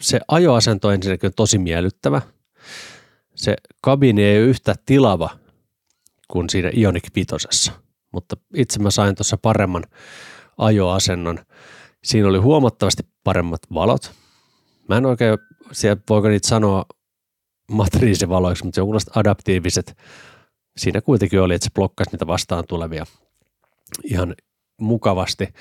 se 0.02 0.20
ajoasento 0.28 0.88
on 0.88 0.94
ensinnäkin 0.94 1.34
tosi 1.36 1.58
miellyttävä. 1.58 2.22
Se 3.36 3.56
kabini 3.82 4.24
ei 4.24 4.38
ole 4.38 4.48
yhtä 4.48 4.76
tilava 4.86 5.30
kuin 6.28 6.50
siinä 6.50 6.72
Ioniq 6.78 7.08
5, 7.16 7.72
mutta 8.12 8.38
itse 8.56 8.80
mä 8.80 8.92
sain 8.92 9.16
tuossa 9.16 9.38
paremman 9.38 9.84
ajoasennon. 10.58 11.40
Siinä 12.04 12.28
oli 12.28 12.38
huomattavasti 12.38 13.04
paremmat 13.24 13.62
valot. 13.74 14.12
Mä 14.90 14.98
en 14.98 15.06
oikein, 15.06 15.38
siellä 15.72 16.02
voiko 16.10 16.28
niitä 16.28 16.48
sanoa 16.48 16.86
matriisivaloiksi, 17.72 18.64
mutta 18.64 18.80
jonkunlaiset 18.80 19.18
adaptiiviset. 19.18 19.98
Siinä 20.78 21.02
kuitenkin 21.02 21.42
oli, 21.42 21.56
että 21.56 21.66
se 21.66 21.72
blokkasi 21.74 22.12
niitä 22.12 22.28
vastaan 22.28 22.64
tulevia 22.68 23.06
ihan 24.04 24.36
mukavasti. 24.82 25.54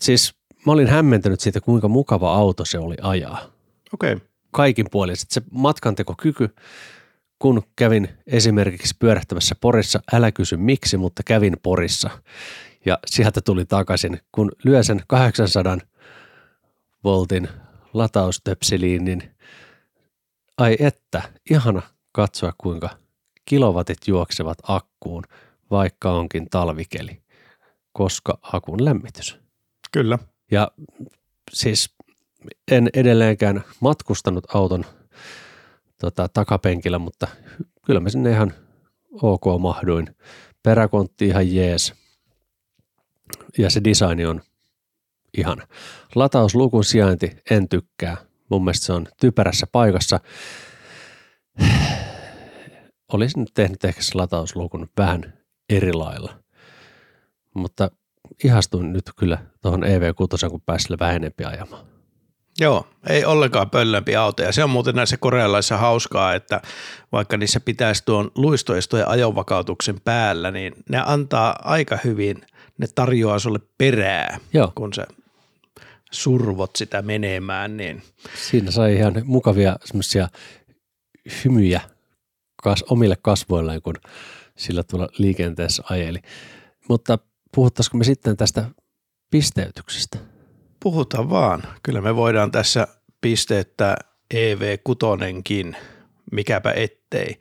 Siis 0.00 0.34
mä 0.66 0.72
olin 0.72 0.88
hämmentynyt 0.88 1.40
siitä, 1.40 1.60
kuinka 1.60 1.88
mukava 1.88 2.34
auto 2.34 2.64
se 2.64 2.78
oli 2.78 2.96
ajaa. 3.02 3.38
Okei. 3.92 4.12
Okay. 4.12 4.26
Kaikin 4.50 4.86
puolin. 4.90 5.16
Sitten 5.16 5.42
se 5.42 5.48
matkantekokyky, 5.50 6.48
kun 7.38 7.62
kävin 7.76 8.08
esimerkiksi 8.26 8.94
pyörähtämässä 8.98 9.54
Porissa, 9.60 10.00
älä 10.12 10.32
kysy 10.32 10.56
miksi, 10.56 10.96
mutta 10.96 11.22
kävin 11.26 11.56
Porissa. 11.62 12.10
Ja 12.84 12.98
sieltä 13.06 13.40
tuli 13.40 13.64
takaisin, 13.64 14.20
kun 14.32 14.52
lyö 14.64 14.82
sen 14.82 15.02
800 15.06 15.78
voltin 17.04 17.48
lataustöpseliin, 17.92 19.04
niin 19.04 19.22
ai 20.58 20.76
että, 20.78 21.22
ihana 21.50 21.82
katsoa 22.12 22.52
kuinka 22.58 22.90
kilowatit 23.44 23.98
juoksevat 24.06 24.58
akkuun, 24.62 25.24
vaikka 25.70 26.12
onkin 26.12 26.50
talvikeli, 26.50 27.22
koska 27.92 28.38
akun 28.42 28.84
lämmitys. 28.84 29.38
Kyllä. 29.92 30.18
Ja 30.50 30.70
siis 31.52 31.94
en 32.70 32.90
edelleenkään 32.94 33.64
matkustanut 33.80 34.54
auton 34.54 34.84
tota, 36.00 36.28
takapenkillä, 36.28 36.98
mutta 36.98 37.26
kyllä 37.86 38.00
mä 38.00 38.08
sinne 38.08 38.30
ihan 38.30 38.54
ok 39.22 39.44
mahduin. 39.60 40.16
Peräkontti 40.62 41.26
ihan 41.26 41.54
jees. 41.54 42.01
Ja 43.58 43.70
se 43.70 43.84
design 43.84 44.26
on 44.28 44.40
ihan. 45.38 45.62
Latauslukun 46.14 46.84
sijainti 46.84 47.36
en 47.50 47.68
tykkää. 47.68 48.16
Mun 48.50 48.64
mielestä 48.64 48.86
se 48.86 48.92
on 48.92 49.06
typerässä 49.20 49.66
paikassa. 49.72 50.20
Olisin 53.12 53.46
tehnyt 53.54 53.84
ehkä 53.84 54.02
se 54.02 54.12
latauslukun 54.14 54.88
vähän 54.96 55.32
eri 55.68 55.92
lailla. 55.92 56.34
Mutta 57.54 57.90
ihastuin 58.44 58.92
nyt 58.92 59.10
kyllä 59.16 59.38
tuohon 59.62 59.82
EV6, 59.82 60.50
kun 60.50 60.62
pääsi 60.66 60.82
sille 60.82 60.96
vähän 61.00 61.16
enempi 61.16 61.44
ajamaan. 61.44 61.92
Joo, 62.60 62.86
ei 63.08 63.24
ollenkaan 63.24 63.70
pöllempi 63.70 64.16
auto. 64.16 64.42
Ja 64.42 64.52
se 64.52 64.64
on 64.64 64.70
muuten 64.70 64.94
näissä 64.94 65.16
korealaisissa 65.16 65.76
hauskaa, 65.76 66.34
että 66.34 66.60
vaikka 67.12 67.36
niissä 67.36 67.60
pitäisi 67.60 68.04
tuon 68.04 68.30
luistoistojen 68.34 69.08
ajovakautuksen 69.08 70.00
päällä, 70.00 70.50
niin 70.50 70.74
ne 70.88 71.02
antaa 71.06 71.56
aika 71.64 71.98
hyvin, 72.04 72.42
ne 72.82 72.88
tarjoaa 72.94 73.38
sulle 73.38 73.58
perää, 73.78 74.38
Joo. 74.52 74.72
kun 74.74 74.92
sä 74.92 75.06
survot 76.10 76.76
sitä 76.76 77.02
menemään. 77.02 77.76
Niin. 77.76 78.02
Siinä 78.48 78.70
sai 78.70 78.96
ihan 78.96 79.22
mukavia 79.24 79.76
semmoisia 79.84 80.28
hymyjä 81.44 81.80
kas, 82.62 82.82
omille 82.82 83.16
kasvoilleen, 83.22 83.82
kun 83.82 83.94
sillä 84.56 84.82
tuolla 84.82 85.08
liikenteessä 85.18 85.82
ajeli. 85.90 86.18
Mutta 86.88 87.18
puhuttaisiko 87.54 87.98
me 87.98 88.04
sitten 88.04 88.36
tästä 88.36 88.64
pisteytyksestä? 89.30 90.18
Puhutaan 90.82 91.30
vaan. 91.30 91.62
Kyllä 91.82 92.00
me 92.00 92.16
voidaan 92.16 92.50
tässä 92.50 92.88
pisteyttää 93.20 93.96
EV6, 94.34 95.76
mikäpä 96.32 96.72
ettei. 96.76 97.38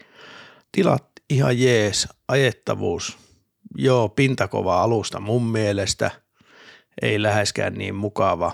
Tilat 0.71 1.11
ihan 1.29 1.59
jees, 1.59 2.07
ajettavuus, 2.27 3.17
joo, 3.75 4.09
pintakova 4.09 4.83
alusta 4.83 5.19
mun 5.19 5.43
mielestä, 5.43 6.11
ei 7.01 7.21
läheskään 7.21 7.73
niin 7.73 7.95
mukava. 7.95 8.51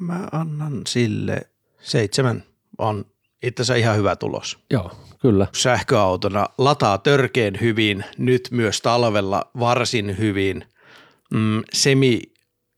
Mä 0.00 0.28
annan 0.32 0.82
sille 0.86 1.40
seitsemän, 1.80 2.44
on 2.78 3.04
itse 3.42 3.62
asiassa 3.62 3.74
ihan 3.74 3.96
hyvä 3.96 4.16
tulos. 4.16 4.58
Joo, 4.70 4.90
kyllä. 5.20 5.46
Sähköautona 5.52 6.46
lataa 6.58 6.98
törkeen 6.98 7.60
hyvin, 7.60 8.04
nyt 8.18 8.48
myös 8.50 8.80
talvella 8.80 9.50
varsin 9.58 10.18
hyvin. 10.18 10.64
Mm, 11.34 11.62
semi 11.72 12.22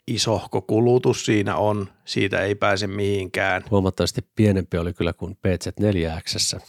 isohko 0.07 0.62
kulutus 0.62 1.24
siinä 1.24 1.57
on, 1.57 1.89
siitä 2.05 2.41
ei 2.41 2.55
pääse 2.55 2.86
mihinkään. 2.86 3.64
Huomattavasti 3.70 4.20
pienempi 4.36 4.78
oli 4.78 4.93
kyllä 4.93 5.12
kuin 5.12 5.39
PZ4X. 5.47 6.61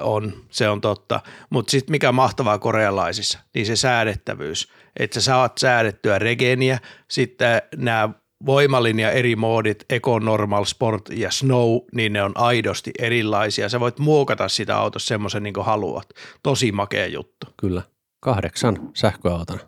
On, 0.00 0.32
se 0.50 0.68
on 0.68 0.80
totta. 0.80 1.20
Mutta 1.50 1.70
sitten 1.70 1.92
mikä 1.92 2.12
mahtavaa 2.12 2.58
korealaisissa, 2.58 3.38
niin 3.54 3.66
se 3.66 3.76
säädettävyys. 3.76 4.68
Että 4.98 5.20
sä 5.20 5.24
saat 5.24 5.58
säädettyä 5.58 6.18
regeniä, 6.18 6.78
sitten 7.10 7.62
nämä 7.76 8.08
voimalinja 8.46 9.10
eri 9.10 9.36
moodit, 9.36 9.84
Eco, 9.90 10.18
Normal, 10.18 10.64
Sport 10.64 11.08
ja 11.08 11.30
Snow, 11.30 11.78
niin 11.94 12.12
ne 12.12 12.22
on 12.22 12.32
aidosti 12.34 12.90
erilaisia. 12.98 13.68
Sä 13.68 13.80
voit 13.80 13.98
muokata 13.98 14.48
sitä 14.48 14.76
autossa 14.78 15.08
semmoisen 15.08 15.42
niin 15.42 15.54
kuin 15.54 15.66
haluat. 15.66 16.08
Tosi 16.42 16.72
makea 16.72 17.06
juttu. 17.06 17.46
Kyllä. 17.60 17.82
Kahdeksan 18.20 18.90
sähköautona. 18.94 19.60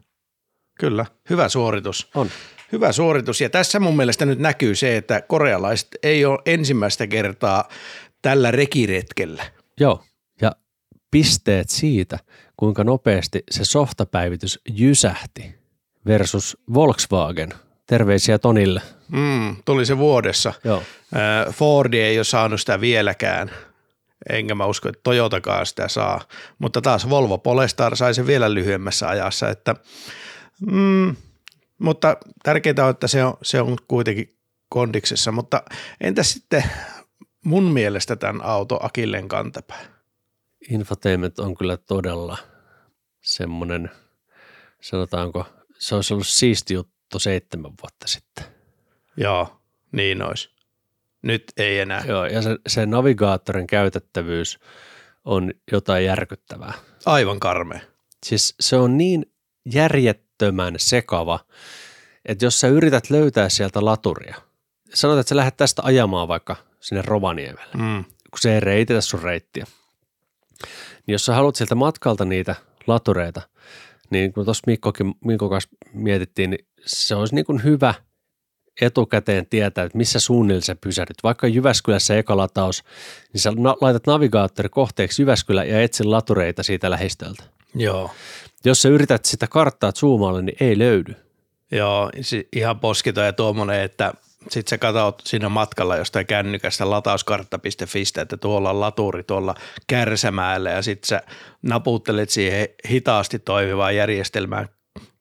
Kyllä, 0.80 1.06
hyvä 1.30 1.48
suoritus. 1.48 2.10
On. 2.14 2.28
Hyvä 2.72 2.92
suoritus 2.92 3.40
ja 3.40 3.50
tässä 3.50 3.80
mun 3.80 3.96
mielestä 3.96 4.26
nyt 4.26 4.38
näkyy 4.38 4.74
se, 4.74 4.96
että 4.96 5.20
korealaiset 5.20 5.88
ei 6.02 6.24
ole 6.24 6.38
ensimmäistä 6.46 7.06
kertaa 7.06 7.68
tällä 8.22 8.50
rekiretkellä. 8.50 9.44
Joo, 9.80 10.04
ja 10.40 10.52
pisteet 11.10 11.68
siitä, 11.68 12.18
kuinka 12.56 12.84
nopeasti 12.84 13.44
se 13.50 13.64
softapäivitys 13.64 14.60
jysähti 14.68 15.54
versus 16.06 16.56
Volkswagen. 16.74 17.48
Terveisiä 17.86 18.38
Tonille. 18.38 18.82
Mm, 19.08 19.56
tuli 19.64 19.86
se 19.86 19.98
vuodessa. 19.98 20.52
Joo. 20.64 20.82
Fordi 21.50 22.00
ei 22.00 22.18
ole 22.18 22.24
saanut 22.24 22.60
sitä 22.60 22.80
vieläkään, 22.80 23.50
enkä 24.30 24.54
mä 24.54 24.66
usko, 24.66 24.88
että 24.88 25.00
Toyotakaan 25.02 25.66
sitä 25.66 25.88
saa, 25.88 26.20
mutta 26.58 26.80
taas 26.80 27.10
Volvo 27.10 27.38
Polestar 27.38 27.96
sai 27.96 28.14
sen 28.14 28.26
vielä 28.26 28.54
lyhyemmässä 28.54 29.08
ajassa, 29.08 29.50
että 29.50 29.74
mm, 30.70 31.16
mutta 31.78 32.16
tärkeintä 32.42 32.84
on, 32.84 32.90
että 32.90 33.08
se 33.08 33.24
on, 33.24 33.34
se 33.42 33.60
on 33.60 33.76
kuitenkin 33.88 34.36
kondiksessa, 34.68 35.32
mutta 35.32 35.62
entä 36.00 36.22
sitten 36.22 36.64
mun 37.45 37.64
mielestä 37.64 38.16
tämän 38.16 38.45
auto 38.45 38.78
akilleen 38.82 39.28
kantapää. 39.28 39.84
Infotainment 40.70 41.38
on 41.38 41.55
kyllä 41.55 41.76
todella 41.76 42.38
semmoinen, 43.22 43.90
sanotaanko, 44.80 45.47
se 45.78 45.95
olisi 45.95 46.14
ollut 46.14 46.26
siisti 46.26 46.74
juttu 46.74 47.18
seitsemän 47.18 47.72
vuotta 47.82 48.09
sitten. 48.09 48.45
Joo, 49.16 49.61
niin 49.92 50.22
olisi. 50.22 50.51
Nyt 51.22 51.45
ei 51.57 51.78
enää. 51.78 52.05
Joo, 52.07 52.24
ja 52.24 52.42
se, 52.42 52.59
se 52.66 52.86
navigaattorin 52.86 53.66
käytettävyys 53.66 54.59
on 55.24 55.53
jotain 55.72 56.05
järkyttävää. 56.05 56.72
Aivan 57.07 57.40
karmea. 57.40 57.80
Siis 58.26 58.55
se 58.61 58.76
on 58.76 58.99
niin 58.99 59.32
järjettömän 59.74 60.74
sekava, 60.78 61.40
että 62.24 62.45
jos 62.45 62.61
sä 62.61 62.68
yrität 62.68 63.11
löytää 63.11 63.49
sieltä 63.49 63.84
laturia, 63.84 64.34
sanotaan, 64.95 65.20
että 65.20 65.28
sä 65.28 65.36
lähdet 65.36 65.57
tästä 65.57 65.82
ajamaan 65.84 66.28
vaikka 66.28 66.57
sinne 66.85 67.03
Rovaniemelle, 67.03 67.70
Mm. 67.74 68.05
kun 68.05 68.39
se 68.39 68.55
ei 68.55 68.61
reitetä 68.61 69.01
sun 69.01 69.22
reittiä, 69.22 69.64
niin 71.07 71.12
jos 71.12 71.24
sä 71.26 71.35
haluat 71.35 71.57
sieltä 71.57 71.74
matkalta 71.74 72.24
niitä 72.24 72.55
latureita, 72.87 73.43
niin 74.11 74.32
kun 74.32 74.45
tuossa 74.45 74.62
Mikkokin, 74.66 75.14
Mikko 75.24 75.49
kanssa 75.49 75.70
mietittiin, 75.93 76.51
niin 76.51 76.66
se 76.87 77.14
olisi 77.14 77.35
niin 77.35 77.45
kuin 77.45 77.64
hyvä 77.64 77.95
etukäteen 78.80 79.47
tietää, 79.47 79.85
että 79.85 79.99
missä 79.99 80.20
suunnilleen 80.20 80.62
sä 80.62 80.76
pysähdyt. 80.80 81.16
Vaikka 81.22 81.47
Jyväskylässä 81.47 82.18
eka 82.18 82.37
lataus, 82.37 82.85
niin 83.32 83.41
sä 83.41 83.53
na- 83.57 83.76
laitat 83.80 84.07
navigaattori 84.07 84.68
kohteeksi 84.68 85.22
Jyväskylä 85.22 85.64
ja 85.64 85.82
etsin 85.82 86.11
latureita 86.11 86.62
siitä 86.62 86.91
lähistöltä. 86.91 87.45
Joo. 87.74 88.11
Jos 88.64 88.82
sä 88.82 88.89
yrität 88.89 89.24
sitä 89.24 89.47
karttaa 89.47 89.93
zoomailla, 89.93 90.43
niin 90.43 90.57
ei 90.61 90.78
löydy. 90.78 91.14
Joo, 91.70 92.11
ihan 92.57 92.80
poskito 92.80 93.20
ja 93.20 93.32
tuommoinen, 93.32 93.80
että 93.82 94.14
sit 94.51 94.68
sä 94.68 94.78
katsot 94.78 95.22
siinä 95.24 95.49
matkalla 95.49 95.97
jostain 95.97 96.26
kännykästä 96.26 96.90
latauskartta.fistä, 96.90 98.22
että 98.22 98.36
tuolla 98.36 98.70
on 98.70 98.80
laturi 98.80 99.22
tuolla 99.22 99.55
Kärsämäellä 99.86 100.70
ja 100.70 100.82
sit 100.82 101.05
sä 101.05 101.22
naputtelet 101.62 102.30
siihen 102.30 102.68
hitaasti 102.90 103.38
toimivaan 103.38 103.97
järjestelmään 103.97 104.68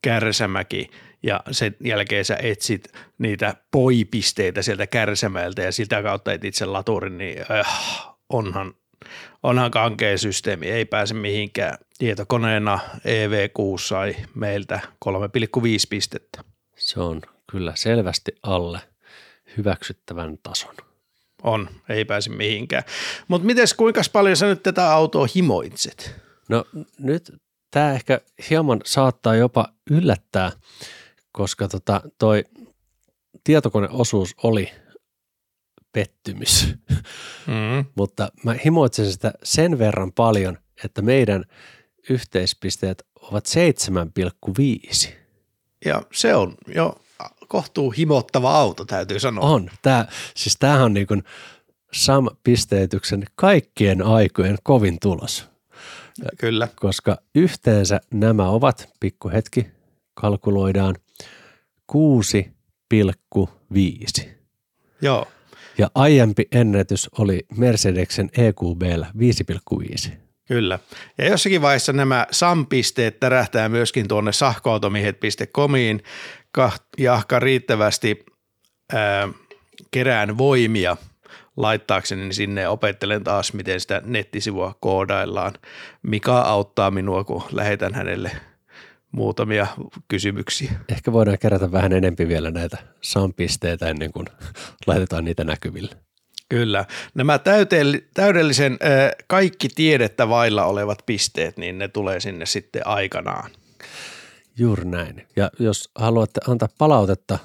Kärsämäki 0.01 0.89
ja 1.24 1.39
sen 1.51 1.76
jälkeen 1.84 2.26
sä 2.26 2.38
etsit 2.41 2.91
niitä 3.17 3.55
poipisteitä 3.71 4.61
sieltä 4.61 4.88
Kärsämäeltä 4.88 5.61
ja 5.61 5.71
sitä 5.71 6.03
kautta 6.03 6.34
etit 6.34 6.55
sen 6.55 6.74
laturin, 6.74 7.17
niin 7.17 7.45
äh, 7.51 8.15
onhan, 8.30 8.74
onhan 9.43 9.71
kankea 9.71 10.17
systeemi, 10.17 10.69
ei 10.69 10.86
pääse 10.86 11.13
mihinkään. 11.13 11.78
Tietokoneena 11.97 12.80
EV6 12.95 13.78
sai 13.78 14.15
meiltä 14.36 14.80
3,5 15.05 15.09
pistettä. 15.89 16.43
Se 16.76 16.99
on 16.99 17.21
kyllä 17.51 17.74
selvästi 17.76 18.32
alle 18.43 18.80
hyväksyttävän 19.57 20.37
tason. 20.43 20.75
On, 21.43 21.69
ei 21.89 22.05
pääse 22.05 22.29
mihinkään. 22.29 22.83
Mutta 23.27 23.45
mites 23.45 23.73
kuinka 23.73 24.01
paljon 24.13 24.37
sä 24.37 24.45
nyt 24.45 24.63
tätä 24.63 24.91
autoa 24.91 25.27
himoitset? 25.35 26.15
No 26.49 26.65
nyt 26.99 27.33
tämä 27.71 27.93
ehkä 27.93 28.21
hieman 28.49 28.81
saattaa 28.85 29.35
jopa 29.35 29.69
yllättää, 29.91 30.51
koska 31.31 31.67
tota, 31.67 32.01
toi 32.17 32.43
tietokoneosuus 33.43 34.35
oli 34.43 34.71
pettymys, 35.91 36.67
Mm. 37.47 37.85
mutta 37.97 38.31
mä 38.43 38.55
himoitsen 38.65 39.11
sitä 39.11 39.33
sen 39.43 39.79
verran 39.79 40.11
paljon, 40.11 40.57
että 40.83 41.01
meidän 41.01 41.45
yhteispisteet 42.09 43.05
ovat 43.21 43.45
7,5. 45.07 45.09
Ja 45.85 46.01
se 46.13 46.35
on 46.35 46.55
jo 46.75 47.02
kohtuu 47.47 47.91
himottava 47.91 48.55
auto, 48.55 48.86
täytyy 48.86 49.19
sanoa. 49.19 49.49
On. 49.49 49.69
Tää, 49.82 50.07
siis 50.36 50.55
tämähän 50.59 50.84
on 50.84 50.93
niin 50.93 51.07
kuin 51.07 51.24
SAM-pisteytyksen 51.93 53.24
kaikkien 53.36 54.01
aikojen 54.01 54.57
kovin 54.63 54.97
tulos, 55.01 55.49
Kyllä. 56.39 56.67
koska 56.76 57.17
yhteensä 57.36 58.01
nämä 58.13 58.49
ovat, 58.49 58.89
pikkuhetki, 58.99 59.67
kalkuloidaan 60.13 60.95
6,5. 61.91 64.24
Joo. 65.01 65.28
Ja 65.78 65.91
aiempi 65.95 66.47
ennätys 66.51 67.09
oli 67.19 67.45
Mercedeksen 67.57 68.30
EQBllä 68.38 69.11
5,5. 70.09 70.22
Kyllä. 70.47 70.79
Ja 71.17 71.29
jossakin 71.29 71.61
vaiheessa 71.61 71.93
nämä 71.93 72.27
SAM-pisteet 72.31 73.19
tärähtää 73.19 73.69
myöskin 73.69 74.07
tuonne 74.07 74.31
sahkoautomiehet.comiin 74.31 76.03
jahka 76.97 77.39
riittävästi 77.39 78.25
ää, 78.93 79.29
kerään 79.91 80.37
voimia 80.37 80.97
laittaakseni 81.57 82.33
sinne 82.33 82.61
ja 82.61 82.69
opettelen 82.69 83.23
taas, 83.23 83.53
miten 83.53 83.79
sitä 83.79 84.01
nettisivua 84.05 84.75
koodaillaan. 84.79 85.53
Mika 86.01 86.41
auttaa 86.41 86.91
minua, 86.91 87.23
kun 87.23 87.43
lähetän 87.51 87.93
hänelle 87.93 88.31
muutamia 89.11 89.67
kysymyksiä. 90.07 90.71
Ehkä 90.89 91.13
voidaan 91.13 91.39
kerätä 91.39 91.71
vähän 91.71 91.93
enempi 91.93 92.27
vielä 92.27 92.51
näitä 92.51 92.77
SAM-pisteitä 93.01 93.89
ennen 93.89 94.11
kuin 94.11 94.27
laitetaan 94.87 95.25
niitä 95.25 95.43
näkyville. 95.43 95.95
Kyllä. 96.53 96.85
Nämä 97.13 97.39
täydellisen 98.13 98.79
kaikki 99.27 99.67
tiedettä 99.75 100.29
vailla 100.29 100.65
olevat 100.65 100.99
pisteet, 101.05 101.57
niin 101.57 101.77
ne 101.77 101.87
tulee 101.87 102.19
sinne 102.19 102.45
sitten 102.45 102.87
aikanaan. 102.87 103.51
Juuri 104.57 104.85
näin. 104.85 105.27
Ja 105.35 105.51
jos 105.59 105.89
haluatte 105.95 106.41
antaa 106.47 106.69
palautetta 106.77 107.39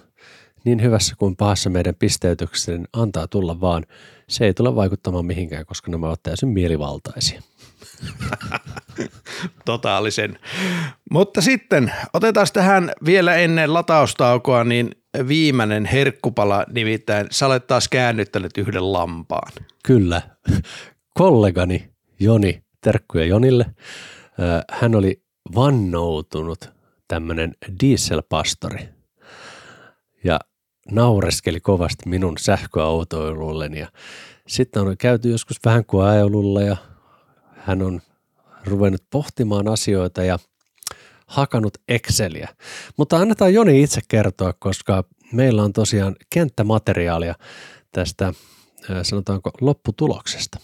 niin 0.65 0.83
hyvässä 0.83 1.15
kuin 1.19 1.37
pahassa 1.37 1.71
meidän 1.71 1.95
pisteytyksessä, 1.95 2.73
niin 2.73 2.89
antaa 2.93 3.29
tulla 3.29 3.61
vaan. 3.61 3.87
Se 4.29 4.45
ei 4.45 4.55
tule 4.55 4.75
vaikuttamaan 4.75 5.27
mihinkään, 5.27 5.67
koska 5.67 5.91
nämä 5.91 6.09
ovat 6.09 6.23
täysin 6.23 6.49
mielivaltaisia. 6.49 7.43
Totaalisen. 9.65 10.39
Mutta 11.11 11.41
sitten 11.41 11.93
otetaan 12.13 12.47
tähän 12.53 12.93
vielä 13.05 13.35
ennen 13.37 13.75
lataustaukoa 13.75 14.65
niin 14.65 14.91
viimeinen 15.29 15.85
herkkupala, 15.85 16.65
nimittäin 16.73 17.27
sä 17.31 17.47
olet 17.47 17.67
taas 17.67 17.89
käännyttänyt 17.89 18.59
yhden 18.59 18.93
lampaan. 18.93 19.53
Kyllä. 19.85 20.23
Kollegani 21.15 21.91
Joni, 22.21 22.63
terkkuja 22.81 23.25
Jonille, 23.25 23.67
hän 24.71 24.95
oli 24.95 25.23
vannoutunut 25.55 26.71
tämmöinen 27.09 27.55
dieselpastori 27.81 28.89
ja 30.25 30.41
naureskeli 30.91 31.61
kovasti 31.61 32.09
minun 32.09 32.39
sähköautoilulleni 32.39 33.81
ja 33.81 33.89
sitten 34.49 34.83
on 34.83 34.97
käyty 34.99 35.31
joskus 35.31 35.57
vähän 35.65 35.85
kuin 35.85 36.07
ajolulla 36.07 36.63
ja 36.63 36.77
hän 37.69 37.83
on 37.83 38.03
ruvennut 38.65 39.03
pohtimaan 39.11 39.69
asioita 39.69 40.25
ja 40.25 40.39
hakannut 41.27 41.79
Exceliä. 41.89 42.49
Mutta 42.97 43.17
annetaan 43.17 43.55
Joni 43.55 43.83
itse 43.83 44.01
kertoa, 44.09 44.53
koska 44.59 45.05
meillä 45.33 45.63
on 45.63 45.73
tosiaan 45.73 46.17
kenttämateriaalia 46.31 47.35
tästä 47.93 48.33
sanotaanko 49.03 49.51
lopputuloksesta. 49.61 50.59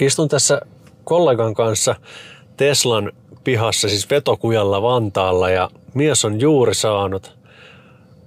Istun 0.00 0.28
tässä 0.28 0.60
kollegan 1.04 1.54
kanssa 1.54 1.96
Teslan 2.56 3.12
pihassa, 3.44 3.88
siis 3.88 4.10
vetokujalla 4.10 4.82
Vantaalla 4.82 5.50
ja 5.50 5.70
mies 5.94 6.24
on 6.24 6.40
juuri 6.40 6.74
saanut 6.74 7.38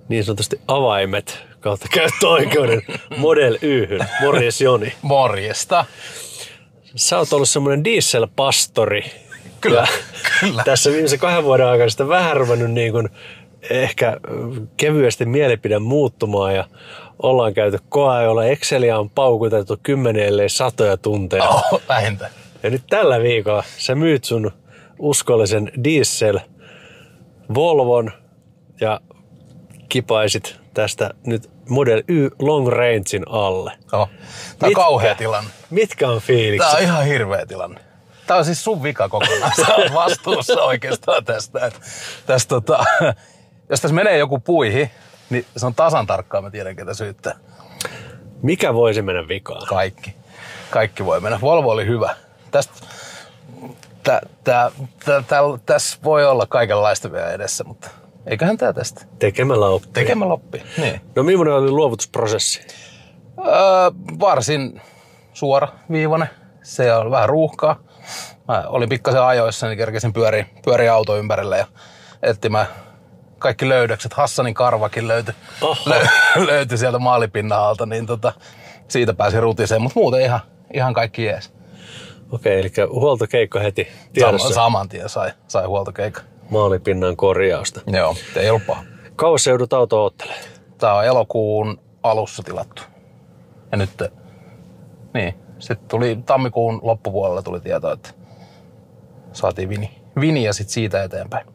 niin 0.09 0.23
sanotusti 0.23 0.61
avaimet 0.67 1.52
kautta 1.63 1.87
käyttöoikeuden 1.91 2.81
Model 3.17 3.57
Yhyn. 3.61 4.07
Morjes 4.21 4.61
Joni. 4.61 4.93
Morjesta. 5.01 5.85
Sä 6.95 7.17
oot 7.17 7.33
ollut 7.33 7.49
semmoinen 7.49 7.83
dieselpastori. 7.83 9.11
Kyllä, 9.61 9.81
Ja 9.81 9.87
kyllä. 10.39 10.63
Tässä 10.63 10.91
viimeisen 10.91 11.19
kahden 11.19 11.43
vuoden 11.43 11.67
aikana 11.67 11.89
sitä 11.89 12.07
vähän 12.07 12.37
ruvennut 12.37 12.71
niin 12.71 12.91
kuin 12.91 13.09
ehkä 13.69 14.17
kevyesti 14.77 15.25
mielipide 15.25 15.79
muuttumaan 15.79 16.55
ja 16.55 16.67
ollaan 17.23 17.53
käyty 17.53 17.79
koeajolla. 17.89 18.45
Exceliä 18.45 18.99
on 18.99 19.09
paukutettu 19.09 19.79
kymmeniä 19.83 20.25
ellei 20.25 20.49
satoja 20.49 20.97
tunteja. 20.97 21.43
Oh, 21.43 21.81
vähintään. 21.89 22.31
Ja 22.63 22.69
nyt 22.69 22.83
tällä 22.89 23.19
viikolla 23.19 23.63
sä 23.77 23.95
myyt 23.95 24.23
sun 24.23 24.51
uskollisen 24.99 25.71
diesel 25.83 26.39
Volvon 27.53 28.11
ja 28.81 29.01
kipaisit 29.89 30.59
tästä 30.73 31.13
nyt 31.25 31.49
Model 31.69 32.03
Y 32.07 32.29
Long 32.39 32.67
Rangein 32.67 33.23
alle. 33.29 33.71
Oh. 33.71 33.89
Tämä 33.89 34.01
on 34.01 34.09
Mitkä? 34.61 34.81
kauhea 34.81 35.15
tilanne. 35.15 35.49
Mitkä 35.69 36.09
on 36.09 36.21
fiilikset? 36.21 36.69
Tämä 36.69 36.77
on 36.77 36.83
ihan 36.83 37.05
hirveä 37.05 37.45
tilanne. 37.45 37.79
Tämä 38.27 38.37
on 38.37 38.45
siis 38.45 38.63
sun 38.63 38.83
vika 38.83 39.09
kokonaan. 39.09 39.51
Sä 39.55 39.75
oot 39.75 39.93
vastuussa 39.93 40.63
oikeastaan 40.63 41.25
tästä. 41.25 41.65
Et, 41.65 41.81
tästä 42.25 42.49
tota, 42.49 42.85
jos 43.69 43.81
tässä 43.81 43.95
menee 43.95 44.17
joku 44.17 44.39
puihi, 44.39 44.91
niin 45.29 45.45
se 45.57 45.65
on 45.65 45.75
tasan 45.75 46.07
tarkkaan, 46.07 46.43
mä 46.43 46.51
tiedän 46.51 46.75
ketä 46.75 46.93
syyttää. 46.93 47.35
Mikä 48.41 48.73
voisi 48.73 49.01
mennä 49.01 49.27
vikaan? 49.27 49.67
Kaikki. 49.67 50.15
Kaikki 50.69 51.05
voi 51.05 51.21
mennä. 51.21 51.41
Volvo 51.41 51.71
oli 51.71 51.85
hyvä. 51.85 52.15
Tästä, 52.51 52.73
tä, 54.03 54.21
tä, 54.43 54.71
tä, 55.05 55.23
tä, 55.27 55.37
tässä 55.65 55.97
voi 56.03 56.25
olla 56.25 56.45
kaikenlaista 56.45 57.11
vielä 57.11 57.31
edessä, 57.31 57.63
mutta 57.63 57.89
Eiköhän 58.25 58.57
tää 58.57 58.73
tästä. 58.73 59.05
Tekemällä 59.19 59.67
oppii. 59.67 59.91
Tekemällä 59.93 60.33
oppii. 60.33 60.63
Niin. 60.77 61.01
No 61.15 61.23
millainen 61.23 61.53
oli 61.53 61.71
luovutusprosessi? 61.71 62.61
Öö, 63.39 63.53
varsin 64.19 64.81
suora 65.33 65.67
viivainen. 65.91 66.29
Se 66.63 66.93
on 66.93 67.11
vähän 67.11 67.29
ruuhkaa. 67.29 67.79
Mä 68.47 68.63
olin 68.67 68.89
pikkasen 68.89 69.21
ajoissa, 69.21 69.67
niin 69.67 69.77
kerkesin 69.77 70.13
pyöri, 70.13 70.45
pyöri 70.65 70.89
auto 70.89 71.17
ympärille 71.17 71.57
ja 71.57 71.67
etsimään 72.23 72.67
kaikki 73.39 73.69
löydökset. 73.69 74.13
Hassanin 74.13 74.53
karvakin 74.53 75.07
löytyi, 75.07 75.33
lö, 75.85 75.95
löytyi 76.51 76.77
sieltä 76.77 76.99
maalipinnan 76.99 77.59
alta, 77.59 77.85
niin 77.85 78.05
tota, 78.05 78.33
siitä 78.87 79.13
pääsi 79.13 79.39
rutiseen, 79.39 79.81
mutta 79.81 79.99
muuten 79.99 80.21
ihan, 80.21 80.39
ihan 80.73 80.93
kaikki 80.93 81.25
jees. 81.25 81.53
Okei, 82.31 82.59
eli 82.59 82.71
huoltokeikka 82.89 83.59
heti 83.59 83.87
tiedossa. 84.13 84.53
saman 84.53 84.89
tien 84.89 85.09
sai, 85.09 85.31
sai 85.47 85.65
huoltokeikka. 85.65 86.21
Maalipinnan 86.49 87.15
korjausta. 87.15 87.81
Joo, 87.87 88.15
ei 88.35 88.49
ollut 88.49 88.65
paha. 88.67 88.83
Kauas 89.15 89.47
joudut 89.47 89.73
auto 89.73 90.03
oottelee. 90.03 90.35
Tää 90.77 90.93
on 90.93 91.05
elokuun 91.05 91.79
alussa 92.03 92.43
tilattu. 92.43 92.81
Ja 93.71 93.77
nyt, 93.77 93.89
niin, 95.13 95.33
sitten 95.59 95.87
tuli 95.87 96.19
tammikuun 96.25 96.79
loppupuolella 96.83 97.41
tuli 97.41 97.59
tieto, 97.59 97.91
että 97.91 98.09
saatiin 99.31 99.69
vini, 99.69 99.91
vini 100.19 100.43
ja 100.43 100.53
sitten 100.53 100.73
siitä 100.73 101.03
eteenpäin. 101.03 101.47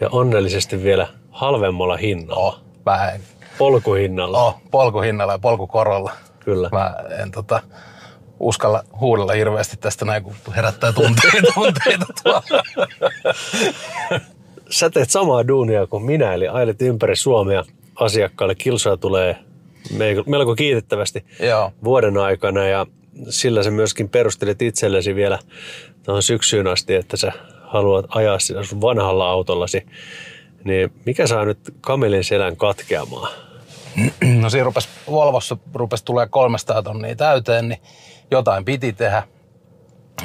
Ja 0.00 0.08
onnellisesti 0.12 0.82
vielä 0.82 1.08
halvemmalla 1.30 1.96
hinnalla. 1.96 2.46
Oh, 2.46 2.60
vähän 2.86 3.20
Polkuhinnalla. 3.58 4.42
oh, 4.42 4.60
polkuhinnalla 4.70 5.32
ja 5.32 5.38
polkukorolla. 5.38 6.12
Kyllä. 6.40 6.68
Mä 6.72 6.94
en 7.22 7.30
tota, 7.30 7.60
uskalla 8.40 8.84
huudella 9.00 9.32
hirveästi 9.32 9.76
tästä 9.76 10.04
näin, 10.04 10.22
kun 10.22 10.34
herättää 10.56 10.92
tunteita, 10.92 11.52
tunteita 11.54 12.06
tuolla. 12.22 12.62
Sä 14.70 14.90
teet 14.90 15.10
samaa 15.10 15.48
duunia 15.48 15.86
kuin 15.86 16.02
minä, 16.02 16.34
eli 16.34 16.48
ailet 16.48 16.82
ympäri 16.82 17.16
Suomea 17.16 17.64
asiakkaalle. 17.94 18.54
Kilsoja 18.54 18.96
tulee 18.96 19.36
me- 19.96 20.22
melko 20.26 20.54
kiitettävästi 20.54 21.24
Joo. 21.40 21.72
vuoden 21.84 22.18
aikana 22.18 22.64
ja 22.66 22.86
sillä 23.28 23.62
sä 23.62 23.70
myöskin 23.70 24.08
perustelit 24.08 24.62
itsellesi 24.62 25.14
vielä 25.14 25.38
tuohon 26.02 26.22
syksyyn 26.22 26.66
asti, 26.66 26.94
että 26.94 27.16
sä 27.16 27.32
haluat 27.62 28.06
ajaa 28.08 28.38
sillä 28.38 28.64
sun 28.64 28.80
vanhalla 28.80 29.30
autollasi. 29.30 29.86
Niin 30.64 30.92
mikä 31.06 31.26
saa 31.26 31.44
nyt 31.44 31.58
kamelin 31.80 32.24
selän 32.24 32.56
katkeamaan? 32.56 33.45
No 34.40 34.50
siinä 34.50 34.64
rupes, 34.64 34.88
Volvossa 35.10 35.56
rupesi 35.74 36.04
tulee 36.04 36.26
300 36.26 36.82
tonnia 36.82 37.16
täyteen, 37.16 37.68
niin 37.68 37.82
jotain 38.30 38.64
piti 38.64 38.92
tehdä. 38.92 39.22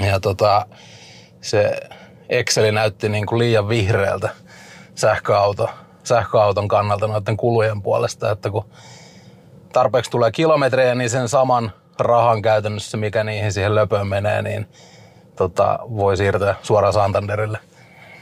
Ja 0.01 0.19
tota, 0.19 0.65
se 1.41 1.79
Exceli 2.29 2.71
näytti 2.71 3.09
niin 3.09 3.25
kuin 3.25 3.39
liian 3.39 3.69
vihreältä 3.69 4.29
sähköauto, 4.95 5.69
sähköauton 6.03 6.67
kannalta 6.67 7.07
noiden 7.07 7.37
kulujen 7.37 7.81
puolesta, 7.81 8.31
että 8.31 8.49
kun 8.49 8.65
tarpeeksi 9.73 10.11
tulee 10.11 10.31
kilometrejä, 10.31 10.95
niin 10.95 11.09
sen 11.09 11.29
saman 11.29 11.71
rahan 11.99 12.41
käytännössä, 12.41 12.97
mikä 12.97 13.23
niihin 13.23 13.53
siihen 13.53 13.75
löpöön 13.75 14.07
menee, 14.07 14.41
niin 14.41 14.67
tota, 15.35 15.79
voi 15.89 16.17
siirtää 16.17 16.55
suoraan 16.61 16.93
Santanderille. 16.93 17.59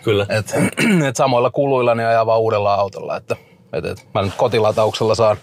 Kyllä. 0.04 0.26
Et, 0.30 0.54
et 1.08 1.16
samoilla 1.16 1.52
kuluilla 1.52 1.96
niin 1.96 2.08
ajaa 2.08 2.26
vaan 2.26 2.40
uudella 2.40 2.74
autolla. 2.74 3.18
Että, 3.18 3.36
et, 3.74 3.86
et, 3.86 4.06
mä 4.14 4.22
nyt 4.22 4.34
kotilatauksella 4.38 5.16
saan, 5.16 5.38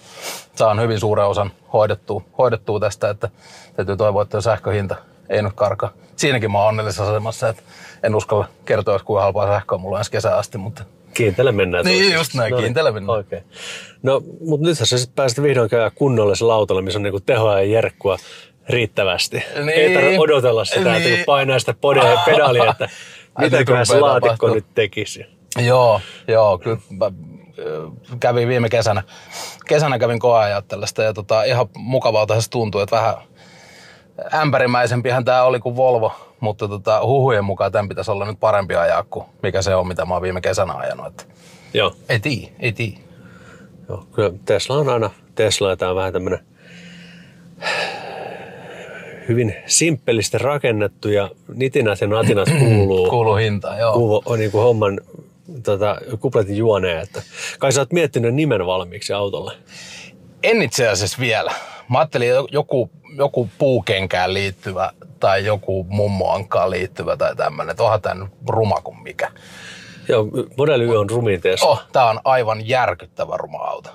saan 0.55 0.81
hyvin 0.81 1.01
suuren 1.01 1.27
osan 1.27 1.51
hoidettua, 1.72 2.22
hoidettua 2.39 2.81
tästä, 2.81 3.11
että 3.11 3.29
täytyy 3.77 3.97
toivoa, 3.97 4.22
että 4.22 4.41
sähköhinta 4.41 4.97
ei 5.29 5.43
nyt 5.43 5.53
karkaa. 5.55 5.93
Siinäkin 6.16 6.53
mä 6.53 6.59
oon 6.59 6.68
onnellisessa 6.68 7.09
asemassa, 7.09 7.49
että 7.49 7.62
en 8.03 8.14
uskalla 8.14 8.49
kertoa, 8.64 8.99
kuinka 8.99 9.22
halpaa 9.22 9.47
sähköä 9.47 9.79
mulla 9.79 9.97
on 9.97 10.01
ensi 10.01 10.11
kesään 10.11 10.39
asti, 10.39 10.59
mutta 10.59 10.85
Kiintele 11.14 11.53
mennään. 11.53 11.85
Niin, 11.85 11.95
toisiksi. 11.99 12.14
just 12.20 12.35
näin, 12.35 12.51
No 12.53 12.59
kiintele 12.59 12.93
mennään. 12.93 13.16
Oikein. 13.18 13.45
No, 14.03 14.22
mutta 14.41 14.66
nythän 14.66 14.87
sä 14.87 14.99
sitten 14.99 15.14
pääsit 15.14 15.43
vihdoin 15.43 15.70
käydä 15.70 15.91
kunnollisella 15.95 16.55
autolla, 16.55 16.83
missä 16.83 16.99
on 16.99 17.03
niinku 17.03 17.20
tehoa 17.20 17.61
ja 17.61 17.66
jerkkua 17.66 18.16
riittävästi. 18.68 19.37
Niin. 19.57 19.68
Ei 19.68 19.95
tarvitse 19.95 20.20
odotella 20.20 20.64
sitä, 20.64 20.97
että 20.97 21.09
Niin. 21.09 21.16
kun 21.16 21.24
painaa 21.27 21.59
sitä 21.59 21.74
podea 21.81 22.16
pedalia, 22.27 22.70
että 22.70 22.89
Ai, 23.35 23.45
mitäköhän 23.45 23.79
nyt 23.81 23.89
se 23.89 24.01
laatikko 24.01 24.27
tapahtuu. 24.37 24.55
nyt 24.55 24.64
tekisi. 24.74 25.27
Joo, 25.66 26.01
joo, 26.29 26.59
kyllä 26.59 26.77
mä, 26.91 27.11
kävin 28.20 28.48
viime 28.48 28.68
kesänä, 28.68 29.02
kesänä 29.66 29.98
kävin 29.98 30.18
koeajaa 30.18 30.62
tällaista 30.62 31.02
ja 31.02 31.12
tota, 31.12 31.42
ihan 31.42 31.66
mukavalta 31.76 32.40
se 32.40 32.50
tuntui, 32.50 32.82
että 32.82 32.96
vähän 32.96 33.14
ämpärimäisempihän 34.34 35.24
tämä 35.24 35.42
oli 35.42 35.61
kuin 35.61 35.76
Volvo, 35.76 36.12
mutta 36.40 36.68
tota, 36.68 37.07
huhujen 37.07 37.44
mukaan 37.44 37.72
tämän 37.72 37.88
pitäisi 37.88 38.11
olla 38.11 38.24
nyt 38.26 38.40
parempi 38.40 38.76
ajaa 38.76 39.02
kuin 39.02 39.26
mikä 39.42 39.62
se 39.62 39.74
on, 39.74 39.88
mitä 39.88 40.04
mä 40.04 40.14
oon 40.14 40.22
viime 40.22 40.40
kesänä 40.40 40.72
ajanut. 40.72 41.07
Että 41.07 41.24
Joo. 41.74 41.94
ei 42.09 42.20
tii, 42.20 42.52
ei 42.61 42.72
tii. 42.72 42.98
Joo, 43.88 44.07
kyllä 44.12 44.32
Tesla 44.44 44.76
on 44.76 44.88
aina, 44.88 45.11
Tesla 45.34 45.70
ja 45.70 45.76
tämä 45.76 45.90
on 45.90 45.96
vähän 45.96 46.12
tämmöinen 46.12 46.46
hyvin 49.28 49.54
simppelisti 49.66 50.38
rakennettu 50.38 51.09
ja 51.09 51.30
nitinät 51.54 52.00
ja 52.00 52.07
natinat 52.07 52.48
kuuluu, 52.59 53.11
Kuuluu 53.11 53.36
hintaan, 53.36 53.78
joo. 53.78 53.92
kuuluu 53.92 54.22
on 54.24 54.38
niin 54.38 54.50
kuin 54.50 54.62
homman 54.62 55.00
tota, 55.62 55.97
kupletin 56.20 56.57
juoneen. 56.57 56.99
Että 56.99 57.22
kai 57.59 57.72
sä 57.72 57.80
oot 57.80 57.92
miettinyt 57.92 58.34
nimen 58.34 58.66
valmiiksi 58.66 59.12
autolle. 59.12 59.53
En 60.42 60.62
itse 60.62 60.88
asiassa 60.88 61.18
vielä. 61.20 61.53
Mä 61.88 61.99
ajattelin 61.99 62.28
jo- 62.28 62.49
joku, 62.51 62.90
joku 63.16 63.49
puukenkään 63.59 64.34
liittyvä 64.34 64.90
tai 65.20 65.44
joku 65.44 65.86
mummoankaan 65.88 66.70
liittyvä 66.70 67.16
tai 67.16 67.36
tämmöinen. 67.36 67.70
Että 67.70 67.82
onhan 67.82 68.03
tämä 68.03 68.26
ruma 68.49 68.80
kuin 68.80 69.03
mikä. 69.03 69.30
Joo, 70.09 70.26
Model 70.57 70.80
Y 70.80 70.97
on 70.97 71.11
rumin 71.11 71.40
Tesla. 71.40 71.68
Oh, 71.68 71.82
tää 71.92 72.11
on 72.11 72.20
aivan 72.24 72.68
järkyttävä 72.68 73.36
ruma 73.36 73.59
auto. 73.59 73.90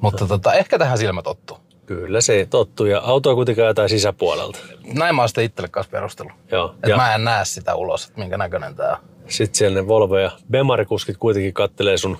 Mutta 0.00 0.26
tota, 0.26 0.54
ehkä 0.54 0.78
tähän 0.78 0.98
silmä 0.98 1.22
tottuu. 1.22 1.56
Kyllä 1.86 2.20
se 2.20 2.46
tottuu 2.50 2.86
ja 2.86 3.00
autoa 3.00 3.34
kuitenkin 3.34 3.64
jotain 3.64 3.88
sisäpuolelta. 3.88 4.58
Näin 4.94 5.14
mä 5.14 5.22
oon 5.22 5.28
sitä 5.28 5.40
itselle 5.40 5.68
kanssa 5.68 5.90
perustellut. 5.90 6.32
Joo. 6.50 6.74
Et 6.82 6.88
Ja 6.90 6.96
mä 6.96 7.14
en 7.14 7.24
näe 7.24 7.44
sitä 7.44 7.74
ulos, 7.74 8.06
että 8.06 8.20
minkä 8.20 8.36
näköinen 8.38 8.74
tää 8.74 8.92
on. 8.92 9.11
Sitten 9.28 9.54
siellä 9.58 9.80
ne 9.80 9.88
Volvo 9.88 10.18
ja 10.18 10.30
Bemarikuskit 10.50 11.16
kuitenkin 11.16 11.54
kattelee 11.54 11.98
sun 11.98 12.18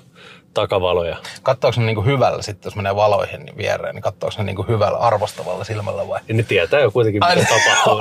takavaloja. 0.55 1.17
Katsoako 1.43 1.81
ne 1.81 1.87
niinku 1.87 2.03
hyvällä 2.03 2.43
sitten, 2.43 2.67
jos 2.71 2.77
menee 2.77 2.97
valoihin 2.97 3.45
niin 3.45 3.57
viereen, 3.57 3.95
niin 3.95 4.03
katsoako 4.03 4.35
ne 4.39 4.45
niinku 4.45 4.63
hyvällä 4.63 4.99
arvostavalla 4.99 5.65
silmällä 5.65 6.09
vai? 6.09 6.21
Ja 6.29 6.35
ne 6.35 6.43
tietää 6.43 6.81
jo 6.81 6.91
kuitenkin, 6.91 7.23
mitä 7.27 7.41
Ai, 7.41 7.61
tapahtuu. 7.61 7.99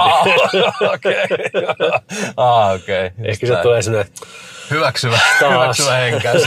Niin. 0.54 0.92
Okei. 0.94 1.16
Ah, 2.38 2.76
okei. 2.76 3.04
Just 3.04 3.20
Ehkä 3.24 3.48
se 3.48 3.56
tulee 3.56 3.82
sellainen, 3.82 4.14
Hyväksyvä, 4.72 5.20
Taas. 5.40 5.54
hyväksyvä 5.54 5.96
henkäys. 5.96 6.44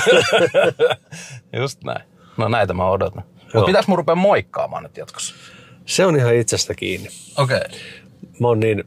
Just 1.61 1.85
näin. 1.85 2.03
No 2.37 2.49
näitä 2.49 2.75
mä 2.75 2.91
odotan. 2.91 3.25
Mutta 3.55 3.67
pitäis 3.67 3.89
mun 3.89 3.99
rupea 3.99 4.15
moikkaamaan 4.15 4.83
nyt 4.83 4.97
jatkossa? 4.97 5.35
se 5.87 6.07
on 6.07 6.17
ihan 6.17 6.35
itsestä 6.35 6.75
kiinni. 6.75 7.09
Okei. 7.37 7.57
Okay. 7.57 7.79
Mä 8.41 8.49
oon 8.49 8.61
niin 8.61 8.85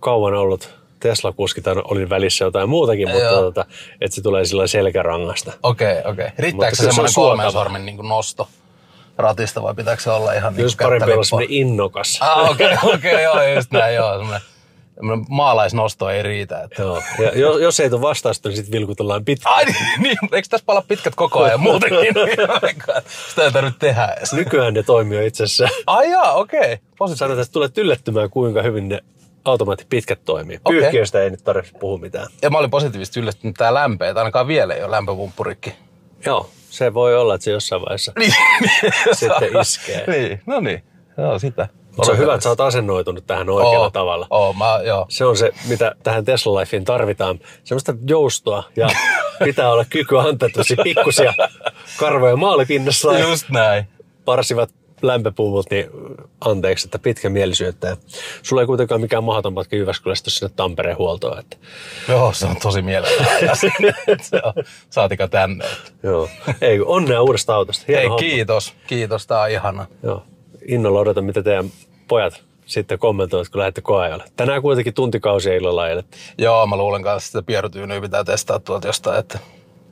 kauan 0.00 0.34
ollut 0.34 0.79
Tesla-kuski 1.00 1.60
tai 1.60 1.74
olin 1.84 2.10
välissä 2.10 2.44
jotain 2.44 2.68
muutakin, 2.68 3.08
mutta 3.08 3.24
Joo. 3.24 3.42
tota, 3.42 3.64
että 4.00 4.14
se 4.14 4.22
tulee 4.22 4.44
sillä 4.44 4.66
selkärangasta. 4.66 5.52
Okei, 5.62 5.92
okay, 5.92 6.12
okei. 6.12 6.26
Okay. 6.26 6.36
Riittääkö 6.38 6.76
se 6.76 6.82
semmoinen 6.82 7.14
kolmen 7.14 7.52
sormen 7.52 7.86
niin 7.86 7.96
nosto 8.08 8.48
ratista 9.20 9.62
vai 9.62 9.74
pitääkö 9.74 10.02
se 10.02 10.10
olla 10.10 10.32
ihan 10.32 10.54
niin 10.54 10.62
Jos 10.62 10.76
parempi 10.76 11.12
olla 11.12 11.24
semmoinen 11.24 11.52
innokas. 11.52 12.18
Ah, 12.20 12.50
okei, 12.50 12.66
okay, 12.66 12.90
okei, 12.94 13.12
okay, 13.12 13.22
joo, 13.22 13.54
just 13.54 13.70
näin, 13.72 13.94
joo. 13.94 14.18
Semmoinen, 14.94 15.26
maalaisnosto 15.28 16.10
ei 16.10 16.22
riitä. 16.22 16.62
Että. 16.62 16.82
Joo. 16.82 17.02
Ja 17.18 17.38
jos, 17.38 17.60
jos 17.60 17.80
ei 17.80 17.90
tule 17.90 18.00
vastausta, 18.00 18.48
niin 18.48 18.56
sitten 18.56 18.72
vilkutellaan 18.72 19.24
pitkään. 19.24 19.54
Ai 19.56 19.64
niin, 19.64 19.76
niin, 19.98 20.18
eikö 20.32 20.48
tässä 20.50 20.64
pala 20.66 20.82
pitkät 20.88 21.14
koko 21.14 21.42
ajan 21.42 21.60
muutenkin? 21.60 22.14
Sitä 23.28 23.44
ei 23.44 23.52
tarvitse 23.52 23.78
tehdä 23.78 24.06
edes. 24.06 24.32
Nykyään 24.32 24.74
ne 24.74 24.82
toimii 24.82 25.26
itse 25.26 25.44
asiassa. 25.44 25.68
Ai 25.86 26.10
jaa, 26.10 26.32
okei. 26.32 26.78
Okay. 27.00 27.16
Sanotaan, 27.16 27.40
että 27.40 27.52
tulet 27.52 27.78
yllättymään, 27.78 28.30
kuinka 28.30 28.62
hyvin 28.62 28.88
ne 28.88 29.00
automaatti 29.44 29.86
pitkät 29.88 30.20
toimii. 30.24 30.58
Okei. 30.64 30.80
Pyyhkiöstä 30.80 31.22
ei 31.22 31.30
nyt 31.30 31.44
tarvitse 31.44 31.78
puhua 31.78 31.98
mitään. 31.98 32.26
Ja 32.42 32.50
mä 32.50 32.58
olin 32.58 32.70
positiivisesti 32.70 33.20
yllättynyt 33.20 33.56
tää 33.58 33.74
lämpö, 33.74 34.08
että 34.08 34.20
ainakaan 34.20 34.46
vielä 34.46 34.74
ei 34.74 34.82
ole 34.82 34.90
lämpöpumppurikki. 34.90 35.74
Joo, 36.26 36.50
se 36.70 36.94
voi 36.94 37.16
olla, 37.16 37.34
että 37.34 37.44
se 37.44 37.50
jossain 37.50 37.82
vaiheessa 37.82 38.12
Niin. 38.18 38.34
sitten 39.12 39.60
iskee. 39.60 40.04
niin, 40.06 40.42
no 40.46 40.60
niin. 40.60 40.82
Joo, 41.18 41.38
sitä. 41.38 41.68
Mutta 41.86 42.04
se 42.04 42.12
on 42.12 42.18
hyvä, 42.18 42.34
että 42.34 42.42
sä 42.42 42.48
oot 42.48 42.60
asennoitunut 42.60 43.26
tähän 43.26 43.48
oikealla 43.50 43.78
Oo, 43.86 43.90
tavalla. 43.90 44.26
Oo, 44.30 44.52
mä, 44.52 44.80
joo. 44.84 45.06
Se 45.08 45.24
on 45.24 45.36
se, 45.36 45.50
mitä 45.68 45.94
tähän 46.02 46.24
Tesla 46.24 46.60
Lifeen 46.60 46.84
tarvitaan. 46.84 47.40
Semmoista 47.64 47.94
joustoa 48.06 48.62
ja 48.76 48.88
pitää 49.44 49.72
olla 49.72 49.84
kyky 49.84 50.18
antaa 50.18 50.48
tosi 50.54 50.76
pikkusia 50.84 51.34
karvoja 51.98 52.36
maalipinnassa. 52.36 53.18
Just 53.18 53.48
näin. 53.48 53.84
parsivat 54.24 54.70
lämpöpuvut, 55.02 55.70
niin 55.70 55.86
anteeksi, 56.40 56.86
että 56.86 56.98
pitkä 56.98 57.28
mielisyyttä. 57.30 57.88
Ja 57.88 57.96
sulla 58.42 58.62
ei 58.62 58.66
kuitenkaan 58.66 59.00
mikään 59.00 59.24
mahdoton 59.24 59.52
matka 59.52 59.76
Jyväskylästä 59.76 60.30
sinne 60.30 60.52
Tampereen 60.56 60.98
huoltoon. 60.98 61.38
Että, 61.38 61.56
Joo, 62.08 62.32
se 62.32 62.46
on 62.46 62.56
tosi 62.62 62.82
on- 64.42 64.64
Saatika 64.90 65.28
tänne. 65.28 65.64
joo. 66.02 66.28
Ei, 66.60 66.80
onnea 66.80 67.22
uudesta 67.22 67.54
autosta. 67.54 67.84
Hieno 67.88 67.98
Hei, 68.00 68.06
homma. 68.08 68.18
kiitos. 68.18 68.74
Kiitos, 68.86 69.26
tää 69.26 69.40
on 69.40 69.50
ihana. 69.50 69.86
Joo. 70.02 70.22
Innolla 70.66 71.00
odotan, 71.00 71.24
mitä 71.24 71.42
teidän 71.42 71.70
pojat 72.08 72.42
sitten 72.66 72.98
kommentoivat, 72.98 73.48
kun 73.48 73.58
lähdette 73.58 73.80
koeajalle. 73.80 74.24
Tänään 74.36 74.62
kuitenkin 74.62 74.94
tuntikausia 74.94 75.54
illalla 75.54 75.82
ajelet. 75.82 76.06
Joo, 76.38 76.66
mä 76.66 76.76
luulen 76.76 77.02
kanssa, 77.02 77.38
että 77.38 77.46
pierutyynyä 77.46 78.00
pitää 78.00 78.24
testaa 78.24 78.58
tuolta 78.58 78.86
jostain, 78.86 79.18
että 79.18 79.38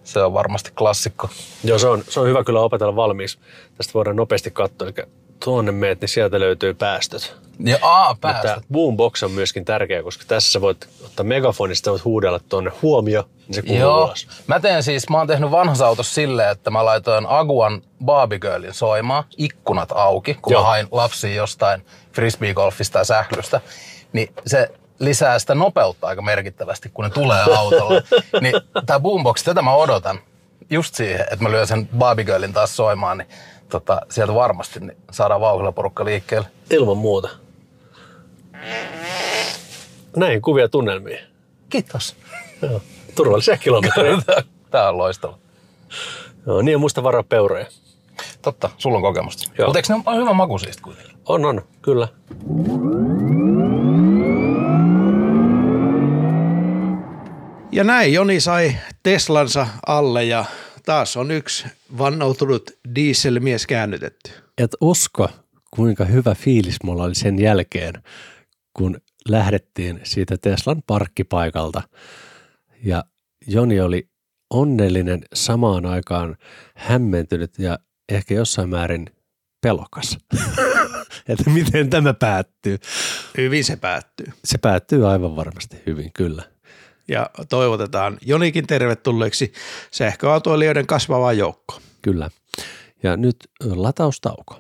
Se 0.08 0.22
on 0.22 0.32
varmasti 0.32 0.70
klassikko. 0.78 1.28
Joo, 1.64 1.78
se 1.78 1.88
on, 1.88 2.04
se 2.08 2.20
on 2.20 2.26
hyvä 2.28 2.44
kyllä 2.44 2.60
opetella 2.60 2.96
valmiiksi. 2.96 3.38
Tästä 3.76 3.94
voidaan 3.94 4.16
nopeasti 4.16 4.50
katsoa. 4.50 4.88
Eli 4.88 5.06
tuonne 5.44 5.72
meet, 5.72 6.00
niin 6.00 6.08
sieltä 6.08 6.40
löytyy 6.40 6.74
päästöt. 6.74 7.36
Ja 7.64 7.78
aa, 7.82 8.08
Mutta 8.08 8.28
päästä. 8.32 8.60
boombox 8.72 9.22
on 9.22 9.30
myöskin 9.30 9.64
tärkeä, 9.64 10.02
koska 10.02 10.24
tässä 10.28 10.52
sä 10.52 10.60
voit 10.60 10.88
ottaa 11.04 11.24
megafonista, 11.24 11.90
voit 11.90 12.04
huudella 12.04 12.40
tuonne 12.48 12.70
huomio, 12.82 13.24
niin 13.46 13.54
se 13.54 13.62
kuuluu 13.62 13.80
Joo. 13.80 14.04
ulos. 14.04 14.28
Mä 14.46 14.60
teen 14.60 14.82
siis, 14.82 15.08
mä 15.08 15.18
oon 15.18 15.26
tehnyt 15.26 15.50
vanhassa 15.50 15.86
autossa 15.86 16.14
silleen, 16.14 16.50
että 16.50 16.70
mä 16.70 16.84
laitoin 16.84 17.26
Aguan 17.28 17.82
Barbie 18.04 18.38
Girlin 18.38 18.74
soimaan, 18.74 19.24
ikkunat 19.36 19.92
auki, 19.92 20.34
kun 20.42 20.52
Joo. 20.52 20.62
mä 20.62 20.68
hain 20.68 20.86
lapsia 20.90 21.34
jostain 21.34 21.86
frisbeegolfista 22.12 22.92
tai 22.92 23.06
sählystä. 23.06 23.60
Niin 24.12 24.32
se 24.46 24.70
lisää 24.98 25.38
sitä 25.38 25.54
nopeutta 25.54 26.06
aika 26.06 26.22
merkittävästi, 26.22 26.90
kun 26.94 27.04
ne 27.04 27.10
tulee 27.10 27.42
autolle. 27.56 28.02
niin 28.40 28.54
tää 28.86 29.00
boombox, 29.00 29.44
tätä 29.44 29.62
mä 29.62 29.74
odotan 29.74 30.18
just 30.70 30.94
siihen, 30.94 31.20
että 31.20 31.42
mä 31.44 31.50
lyön 31.50 31.66
sen 31.66 31.88
Barbie 31.98 32.24
Girlin 32.24 32.52
taas 32.52 32.76
soimaan, 32.76 33.18
niin 33.18 33.28
tota, 33.68 34.00
sieltä 34.10 34.34
varmasti 34.34 34.80
niin 34.80 34.96
saadaan 35.10 35.40
vauhdilla 35.40 35.72
porukka 35.72 36.04
liikkeelle. 36.04 36.48
Ilman 36.70 36.96
muuta. 36.96 37.28
Näin 40.16 40.42
kuvia 40.42 40.68
tunnelmia. 40.68 41.18
Kiitos. 41.70 42.16
Joo. 42.62 42.82
Turvallisia 43.14 43.56
kilometrejä. 43.56 44.18
Tää 44.70 44.88
on 44.88 44.98
loistava. 44.98 45.38
Joo, 46.46 46.62
niin 46.62 46.72
ja 46.72 46.78
muista 46.78 47.02
varaa 47.02 47.22
peuroja. 47.22 47.66
Totta, 48.42 48.70
sulla 48.78 48.96
on 48.96 49.02
kokemusta. 49.02 49.44
Mutta 49.66 49.78
eikö 49.78 49.92
ne 49.94 50.02
ole 50.06 50.16
hyvän 50.16 50.36
makuisista 50.36 50.82
kuitenkin? 50.82 51.16
On, 51.26 51.44
on, 51.44 51.62
kyllä. 51.82 52.08
Ja 57.78 57.84
näin 57.84 58.12
Joni 58.12 58.40
sai 58.40 58.76
Teslansa 59.02 59.66
alle 59.86 60.24
ja 60.24 60.44
taas 60.84 61.16
on 61.16 61.30
yksi 61.30 61.66
vannoutunut 61.98 62.70
dieselmies 62.94 63.66
käännytetty. 63.66 64.30
Et 64.58 64.70
usko, 64.80 65.28
kuinka 65.70 66.04
hyvä 66.04 66.34
fiilis 66.34 66.76
mulla 66.82 67.04
oli 67.04 67.14
sen 67.14 67.38
jälkeen, 67.38 67.94
kun 68.72 69.00
lähdettiin 69.28 70.00
siitä 70.02 70.36
Teslan 70.36 70.82
parkkipaikalta. 70.86 71.82
Ja 72.84 73.04
Joni 73.46 73.80
oli 73.80 74.08
onnellinen 74.50 75.20
samaan 75.34 75.86
aikaan 75.86 76.36
hämmentynyt 76.76 77.58
ja 77.58 77.78
ehkä 78.08 78.34
jossain 78.34 78.68
määrin 78.68 79.06
pelokas. 79.60 80.18
että 81.28 81.50
miten 81.50 81.90
tämä 81.90 82.14
päättyy. 82.14 82.78
Hyvin 83.36 83.64
se 83.64 83.76
päättyy. 83.76 84.26
Se 84.44 84.58
päättyy 84.58 85.10
aivan 85.10 85.36
varmasti 85.36 85.76
hyvin, 85.86 86.12
kyllä. 86.12 86.57
Ja 87.08 87.30
toivotetaan 87.48 88.18
Jonikin 88.26 88.66
tervetulleeksi 88.66 89.52
sähköautoilijoiden 89.90 90.86
kasvavaan 90.86 91.38
joukkoon. 91.38 91.82
Kyllä. 92.02 92.30
Ja 93.02 93.16
nyt 93.16 93.36
lataustauko. 93.60 94.58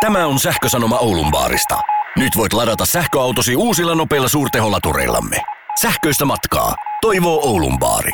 Tämä 0.00 0.26
on 0.26 0.38
sähkösanoma 0.38 0.98
Oulun 0.98 1.30
baarista. 1.30 1.80
Nyt 2.16 2.36
voit 2.36 2.52
ladata 2.52 2.86
sähköautosi 2.86 3.56
uusilla 3.56 3.94
nopeilla 3.94 4.28
suurteholatureillamme. 4.28 5.36
Sähköistä 5.80 6.24
matkaa. 6.24 6.74
Toivoo 7.00 7.40
Oulun 7.48 7.78
baari. 7.78 8.12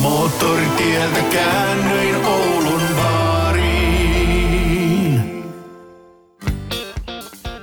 Moottoritieltä 0.00 1.20
käännöin 1.32 2.24
Oulun 2.26 2.75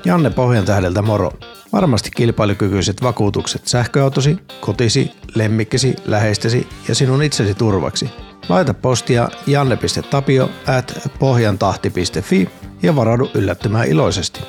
Janne 0.05 0.29
Pohjan 0.29 0.65
tähdeltä 0.65 1.01
moro. 1.01 1.31
Varmasti 1.73 2.09
kilpailukykyiset 2.15 3.03
vakuutukset 3.03 3.67
sähköautosi, 3.67 4.37
kotisi, 4.61 5.11
lemmikkisi, 5.35 5.95
läheistesi 6.05 6.67
ja 6.89 6.95
sinun 6.95 7.23
itsesi 7.23 7.53
turvaksi. 7.53 8.09
Laita 8.49 8.73
postia 8.73 9.29
janne.tapio 9.47 10.49
at 10.77 11.09
pohjantahti.fi 11.19 12.49
ja 12.83 12.95
varaudu 12.95 13.29
yllättymään 13.33 13.87
iloisesti. 13.87 14.39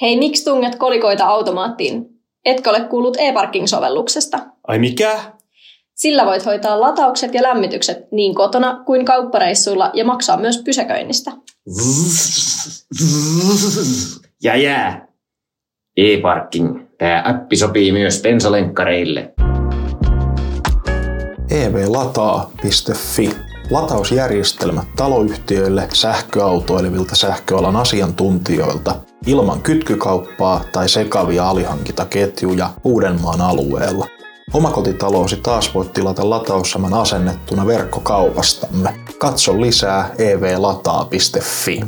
Hei, 0.00 0.18
miksi 0.18 0.44
tunget 0.44 0.74
kolikoita 0.74 1.24
automaattiin? 1.26 2.06
Etkö 2.44 2.70
ole 2.70 2.80
kuullut 2.80 3.16
e-parking-sovelluksesta? 3.16 4.38
Ai 4.68 4.78
mikä? 4.78 5.20
Sillä 5.94 6.26
voit 6.26 6.46
hoitaa 6.46 6.80
lataukset 6.80 7.34
ja 7.34 7.42
lämmitykset 7.42 7.98
niin 8.12 8.34
kotona 8.34 8.82
kuin 8.86 9.04
kauppareissuilla 9.04 9.90
ja 9.94 10.04
maksaa 10.04 10.36
myös 10.36 10.62
pysäköinnistä. 10.64 11.32
Ja 14.42 14.56
jää. 14.56 15.08
E-parking. 15.96 16.80
Tämä 16.98 17.22
appi 17.26 17.56
sopii 17.56 17.92
myös 17.92 18.22
bensalenkkareille. 18.22 19.34
E 21.50 21.64
evlataa.fi. 21.64 23.30
Latausjärjestelmät 23.70 24.86
taloyhtiöille 24.96 25.88
sähköautoilevilta 25.92 27.16
sähköalan 27.16 27.76
asiantuntijoilta 27.76 28.96
ilman 29.26 29.62
kytkykauppaa 29.62 30.64
tai 30.72 30.88
sekavia 30.88 31.48
alihankintaketjuja 31.48 32.70
Uudenmaan 32.84 33.40
alueella. 33.40 34.06
Omakotitalousi 34.52 35.36
taas 35.36 35.74
voit 35.74 35.92
tilata 35.92 36.30
lataussaman 36.30 36.94
asennettuna 36.94 37.66
verkkokaupastamme. 37.66 38.94
Katso 39.18 39.60
lisää 39.60 40.10
evlataa.fi. 40.18 41.80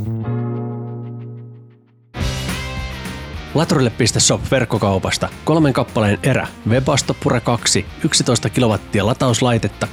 Laturille.shop 3.55 4.41
verkkokaupasta. 4.51 5.29
Kolmen 5.45 5.73
kappaleen 5.73 6.19
erä. 6.23 6.47
Webasto 6.69 7.17
Pure 7.23 7.41
2. 7.41 7.87
11 8.05 8.51
kilowattia 8.51 9.07
latauslaitetta. 9.07 9.89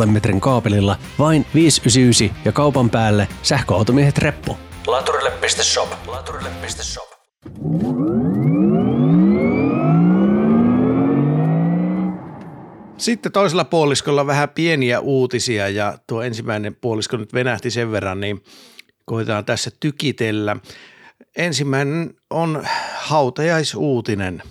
4,5 0.00 0.06
metrin 0.06 0.40
kaapelilla. 0.40 0.96
Vain 1.18 1.46
599 1.54 2.42
ja 2.44 2.52
kaupan 2.52 2.90
päälle 2.90 3.28
sähköautomiehet 3.42 4.18
reppu. 4.18 4.56
Laturille.shop. 4.86 5.88
Laturille.shop. 6.06 7.06
Sitten 12.98 13.32
toisella 13.32 13.64
puoliskolla 13.64 14.26
vähän 14.26 14.48
pieniä 14.48 15.00
uutisia 15.00 15.68
ja 15.68 15.98
tuo 16.06 16.22
ensimmäinen 16.22 16.76
puolisko 16.80 17.16
nyt 17.16 17.34
venähti 17.34 17.70
sen 17.70 17.92
verran, 17.92 18.20
niin 18.20 18.44
koitetaan 19.04 19.44
tässä 19.44 19.70
tykitellä. 19.80 20.56
Ensimmäinen 21.36 22.14
on 22.30 22.64
hautajaisuutinen, 22.96 24.42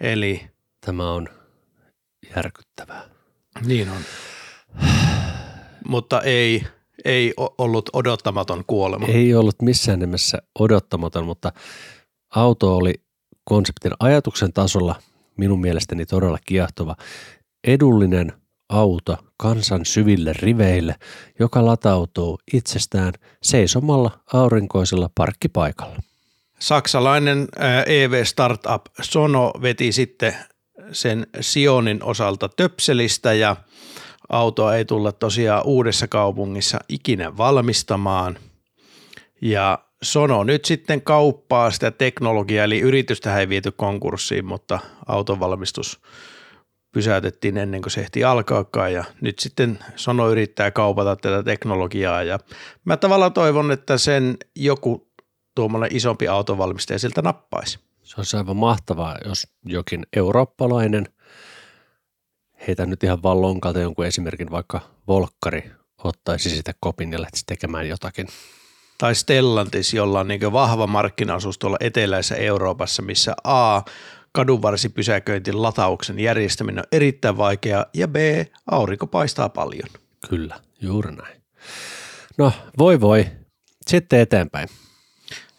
eli 0.00 0.50
Tämä 0.86 1.12
on 1.12 1.28
järkyttävää. 2.36 3.02
niin 3.66 3.88
on. 3.88 4.02
Mutta 5.88 6.20
ei, 6.20 6.66
ei 7.04 7.34
ollut 7.58 7.90
odottamaton 7.92 8.64
kuolema. 8.66 9.06
Ei 9.06 9.34
ollut 9.34 9.62
missään 9.62 9.98
nimessä 9.98 10.38
odottamaton, 10.58 11.26
mutta 11.26 11.52
auto 12.34 12.76
oli 12.76 12.94
konseptin 13.44 13.92
ajatuksen 14.00 14.52
tasolla 14.52 14.94
minun 15.36 15.60
mielestäni 15.60 16.06
todella 16.06 16.38
kiehtova. 16.46 16.96
Edullinen 17.64 18.32
auto 18.68 19.16
kansan 19.36 19.84
syville 19.84 20.32
riveille, 20.32 20.94
joka 21.38 21.66
latautuu 21.66 22.38
itsestään 22.52 23.12
seisomalla 23.42 24.20
aurinkoisella 24.32 25.10
parkkipaikalla. 25.14 25.96
Saksalainen 26.58 27.48
EV-startup 27.86 28.86
Sono 29.02 29.52
veti 29.62 29.92
sitten 29.92 30.36
sen 30.92 31.26
Sionin 31.40 32.02
osalta 32.02 32.48
töpselistä 32.48 33.32
ja 33.32 33.56
autoa 34.28 34.76
ei 34.76 34.84
tulla 34.84 35.12
tosiaan 35.12 35.62
uudessa 35.66 36.08
kaupungissa 36.08 36.78
ikinä 36.88 37.36
valmistamaan. 37.36 38.38
Ja 39.40 39.78
Sono 40.02 40.44
nyt 40.44 40.64
sitten 40.64 41.02
kauppaa 41.02 41.70
sitä 41.70 41.90
teknologiaa, 41.90 42.64
eli 42.64 42.80
yritystä 42.80 43.38
ei 43.38 43.48
viety 43.48 43.70
konkurssiin, 43.70 44.44
mutta 44.44 44.78
autonvalmistus 45.06 46.00
pysäytettiin 46.92 47.56
ennen 47.56 47.82
kuin 47.82 47.90
se 47.90 48.00
ehti 48.00 48.24
alkaakaan 48.24 48.92
ja 48.92 49.04
nyt 49.20 49.38
sitten 49.38 49.78
Sono 49.96 50.30
yrittää 50.30 50.70
kaupata 50.70 51.16
tätä 51.16 51.42
teknologiaa 51.42 52.22
ja 52.22 52.38
mä 52.84 52.96
tavallaan 52.96 53.32
toivon, 53.32 53.70
että 53.70 53.98
sen 53.98 54.36
joku 54.56 55.10
tuommoinen 55.54 55.96
isompi 55.96 56.28
autovalmistaja 56.28 56.98
siltä 56.98 57.22
nappaisi. 57.22 57.78
Se 58.02 58.14
olisi 58.16 58.36
aivan 58.36 58.56
mahtavaa, 58.56 59.16
jos 59.24 59.46
jokin 59.64 60.06
eurooppalainen, 60.16 61.08
heitä 62.66 62.86
nyt 62.86 63.04
ihan 63.04 63.22
vaan 63.22 63.42
lonkalta 63.42 63.80
jonkun 63.80 64.06
esimerkin, 64.06 64.50
vaikka 64.50 64.80
Volkkari, 65.08 65.70
ottaisi 66.04 66.50
sitä 66.50 66.74
kopin 66.80 67.12
ja 67.12 67.20
lähtisi 67.20 67.44
tekemään 67.46 67.88
jotakin. 67.88 68.26
Tai 68.98 69.14
Stellantis, 69.14 69.94
jolla 69.94 70.20
on 70.20 70.28
niin 70.28 70.52
vahva 70.52 70.86
markkinaosuus 70.86 71.58
tuolla 71.58 71.76
eteläisessä 71.80 72.36
Euroopassa, 72.36 73.02
missä 73.02 73.34
A, 73.44 73.82
kadunvarsipysäköinti 74.32 75.52
latauksen 75.52 76.20
järjestäminen 76.20 76.78
on 76.78 76.88
erittäin 76.92 77.36
vaikeaa 77.36 77.86
ja 77.94 78.08
B, 78.08 78.16
aurinko 78.70 79.06
paistaa 79.06 79.48
paljon. 79.48 79.88
Kyllä, 80.28 80.60
juuri 80.80 81.12
näin. 81.12 81.42
No, 82.38 82.52
voi 82.78 83.00
voi. 83.00 83.26
Sitten 83.86 84.20
eteenpäin. 84.20 84.68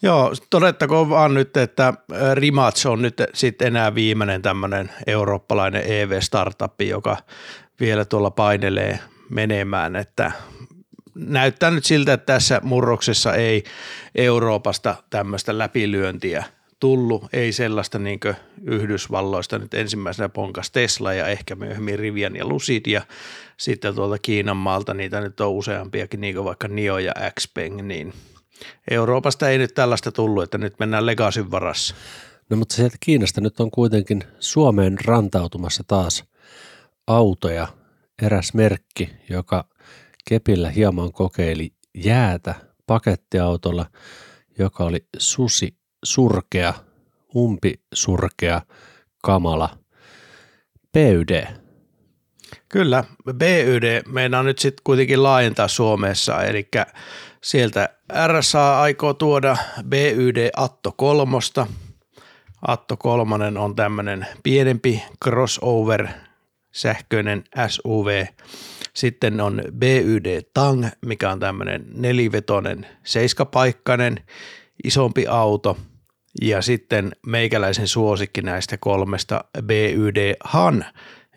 Joo, 0.02 0.32
todettakoon 0.50 1.10
vaan 1.10 1.34
nyt, 1.34 1.56
että 1.56 1.94
Rimats 2.34 2.86
on 2.86 3.02
nyt 3.02 3.22
sitten 3.34 3.66
enää 3.66 3.94
viimeinen 3.94 4.42
tämmöinen 4.42 4.92
eurooppalainen 5.06 5.82
EV-startup, 5.86 6.80
joka 6.80 7.16
vielä 7.80 8.04
tuolla 8.04 8.30
painelee 8.30 8.98
menemään, 9.30 9.96
että 9.96 10.32
näyttää 11.14 11.70
nyt 11.70 11.84
siltä, 11.84 12.12
että 12.12 12.32
tässä 12.32 12.60
murroksessa 12.64 13.34
ei 13.34 13.64
Euroopasta 14.14 14.94
tämmöistä 15.10 15.58
läpilyöntiä 15.58 16.44
tullut, 16.82 17.24
ei 17.32 17.52
sellaista 17.52 17.98
niin 17.98 18.20
Yhdysvalloista 18.62 19.58
nyt 19.58 19.74
ensimmäisenä 19.74 20.28
ponkas 20.28 20.70
Tesla 20.70 21.14
ja 21.14 21.26
ehkä 21.26 21.54
myöhemmin 21.54 21.98
Rivian 21.98 22.36
ja 22.36 22.46
Lucid 22.46 22.86
ja 22.86 23.02
sitten 23.56 23.94
tuolta 23.94 24.18
Kiinan 24.18 24.56
maalta 24.56 24.94
niitä 24.94 25.20
nyt 25.20 25.40
on 25.40 25.50
useampiakin, 25.50 26.20
niin 26.20 26.34
kuin 26.34 26.44
vaikka 26.44 26.68
Nio 26.68 26.98
ja 26.98 27.12
Xpeng, 27.40 27.82
niin 27.82 28.12
Euroopasta 28.90 29.48
ei 29.48 29.58
nyt 29.58 29.74
tällaista 29.74 30.12
tullut, 30.12 30.42
että 30.42 30.58
nyt 30.58 30.78
mennään 30.78 31.06
Legasin 31.06 31.50
varassa. 31.50 31.94
No 32.50 32.56
mutta 32.56 32.74
sieltä 32.74 32.96
Kiinasta 33.00 33.40
nyt 33.40 33.60
on 33.60 33.70
kuitenkin 33.70 34.24
Suomeen 34.38 34.98
rantautumassa 35.04 35.84
taas 35.86 36.24
autoja, 37.06 37.68
eräs 38.22 38.54
merkki, 38.54 39.10
joka 39.30 39.64
kepillä 40.28 40.70
hieman 40.70 41.12
kokeili 41.12 41.72
jäätä 41.94 42.54
pakettiautolla, 42.86 43.86
joka 44.58 44.84
oli 44.84 45.06
susi 45.18 45.81
surkea, 46.04 46.74
umpi 47.36 47.74
surkea, 47.94 48.62
kamala. 49.22 49.78
PYD. 50.92 51.46
Kyllä, 52.68 53.04
BYD 53.32 54.02
meidän 54.08 54.44
nyt 54.44 54.58
sitten 54.58 54.82
kuitenkin 54.84 55.22
laajentaa 55.22 55.68
Suomessa, 55.68 56.42
eli 56.42 56.68
sieltä 57.42 57.88
RSA 58.26 58.80
aikoo 58.80 59.14
tuoda 59.14 59.56
BYD 59.88 60.50
Atto 60.56 60.92
kolmosta. 60.96 61.66
Atto 62.66 62.96
kolmonen 62.96 63.56
on 63.56 63.76
tämmöinen 63.76 64.26
pienempi 64.42 65.02
crossover 65.24 66.08
sähköinen 66.72 67.44
SUV. 67.68 68.26
Sitten 68.94 69.40
on 69.40 69.62
BYD 69.78 70.42
Tang, 70.54 70.86
mikä 71.06 71.30
on 71.30 71.40
tämmöinen 71.40 71.84
nelivetonen 71.94 72.86
seiskapaikkainen 73.04 74.16
isompi 74.84 75.26
auto– 75.26 75.76
ja 76.40 76.62
sitten 76.62 77.12
meikäläisen 77.26 77.88
suosikki 77.88 78.42
näistä 78.42 78.78
kolmesta 78.78 79.44
BYD 79.62 80.34
Han, 80.44 80.84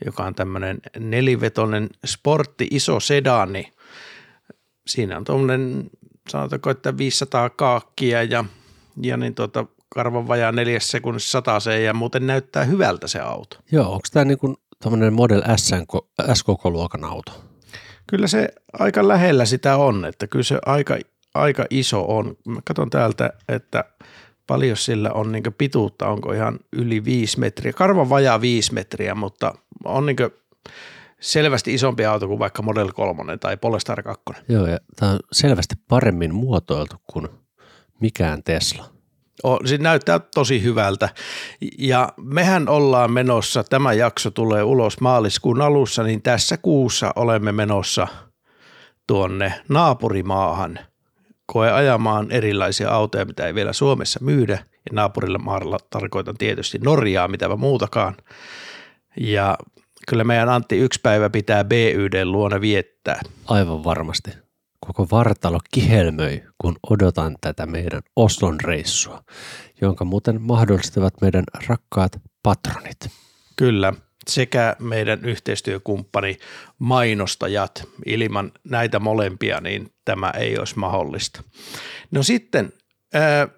joka 0.06 0.24
on 0.24 0.36
tämmöinen 0.36 0.80
nelivetonen 1.00 1.89
sportti 2.06 2.68
iso 2.72 3.00
sedani. 3.00 3.72
Siinä 4.88 5.18
on 5.18 5.24
tuommoinen, 5.24 5.89
sanotaanko, 6.30 6.70
että 6.70 6.98
500 6.98 7.50
kaakkia 7.50 8.24
ja, 8.24 8.46
ja 9.02 9.18
niin 9.18 9.36
tuota, 9.36 9.66
karvan 9.89 10.28
vajaa 10.28 10.52
neljäs 10.52 10.91
sekunnissa 10.91 11.32
sataseen 11.32 11.84
ja 11.84 11.93
muuten 11.93 12.28
näyttää 12.28 12.64
hyvältä 12.64 13.08
se 13.08 13.20
auto. 13.20 13.58
Joo, 13.72 13.86
onko 13.86 14.08
tämä 14.12 14.26
niin 14.26 14.58
tämmöinen 14.84 15.14
Model 15.14 15.41
S-koko-luokan 16.34 17.04
auto? 17.04 17.32
Kyllä 18.08 18.28
se 18.28 18.50
aika 18.74 19.08
lähellä 19.08 19.46
sitä 19.46 19.78
on, 19.78 20.06
että 20.06 20.28
kyllä 20.28 20.43
se 20.43 20.60
aika, 20.66 20.98
aika 21.34 21.66
iso 21.70 22.06
on. 22.08 22.38
Mä 22.48 22.60
katson 22.66 22.89
täältä, 22.89 23.34
että– 23.50 23.84
paljon 24.48 24.78
sillä 24.78 25.12
on 25.12 25.32
niin 25.32 25.43
pituutta, 25.58 26.08
onko 26.08 26.34
ihan 26.34 26.60
yli 26.74 27.06
viisi 27.06 27.39
metriä, 27.39 27.74
karvan 27.74 28.10
vajaa 28.10 28.41
viisi 28.41 28.74
metriä, 28.74 29.16
mutta 29.16 29.54
on 29.86 30.06
niin 30.06 30.18
selvästi 31.20 31.74
isompi 31.74 32.06
auto 32.06 32.28
kuin 32.28 32.39
vaikka 32.39 32.62
Model 32.62 32.91
3 32.91 33.38
tai 33.38 33.58
Polestar 33.58 34.04
2. 34.04 34.24
Joo, 34.50 34.68
ja 34.68 34.80
tämä 34.96 35.12
on 35.12 35.20
selvästi 35.32 35.76
paremmin 35.88 36.36
muotoiltu 36.36 36.96
kuin 37.08 37.28
mikään 38.00 38.43
Tesla. 38.43 38.86
Oh, 39.43 39.60
se 39.66 39.78
näyttää 39.78 40.20
tosi 40.20 40.64
hyvältä. 40.64 41.10
Ja 41.78 42.14
mehän 42.18 42.70
ollaan 42.70 43.12
menossa, 43.12 43.64
tämä 43.64 43.93
jakso 43.93 44.32
tulee 44.32 44.64
ulos 44.64 45.00
maaliskuun 45.00 45.62
alussa, 45.62 46.04
niin 46.04 46.22
tässä 46.22 46.58
kuussa 46.58 47.12
olemme 47.16 47.52
menossa 47.52 48.08
tuonne 49.08 49.54
naapurimaahan– 49.70 50.80
koe 51.46 51.72
ajamaan 51.72 52.32
erilaisia 52.32 52.89
autoja, 52.91 53.26
mitä 53.26 53.48
ei 53.48 53.56
vielä 53.56 53.74
Suomessa 53.74 54.20
myydä. 54.24 54.54
Ja 54.72 54.91
naapurilla 54.91 55.38
maalla 55.38 55.78
tarkoitan 55.89 56.38
tietysti 56.38 56.78
Norjaa, 56.78 57.28
mitä 57.28 57.56
muutakaan. 57.56 58.16
Ja 59.18 59.58
kyllä 60.08 60.24
meidän 60.24 60.50
Antti 60.50 60.78
yksi 60.78 61.00
päivä 61.04 61.30
pitää 61.30 61.64
BYD 61.64 62.26
luona 62.26 62.62
viettää. 62.62 63.22
Aivan 63.48 63.84
varmasti. 63.84 64.32
Koko 64.80 65.08
vartalo 65.12 65.60
kihelmöi, 65.72 66.43
kun 66.58 66.76
odotan 66.89 67.36
tätä 67.41 67.66
meidän 67.66 68.02
Oslon 68.16 68.60
reissua, 68.60 69.24
jonka 69.82 70.06
muuten 70.06 70.41
mahdollistavat 70.41 71.14
meidän 71.22 71.43
rakkaat 71.68 72.22
patronit. 72.43 73.00
Kyllä 73.56 73.93
sekä 74.30 74.76
meidän 74.80 75.26
yhteistyökumppani 75.26 76.38
mainostajat. 76.80 77.88
Ilman 78.06 78.52
näitä 78.64 79.00
molempia 79.00 79.62
niin 79.62 79.90
tämä 80.06 80.30
ei 80.30 80.58
olisi 80.58 80.80
mahdollista. 80.80 81.44
No 82.12 82.24
sitten 82.24 82.74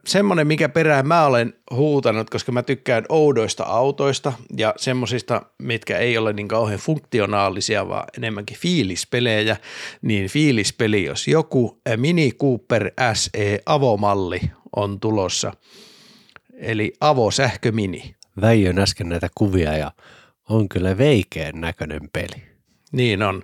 semmoinen, 0.06 0.48
mikä 0.48 0.70
perään 0.70 1.08
mä 1.08 1.26
olen 1.26 1.54
huutanut, 1.72 2.30
koska 2.30 2.52
mä 2.52 2.64
tykkään 2.64 3.06
oudoista 3.10 3.64
autoista 3.64 4.34
ja 4.58 4.74
semmoisista, 4.78 5.42
mitkä 5.60 5.98
ei 5.98 6.18
ole 6.18 6.34
niin 6.34 6.48
kauhean 6.48 6.80
funktionaalisia, 6.80 7.88
vaan 7.88 8.06
enemmänkin 8.18 8.58
fiilispelejä, 8.58 9.58
niin 10.02 10.28
fiilispeli, 10.30 11.04
jos 11.04 11.28
joku 11.28 11.82
Mini 11.96 12.32
Cooper 12.32 12.92
SE 13.14 13.60
avomalli 13.66 14.42
on 14.76 15.00
tulossa, 15.00 15.54
eli 16.54 16.94
Avo 17.02 17.32
Sähkö 17.32 17.72
Mini. 17.72 18.16
Väijön 18.42 18.80
äsken 18.80 19.10
näitä 19.10 19.30
kuvia 19.36 19.78
ja 19.78 19.92
on 20.50 20.70
kyllä 20.70 20.98
veikeän 20.98 21.62
näköinen 21.62 22.10
peli. 22.14 22.44
Niin 22.92 23.24
on. 23.24 23.44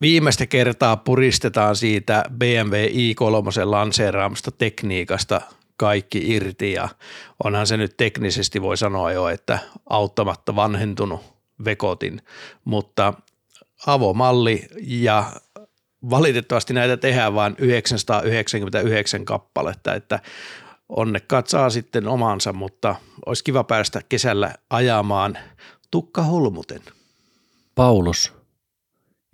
Viimeistä 0.00 0.46
kertaa 0.46 0.96
puristetaan 0.96 1.76
siitä 1.76 2.24
BMW 2.38 2.86
i3 2.86 3.64
lanseeraamasta 3.64 4.50
tekniikasta 4.50 5.40
kaikki 5.76 6.34
irti 6.34 6.72
ja 6.72 6.88
onhan 7.44 7.66
se 7.66 7.76
nyt 7.76 7.96
teknisesti 7.96 8.62
voi 8.62 8.76
sanoa 8.76 9.12
jo, 9.12 9.28
että 9.28 9.58
auttamatta 9.90 10.56
vanhentunut 10.56 11.20
vekotin, 11.64 12.22
mutta 12.64 13.14
avomalli 13.86 14.66
ja 14.80 15.32
valitettavasti 16.10 16.74
näitä 16.74 16.96
tehdään 16.96 17.34
vain 17.34 17.54
999 17.58 19.24
kappaletta, 19.24 19.94
että 19.94 20.18
onnekkaat 20.88 21.46
saa 21.46 21.70
sitten 21.70 22.08
omansa, 22.08 22.52
mutta 22.52 22.94
olisi 23.26 23.44
kiva 23.44 23.64
päästä 23.64 24.00
kesällä 24.08 24.54
ajamaan 24.70 25.38
Tukka 25.90 26.24
Hulmuten. 26.24 26.82
Paulus, 27.74 28.32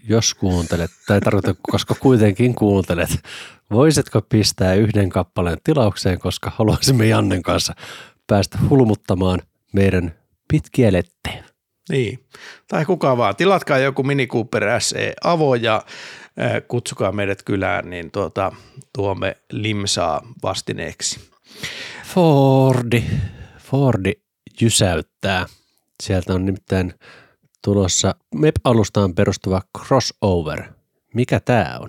jos 0.09 0.35
kuuntelet, 0.35 0.91
tai 1.07 1.21
tarkoita, 1.21 1.55
koska 1.63 1.95
kuitenkin 1.95 2.55
kuuntelet, 2.55 3.11
voisitko 3.71 4.23
pistää 4.23 4.75
yhden 4.75 5.09
kappaleen 5.09 5.59
tilaukseen, 5.65 6.19
koska 6.19 6.53
haluaisimme 6.57 7.07
Jannen 7.07 7.43
kanssa 7.43 7.75
päästä 8.27 8.59
hulmuttamaan 8.71 9.41
meidän 9.73 10.15
pitkiä 10.53 10.93
lettejä. 10.93 11.45
Niin, 11.89 12.27
tai 12.69 12.85
kuka 12.85 13.17
vaan. 13.17 13.37
Tilatkaa 13.37 13.79
joku 13.79 14.03
Mini 14.03 14.27
Cooper 14.27 14.81
SE 14.81 15.15
Avo 15.25 15.55
ja 15.55 15.83
kutsukaa 16.69 17.13
meidät 17.13 17.43
kylään, 17.43 17.91
niin 17.91 18.11
tuota, 18.11 18.53
tuomme 18.93 19.37
limsaa 19.53 20.23
vastineeksi. 20.43 21.21
Fordi, 22.15 23.05
Fordi 23.59 24.13
jysäyttää– 24.61 25.47
Sieltä 26.03 26.35
on 26.35 26.45
nimittäin 26.45 26.95
tulossa 27.65 28.15
MEP-alustaan 28.35 29.15
perustuva 29.15 29.63
crossover. 29.79 30.63
Mikä 31.15 31.41
tämä 31.41 31.79
on? 31.81 31.89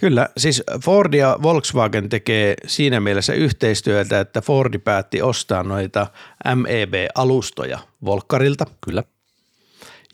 Kyllä, 0.00 0.28
siis 0.36 0.62
Ford 0.84 1.14
ja 1.14 1.38
Volkswagen 1.42 2.08
tekee 2.08 2.54
siinä 2.66 3.00
mielessä 3.00 3.32
yhteistyötä, 3.32 4.20
että 4.20 4.40
Fordi 4.40 4.78
päätti 4.78 5.22
ostaa 5.22 5.62
noita 5.62 6.06
MEB-alustoja 6.54 7.78
Volkkarilta. 8.04 8.66
Kyllä. 8.80 9.04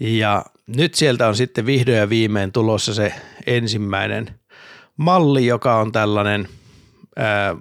Ja 0.00 0.44
nyt 0.66 0.94
sieltä 0.94 1.28
on 1.28 1.36
sitten 1.36 1.66
vihdoin 1.66 1.98
ja 1.98 2.08
viimein 2.08 2.52
tulossa 2.52 2.94
se 2.94 3.14
ensimmäinen 3.46 4.40
malli, 4.96 5.46
joka 5.46 5.80
on 5.80 5.92
tällainen 5.92 6.48
ää, 7.16 7.56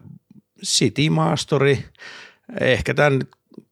City 0.65 1.09
Maasturi. 1.09 1.85
Ehkä 2.59 2.93
tämän 2.93 3.21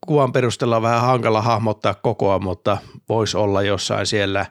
kuvan 0.07 0.31
perusteella 0.31 0.75
on 0.75 0.81
vähän 0.81 1.01
hankala 1.01 1.41
hahmottaa 1.41 1.93
kokoa, 1.93 2.39
mutta 2.39 2.77
voisi 3.09 3.37
olla 3.37 3.61
jossain 3.61 4.05
siellä 4.05 4.45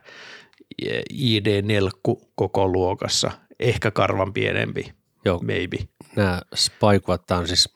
ID4 1.12 1.90
koko 2.34 2.68
luokassa, 2.68 3.30
ehkä 3.61 3.90
karvan 3.90 4.32
pienempi, 4.32 4.92
Joo. 5.24 5.38
maybe. 5.38 5.76
Nämä 6.16 6.40
spaikuvat, 6.55 7.26
tämä 7.26 7.40
on 7.40 7.48
siis 7.48 7.68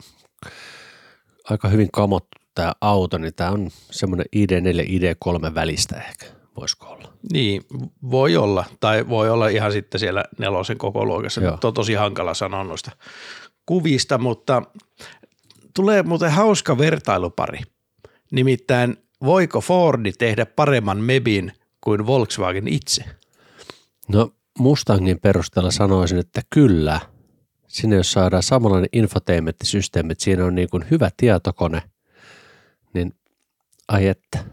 aika 1.50 1.68
hyvin 1.68 1.88
kamottu 1.92 2.38
tämä 2.54 2.72
auto, 2.80 3.18
niin 3.18 3.34
tämä 3.34 3.50
on 3.50 3.68
semmoinen 3.90 4.26
ID4 4.36 4.86
ID3 4.86 5.54
välistä 5.54 5.96
ehkä, 5.96 6.26
voisiko 6.56 6.86
olla? 6.86 7.12
Niin, 7.32 7.62
voi 8.10 8.36
olla, 8.36 8.64
tai 8.80 9.08
voi 9.08 9.30
olla 9.30 9.48
ihan 9.48 9.72
sitten 9.72 9.98
siellä 9.98 10.24
nelosen 10.38 10.78
koko 10.78 11.04
luokassa, 11.04 11.40
Joo. 11.40 11.50
mutta 11.50 11.68
on 11.68 11.74
tosi 11.74 11.94
hankala 11.94 12.34
sanoa 12.34 12.64
noista 12.64 12.90
kuvista, 13.66 14.18
mutta 14.18 14.62
tulee 15.76 16.02
muuten 16.02 16.30
hauska 16.30 16.78
vertailupari. 16.78 17.58
Nimittäin 18.32 18.96
voiko 19.24 19.60
Fordi 19.60 20.12
tehdä 20.12 20.46
paremman 20.46 20.98
Mebin 20.98 21.52
kuin 21.80 22.06
Volkswagen 22.06 22.68
itse? 22.68 23.04
No 24.08 24.32
Mustangin 24.58 25.20
perusteella 25.20 25.70
sanoisin, 25.70 26.18
että 26.18 26.42
kyllä. 26.50 27.00
Sinne 27.68 27.96
jos 27.96 28.12
saadaan 28.12 28.42
samanlainen 28.42 28.88
infotainment-systeemi, 28.92 30.12
että 30.12 30.24
siinä 30.24 30.44
on 30.44 30.54
niin 30.54 30.68
kuin 30.70 30.84
hyvä 30.90 31.10
tietokone, 31.16 31.82
niin 32.94 33.14
ai 33.88 34.06
että. 34.06 34.44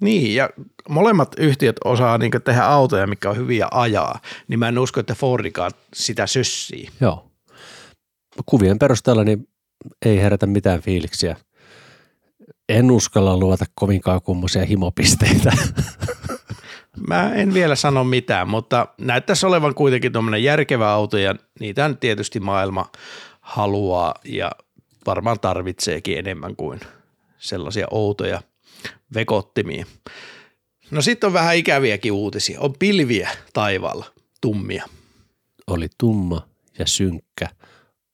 Niin, 0.00 0.34
ja 0.34 0.50
molemmat 0.88 1.34
yhtiöt 1.38 1.76
osaa 1.84 2.18
niin 2.18 2.32
tehdä 2.44 2.64
autoja, 2.64 3.06
mikä 3.06 3.30
on 3.30 3.36
hyviä 3.36 3.68
ajaa, 3.70 4.20
niin 4.48 4.58
mä 4.58 4.68
en 4.68 4.78
usko, 4.78 5.00
että 5.00 5.14
Fordikaan 5.14 5.70
sitä 5.94 6.26
sössii. 6.26 6.88
Joo. 7.00 7.30
Kuvien 8.46 8.78
perusteella 8.78 9.24
niin 9.24 9.48
ei 10.04 10.20
herätä 10.20 10.46
mitään 10.46 10.80
fiiliksiä. 10.80 11.36
En 12.68 12.90
uskalla 12.90 13.36
luota 13.36 13.64
kovinkaan 13.74 14.22
kummoisia 14.22 14.64
himopisteitä. 14.64 15.52
Mä 17.08 17.34
en 17.34 17.54
vielä 17.54 17.76
sano 17.76 18.04
mitään, 18.04 18.48
mutta 18.48 18.88
näyttäisi 18.98 19.46
olevan 19.46 19.74
kuitenkin 19.74 20.12
tuommoinen 20.12 20.44
järkevä 20.44 20.92
auto 20.92 21.18
ja 21.18 21.34
niitä 21.60 21.94
tietysti 22.00 22.40
maailma 22.40 22.90
haluaa 23.40 24.14
ja 24.24 24.52
varmaan 25.06 25.40
tarvitseekin 25.40 26.18
enemmän 26.18 26.56
kuin 26.56 26.80
sellaisia 27.38 27.86
outoja 27.90 28.42
vekottimia. 29.14 29.86
No 30.90 31.02
sitten 31.02 31.26
on 31.26 31.32
vähän 31.32 31.56
ikäviäkin 31.56 32.12
uutisia. 32.12 32.60
On 32.60 32.74
pilviä 32.78 33.30
taivaalla, 33.52 34.04
tummia. 34.40 34.84
Oli 35.66 35.88
tumma 35.98 36.48
ja 36.78 36.86
synkkä 36.86 37.48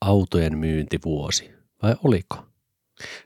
autojen 0.01 0.59
myyntivuosi, 0.59 1.51
vai 1.83 1.95
oliko? 2.05 2.45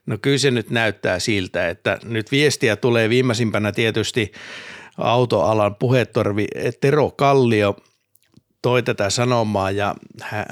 No 0.07 0.19
kyllä 0.23 0.39
se 0.39 0.51
nyt 0.51 0.71
näyttää 0.71 1.19
siltä, 1.19 1.69
että 1.69 1.99
nyt 2.05 2.33
viestiä 2.33 2.77
tulee 2.77 3.09
viimeisimpänä 3.09 3.73
tietysti 3.73 4.33
autoalan 4.99 5.75
puhetorvi 5.75 6.47
Tero 6.81 7.11
Kallio 7.11 7.77
toi 8.63 8.83
tätä 8.83 9.11
sanomaa 9.11 9.71
ja 9.71 9.95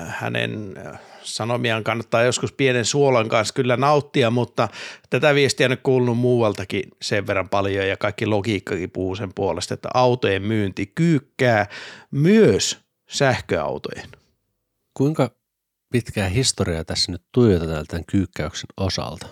hänen 0.09 0.75
sanomiaan 1.23 1.85
kannattaa 1.85 2.23
joskus 2.23 2.53
pienen 2.53 2.85
suolan 2.85 3.29
kanssa 3.29 3.55
kyllä 3.55 3.77
nauttia, 3.77 4.31
mutta 4.31 4.69
tätä 5.11 5.35
viestiä 5.35 5.69
on 5.71 5.79
kuulunut 5.83 6.19
muualtakin 6.19 6.83
sen 7.03 7.27
verran 7.27 7.49
paljon 7.49 7.89
ja 7.89 7.97
kaikki 7.97 8.27
logiikkakin 8.27 8.91
puhuu 8.91 9.15
sen 9.15 9.35
puolesta, 9.35 9.75
että 9.75 9.89
autojen 9.95 10.43
myynti 10.43 10.93
kyykkää 10.95 11.67
myös 12.11 12.79
sähköautojen. 13.09 14.09
Kuinka 14.95 15.31
pitkää 15.95 16.29
historiaa 16.29 16.85
tässä 16.85 17.13
nyt 17.13 17.23
tuijotetaan 17.33 17.87
tämän 17.87 18.05
kyykkäyksen 18.05 18.67
osalta? 18.77 19.27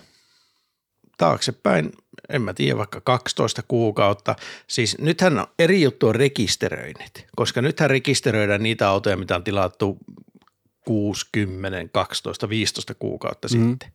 Taaksepäin, 1.19 1.93
en 2.29 2.43
mä 2.43 2.55
tiedä, 2.55 2.79
vaikka 2.79 3.01
12 3.01 3.63
kuukautta. 3.69 4.37
Siis 4.67 4.99
nythän 4.99 5.47
eri 5.59 5.83
juttu 5.83 6.09
on 6.09 6.15
rekisteröinnit, 6.15 7.27
koska 7.37 7.63
nythän 7.63 7.91
rekisteröidään 7.91 8.63
niitä 8.63 8.89
autoja, 8.89 9.17
mitä 9.17 9.37
on 9.37 9.45
tilattu 9.45 9.99
6, 10.85 11.27
10, 11.33 11.91
12, 11.93 12.49
15 12.49 12.95
kuukautta 12.95 13.49
mm. 13.49 13.71
sitten, 13.71 13.93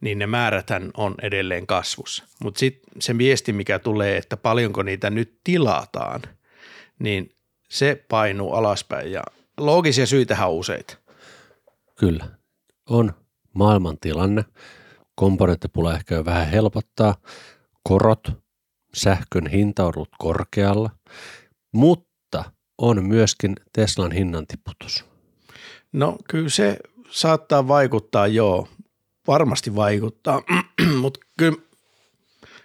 niin 0.00 0.18
ne 0.18 0.26
määräthän 0.26 0.90
on 0.96 1.14
edelleen 1.22 1.66
kasvussa. 1.66 2.24
Mutta 2.42 2.58
sitten 2.58 3.02
se 3.02 3.18
viesti, 3.18 3.52
mikä 3.52 3.78
tulee, 3.78 4.16
että 4.16 4.36
paljonko 4.36 4.82
niitä 4.82 5.10
nyt 5.10 5.38
tilataan, 5.44 6.22
niin 6.98 7.30
se 7.68 8.04
painuu 8.08 8.52
alaspäin 8.52 9.12
ja 9.12 9.22
loogisia 9.58 10.06
syitä 10.06 10.46
on 10.46 10.52
useita. 10.52 11.07
Kyllä, 11.98 12.28
on 12.90 13.12
maailman 13.54 13.98
tilanne. 14.00 14.44
Komponenttipula 15.14 15.94
ehkä 15.94 16.14
jo 16.14 16.24
vähän 16.24 16.48
helpottaa. 16.48 17.14
Korot, 17.82 18.28
sähkön 18.94 19.46
hinta 19.46 19.84
on 19.84 19.92
ollut 19.96 20.08
korkealla, 20.18 20.90
mutta 21.72 22.44
on 22.78 23.04
myöskin 23.04 23.56
Teslan 23.72 24.12
hinnantiputus. 24.12 25.04
No 25.92 26.18
kyllä 26.30 26.48
se 26.48 26.78
saattaa 27.10 27.68
vaikuttaa, 27.68 28.26
joo. 28.26 28.68
Varmasti 29.26 29.76
vaikuttaa, 29.76 30.42
mutta 31.00 31.20
kyllä, 31.38 31.58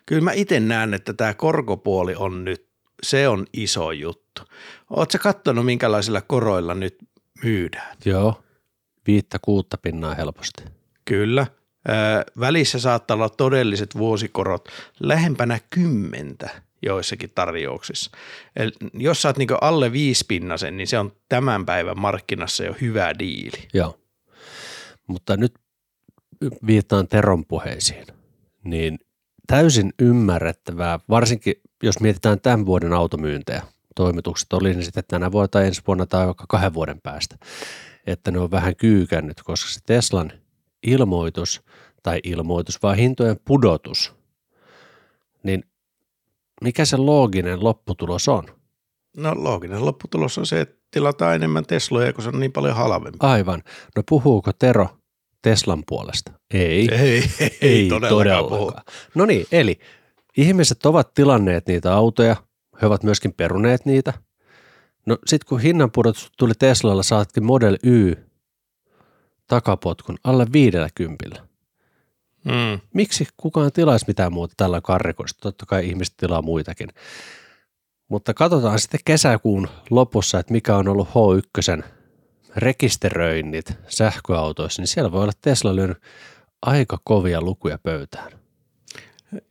kyllä 0.05 0.21
mä 0.21 0.31
itse 0.31 0.59
näen, 0.59 0.93
että 0.93 1.13
tämä 1.13 1.33
korkopuoli 1.33 2.15
on 2.15 2.45
nyt, 2.45 2.67
se 3.03 3.27
on 3.27 3.45
iso 3.53 3.91
juttu. 3.91 4.41
Oletko 4.89 5.17
katsonut, 5.21 5.65
minkälaisilla 5.65 6.21
koroilla 6.21 6.73
nyt 6.73 6.97
myydään? 7.43 7.97
Joo, 8.05 8.43
viittä 9.07 9.37
kuutta 9.41 9.77
pinnaa 9.77 10.13
helposti. 10.13 10.63
Kyllä. 11.05 11.47
välissä 12.39 12.79
saattaa 12.79 13.15
olla 13.15 13.29
todelliset 13.29 13.97
vuosikorot 13.97 14.69
lähempänä 14.99 15.59
kymmentä 15.69 16.49
joissakin 16.81 17.31
tarjouksissa. 17.35 18.11
Eli 18.55 18.71
jos 18.93 19.21
saat 19.21 19.37
niin 19.37 19.49
alle 19.61 19.91
viisi 19.91 20.25
pinnasen, 20.27 20.77
niin 20.77 20.87
se 20.87 20.99
on 20.99 21.11
tämän 21.29 21.65
päivän 21.65 21.99
markkinassa 21.99 22.63
jo 22.63 22.75
hyvä 22.81 23.19
diili. 23.19 23.67
Joo, 23.73 23.99
mutta 25.07 25.37
nyt 25.37 25.53
viittaan 26.67 27.07
Teron 27.07 27.45
puheisiin, 27.45 28.07
niin 28.63 28.99
täysin 29.47 29.93
ymmärrettävää, 29.99 30.99
varsinkin 31.09 31.55
jos 31.83 31.99
mietitään 31.99 32.41
tämän 32.41 32.65
vuoden 32.65 32.93
automyyntejä, 32.93 33.61
toimitukset 33.95 34.53
oli 34.53 34.73
ne 34.73 34.81
sitten 34.81 35.03
tänä 35.07 35.31
vuonna 35.31 35.47
tai 35.47 35.67
ensi 35.67 35.81
vuonna 35.87 36.05
tai 36.05 36.25
vaikka 36.25 36.45
kahden 36.49 36.73
vuoden 36.73 37.01
päästä, 37.01 37.35
että 38.07 38.31
ne 38.31 38.39
on 38.39 38.51
vähän 38.51 38.75
kyykännyt, 38.75 39.43
koska 39.43 39.69
se 39.69 39.79
Teslan 39.85 40.31
ilmoitus 40.83 41.61
tai 42.03 42.19
ilmoitus, 42.23 42.83
vaan 42.83 42.97
hintojen 42.97 43.39
pudotus, 43.45 44.13
niin 45.43 45.63
mikä 46.61 46.85
se 46.85 46.97
looginen 46.97 47.63
lopputulos 47.63 48.27
on? 48.27 48.43
No 49.17 49.33
looginen 49.35 49.85
lopputulos 49.85 50.37
on 50.37 50.45
se, 50.45 50.61
että 50.61 50.75
tilataan 50.91 51.35
enemmän 51.35 51.65
Tesloja, 51.65 52.13
kun 52.13 52.23
se 52.23 52.29
on 52.29 52.39
niin 52.39 52.51
paljon 52.51 52.75
halvempi. 52.75 53.17
Aivan. 53.19 53.63
No 53.95 54.03
puhuuko 54.09 54.53
Tero 54.53 54.87
Teslan 55.41 55.83
puolesta? 55.87 56.31
Ei. 56.53 56.89
Ei, 56.91 57.23
ei, 57.39 57.57
ei 57.61 57.89
todellakaan, 57.89 58.45
todellakaan. 58.45 58.83
No 59.15 59.25
niin, 59.25 59.45
eli 59.51 59.79
ihmiset 60.37 60.85
ovat 60.85 61.13
tilanneet 61.13 61.67
niitä 61.67 61.93
autoja, 61.93 62.35
he 62.81 62.87
ovat 62.87 63.03
myöskin 63.03 63.33
peruneet 63.33 63.85
niitä. 63.85 64.13
No 65.05 65.17
sitten 65.25 65.49
kun 65.49 65.59
hinnanpudotus 65.59 66.31
tuli 66.37 66.53
Teslalla, 66.59 67.03
saatkin 67.03 67.43
Model 67.43 67.77
Y 67.83 68.15
takapotkun 69.47 70.17
alle 70.23 70.47
viidellä 70.53 70.89
kympillä. 70.95 71.47
Mm. 72.43 72.79
Miksi 72.93 73.27
kukaan 73.37 73.71
tilaisi 73.71 74.05
mitään 74.07 74.33
muuta 74.33 74.53
tällä 74.57 74.81
karrikosta? 74.81 75.39
Totta 75.41 75.65
kai 75.65 75.87
ihmiset 75.87 76.13
tilaa 76.17 76.41
muitakin. 76.41 76.89
Mutta 78.07 78.33
katsotaan 78.33 78.79
sitten 78.79 78.99
kesäkuun 79.05 79.67
lopussa, 79.89 80.39
että 80.39 80.53
mikä 80.53 80.75
on 80.75 80.87
ollut 80.87 81.07
H1 81.07 81.83
rekisteröinnit 82.55 83.73
sähköautoissa, 83.87 84.81
niin 84.81 84.87
siellä 84.87 85.11
voi 85.11 85.23
olla 85.23 85.33
Tesla 85.41 85.75
lyönyt 85.75 85.97
aika 86.61 86.97
kovia 87.03 87.41
lukuja 87.41 87.77
pöytään. 87.77 88.31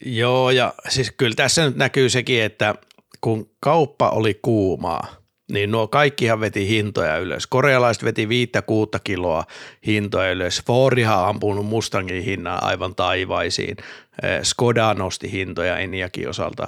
Joo, 0.05 0.51
ja 0.51 0.75
siis 0.89 1.13
kyllä 1.17 1.35
tässä 1.35 1.67
nyt 1.67 1.77
näkyy 1.77 2.11
sekin, 2.11 2.43
että 2.43 2.75
kun 3.21 3.51
kauppa 3.61 4.11
oli 4.11 4.39
kuumaa– 4.43 5.07
niin 5.53 5.71
nuo 5.71 5.89
kaikkihan 5.89 6.41
veti 6.41 6.69
hintoja 6.69 7.19
ylös. 7.19 7.47
Korealaiset 7.47 8.05
veti 8.05 8.29
viittä 8.29 8.63
kuutta 8.63 8.99
kiloa 9.05 9.45
hintoja 9.87 10.33
ylös. 10.33 10.63
Fordihan 10.67 11.19
on 11.19 11.29
ampunut 11.29 11.67
Mustangin 11.67 12.23
hinnan 12.23 12.63
aivan 12.63 12.95
taivaisiin. 12.95 13.77
Eh, 14.23 14.43
Skoda 14.43 14.95
nosti 14.95 15.33
hintoja 15.33 15.79
Eniakin 15.79 16.29
osalta. 16.29 16.67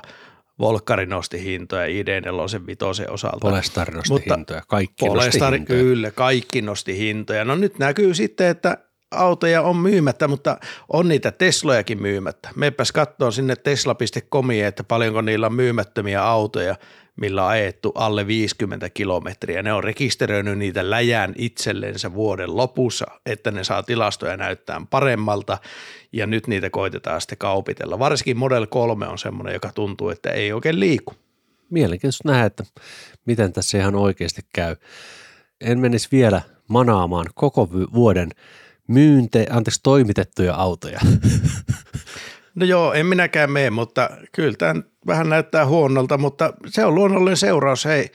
Volkari 0.59 1.07
nosti 1.07 1.45
hintoja 1.45 1.87
ID4 1.87 2.67
vitosen 2.67 3.11
osalta. 3.11 3.39
Polestar 3.41 3.95
nosti 3.95 4.13
Mutta 4.13 4.37
hintoja, 4.37 4.63
kaikki 4.69 5.07
Polestar, 5.07 5.51
nosti 5.51 5.59
hintoja. 5.59 5.81
Kyllä, 5.81 6.11
kaikki 6.11 6.63
nosti 6.63 6.99
hintoja. 6.99 7.45
No 7.45 7.55
nyt 7.55 7.79
näkyy 7.79 8.15
sitten, 8.15 8.47
että 8.47 8.79
autoja 9.11 9.63
on 9.63 9.77
myymättä, 9.77 10.29
mutta 10.29 10.57
on 10.93 11.09
niitä 11.09 11.31
Teslojakin 11.31 12.03
myymättä. 12.03 12.49
Meepäs 12.57 12.93
katsoa 12.93 13.31
sinne 13.31 13.57
tesla.comiin, 13.57 14.65
että 14.65 14.85
paljonko 14.85 15.21
niillä 15.21 15.47
on 15.47 15.55
myymättömiä 15.55 16.25
autoja– 16.25 16.77
millä 17.17 17.45
on 17.45 17.51
ajettu 17.51 17.93
alle 17.95 18.27
50 18.27 18.91
kilometriä. 18.91 19.63
Ne 19.63 19.73
on 19.73 19.85
rekisteröinyt 19.85 20.59
niitä 20.59 20.91
läjään 20.91 21.35
itsellensä 21.39 22.15
vuoden 22.15 22.57
lopussa, 22.57 23.07
että 23.27 23.51
ne 23.51 23.65
saa 23.65 23.83
tilastoja 23.83 24.37
näyttää 24.37 24.81
paremmalta 24.91 25.59
ja 26.13 26.27
nyt 26.27 26.47
niitä 26.47 26.71
koitetaan 26.71 27.21
sitten 27.21 27.39
kaupitella. 27.39 27.99
Varsinkin 27.99 28.37
Model 28.37 28.67
3 28.67 29.07
on 29.09 29.19
semmoinen, 29.19 29.55
joka 29.55 29.73
tuntuu, 29.75 30.09
että 30.09 30.31
ei 30.31 30.53
oikein 30.53 30.81
liiku. 30.81 31.15
Mielenkiintoista 31.71 32.29
nähdä, 32.29 32.45
että 32.45 32.65
miten 33.27 33.53
tässä 33.53 33.79
ihan 33.79 33.95
oikeasti 33.95 34.43
käy. 34.53 34.77
En 35.61 35.79
menisi 35.79 36.09
vielä 36.13 36.43
manaamaan 36.69 37.27
koko 37.35 37.69
vuoden 37.73 38.31
myynte, 38.89 39.47
anteeksi, 39.51 39.81
toimitettuja 39.83 40.55
autoja. 40.55 41.01
No 42.55 42.67
joo, 42.67 42.93
en 42.93 43.07
minäkään 43.07 43.51
mene, 43.51 43.71
mutta 43.71 44.11
kyllä 44.33 44.55
tämä 44.59 44.75
vähän 45.07 45.29
näyttää 45.29 45.67
huonolta, 45.67 46.19
mutta 46.19 46.53
se 46.67 46.85
on 46.85 46.95
luonnollinen 46.95 47.37
seuraus. 47.37 47.85
Hei, 47.85 48.11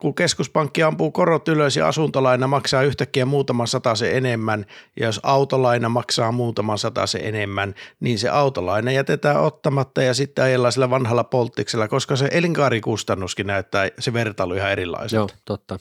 kun 0.00 0.14
keskuspankki 0.14 0.82
ampuu 0.82 1.10
korot 1.10 1.48
ylös 1.48 1.76
ja 1.76 1.88
asuntolaina 1.88 2.46
maksaa 2.46 2.82
yhtäkkiä 2.82 3.26
muutaman 3.26 3.66
se 3.94 4.16
enemmän, 4.16 4.66
ja 5.00 5.06
jos 5.06 5.20
autolaina 5.22 5.88
maksaa 5.88 6.32
muutaman 6.32 6.78
se 7.06 7.18
enemmän, 7.18 7.74
niin 8.00 8.18
se 8.18 8.28
autolaina 8.28 8.92
jätetään 8.92 9.40
ottamatta 9.40 10.02
ja 10.02 10.14
sitten 10.14 10.44
ajellaan 10.44 10.72
sillä 10.72 10.90
vanhalla 10.90 11.24
polttiksella, 11.24 11.88
koska 11.88 12.16
se 12.16 12.28
elinkaarikustannuskin 12.32 13.46
näyttää 13.46 13.88
se 13.98 14.12
vertailu 14.12 14.54
ihan 14.54 14.72
erilaiselta. 14.72 15.32
Joo, 15.32 15.40
totta. 15.44 15.78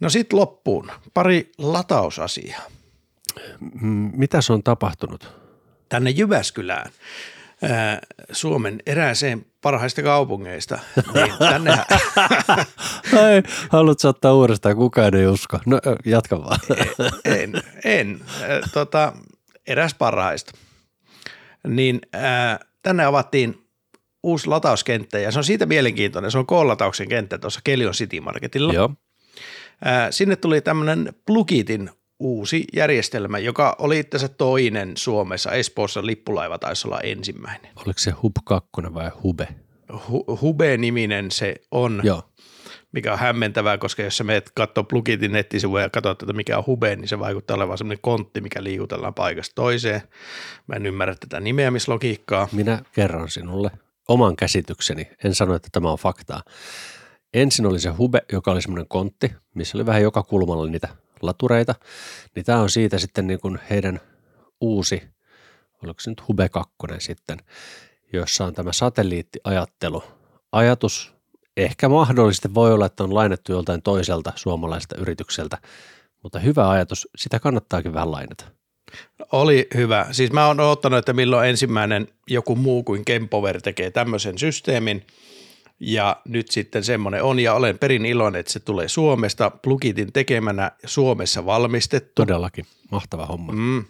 No 0.00 0.10
sitten 0.10 0.38
loppuun 0.38 0.90
pari 1.14 1.52
latausasiaa. 1.58 2.62
Mitä 4.12 4.40
se 4.40 4.52
on 4.52 4.62
tapahtunut? 4.62 5.41
Tänne 5.92 6.10
Jyväskylään 6.10 6.90
ää, 7.62 8.00
Suomen 8.32 8.82
erääseen 8.86 9.46
parhaista 9.60 10.02
kaupungeista, 10.02 10.78
niin 11.14 11.32
tänne... 11.50 11.70
Ai, 13.22 13.42
haluatko 13.70 14.08
ottaa 14.08 14.34
uudestaan, 14.34 14.76
kukaan 14.76 15.14
ei 15.14 15.26
usko. 15.26 15.58
No 15.66 15.80
jatka 16.04 16.40
vaan. 16.40 16.60
en, 17.24 17.52
en. 17.84 18.20
Tota, 18.72 19.12
eräs 19.66 19.94
parhaista. 19.94 20.52
Niin 21.66 22.00
tänne 22.82 23.04
avattiin 23.04 23.68
uusi 24.22 24.46
latauskenttä 24.46 25.18
ja 25.18 25.32
se 25.32 25.38
on 25.38 25.44
siitä 25.44 25.66
mielenkiintoinen. 25.66 26.30
Se 26.30 26.38
on 26.38 26.46
K-latauksen 26.46 27.08
kenttä 27.08 27.38
tuossa 27.38 27.60
Kelion 27.64 27.92
City 27.92 28.20
Marketilla. 28.20 28.72
Joo. 28.72 28.90
Sinne 30.10 30.36
tuli 30.36 30.60
tämmöinen 30.60 31.12
Plugitin 31.26 31.90
uusi 32.22 32.64
järjestelmä, 32.76 33.38
joka 33.38 33.76
oli 33.78 33.98
itse 33.98 34.16
asiassa 34.16 34.36
toinen 34.38 34.92
Suomessa. 34.96 35.52
Espoossa 35.52 36.06
lippulaiva 36.06 36.58
taisi 36.58 36.88
olla 36.88 37.00
ensimmäinen. 37.00 37.70
Oliko 37.76 37.98
se 37.98 38.10
Hub 38.10 38.36
2 38.44 38.70
vai 38.94 39.10
Hube? 39.22 39.48
Hu- 39.92 40.40
Hube-niminen 40.40 41.30
se 41.30 41.54
on, 41.70 42.00
Joo. 42.04 42.22
mikä 42.92 43.12
on 43.12 43.18
hämmentävää, 43.18 43.78
koska 43.78 44.02
jos 44.02 44.16
sä 44.16 44.24
menet 44.24 44.50
katsoa 44.54 44.84
Plugitin 44.84 45.32
nettisivuja 45.32 45.82
ja 45.82 45.90
katsot, 45.90 46.22
että 46.22 46.32
mikä 46.32 46.58
on 46.58 46.66
Hube, 46.66 46.96
niin 46.96 47.08
se 47.08 47.18
vaikuttaa 47.18 47.56
olevan 47.56 47.78
semmoinen 47.78 48.02
kontti, 48.02 48.40
mikä 48.40 48.62
liikutellaan 48.64 49.14
paikasta 49.14 49.54
toiseen. 49.54 50.02
Mä 50.66 50.76
en 50.76 50.86
ymmärrä 50.86 51.14
tätä 51.14 51.40
nimeämislogiikkaa. 51.40 52.48
Minä 52.52 52.82
kerron 52.92 53.30
sinulle 53.30 53.70
oman 54.08 54.36
käsitykseni. 54.36 55.10
En 55.24 55.34
sano, 55.34 55.54
että 55.54 55.68
tämä 55.72 55.90
on 55.90 55.98
faktaa. 55.98 56.42
Ensin 57.34 57.66
oli 57.66 57.80
se 57.80 57.90
Hube, 57.90 58.22
joka 58.32 58.50
oli 58.50 58.62
semmoinen 58.62 58.88
kontti, 58.88 59.32
missä 59.54 59.78
oli 59.78 59.86
vähän 59.86 60.02
joka 60.02 60.22
kulmalla 60.22 60.66
niitä 60.66 60.88
latureita, 61.22 61.74
niin 62.34 62.44
tämä 62.44 62.60
on 62.60 62.70
siitä 62.70 62.98
sitten 62.98 63.26
niin 63.26 63.40
kuin 63.40 63.58
heidän 63.70 64.00
uusi, 64.60 65.02
oliko 65.84 66.00
se 66.00 66.10
nyt 66.10 66.28
Hube 66.28 66.48
2 66.48 66.72
sitten, 66.98 67.38
jossa 68.12 68.44
on 68.44 68.54
tämä 68.54 68.72
satelliittiajattelu. 68.72 70.04
Ajatus 70.52 71.14
ehkä 71.56 71.88
mahdollisesti 71.88 72.54
voi 72.54 72.72
olla, 72.72 72.86
että 72.86 73.04
on 73.04 73.14
lainattu 73.14 73.52
joltain 73.52 73.82
toiselta 73.82 74.32
suomalaiselta 74.36 74.96
yritykseltä, 74.96 75.58
mutta 76.22 76.38
hyvä 76.38 76.70
ajatus, 76.70 77.08
sitä 77.18 77.40
kannattaakin 77.40 77.94
vähän 77.94 78.10
lainata. 78.10 78.44
Oli 79.32 79.68
hyvä. 79.74 80.06
Siis 80.10 80.32
mä 80.32 80.46
oon 80.46 80.60
odottanut, 80.60 80.98
että 80.98 81.12
milloin 81.12 81.48
ensimmäinen 81.48 82.08
joku 82.28 82.56
muu 82.56 82.82
kuin 82.82 83.04
Kempover 83.04 83.60
tekee 83.60 83.90
tämmöisen 83.90 84.38
systeemin– 84.38 85.06
ja 85.84 86.16
nyt 86.28 86.50
sitten 86.50 86.84
semmoinen 86.84 87.22
on 87.22 87.38
ja 87.38 87.54
olen 87.54 87.78
perin 87.78 88.06
iloinen, 88.06 88.40
että 88.40 88.52
se 88.52 88.60
tulee 88.60 88.88
Suomesta 88.88 89.50
Plugitin 89.50 90.12
tekemänä 90.12 90.72
Suomessa 90.86 91.46
valmistettu. 91.46 92.12
Todellakin, 92.14 92.66
mahtava 92.90 93.26
homma. 93.26 93.52
Mm, 93.52 93.84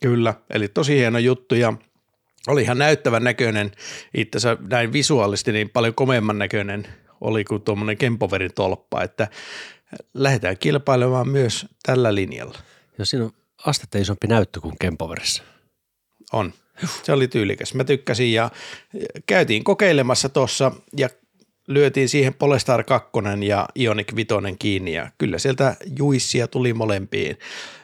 kyllä, 0.00 0.34
eli 0.50 0.68
tosi 0.68 0.96
hieno 0.96 1.18
juttu 1.18 1.54
ja 1.54 1.72
oli 2.46 2.62
ihan 2.62 2.78
näyttävän 2.78 3.24
näköinen, 3.24 3.72
itse 4.14 4.38
asiassa 4.38 4.62
näin 4.70 4.92
visuaalisesti 4.92 5.52
niin 5.52 5.70
paljon 5.70 5.94
komeamman 5.94 6.38
näköinen 6.38 6.86
oli 7.20 7.44
kuin 7.44 7.62
tuommoinen 7.62 7.98
Kempoverin 7.98 8.54
tolppa, 8.54 9.02
että 9.02 9.28
lähdetään 10.14 10.58
kilpailemaan 10.58 11.28
myös 11.28 11.66
tällä 11.82 12.14
linjalla. 12.14 12.58
Ja 12.98 13.06
siinä 13.06 13.24
on 13.24 13.32
astetta 13.66 13.98
isompi 13.98 14.26
näyttö 14.26 14.60
kuin 14.60 14.74
Kempoverissa. 14.80 15.42
On. 16.32 16.52
Se 17.02 17.12
oli 17.12 17.28
tyylikäs. 17.28 17.74
Mä 17.74 17.84
tykkäsin 17.84 18.32
ja 18.32 18.50
käytiin 19.26 19.64
kokeilemassa 19.64 20.28
tuossa 20.28 20.72
ja 20.96 21.08
lyötiin 21.70 22.08
siihen 22.08 22.34
Polestar 22.34 22.84
2 22.84 23.10
ja 23.46 23.68
Ionic 23.76 24.16
5 24.16 24.28
kiinni 24.58 24.92
ja 24.92 25.10
kyllä 25.18 25.38
sieltä 25.38 25.76
juissia 25.98 26.48
tuli 26.48 26.74
molempiin. 26.74 27.38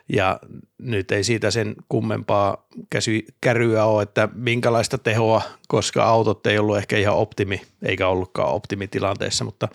Ja 0.08 0.40
nyt 0.78 1.12
ei 1.12 1.24
siitä 1.24 1.50
sen 1.50 1.74
kummempaa 1.88 2.66
käsy, 2.90 3.24
käryä 3.40 3.84
ole, 3.84 4.02
että 4.02 4.28
minkälaista 4.34 4.98
tehoa, 4.98 5.42
koska 5.68 6.04
autot 6.04 6.46
ei 6.46 6.58
ollut 6.58 6.76
ehkä 6.78 6.98
ihan 6.98 7.16
optimi, 7.16 7.62
eikä 7.82 8.08
ollutkaan 8.08 8.52
optimitilanteessa, 8.52 9.44
mutta 9.44 9.68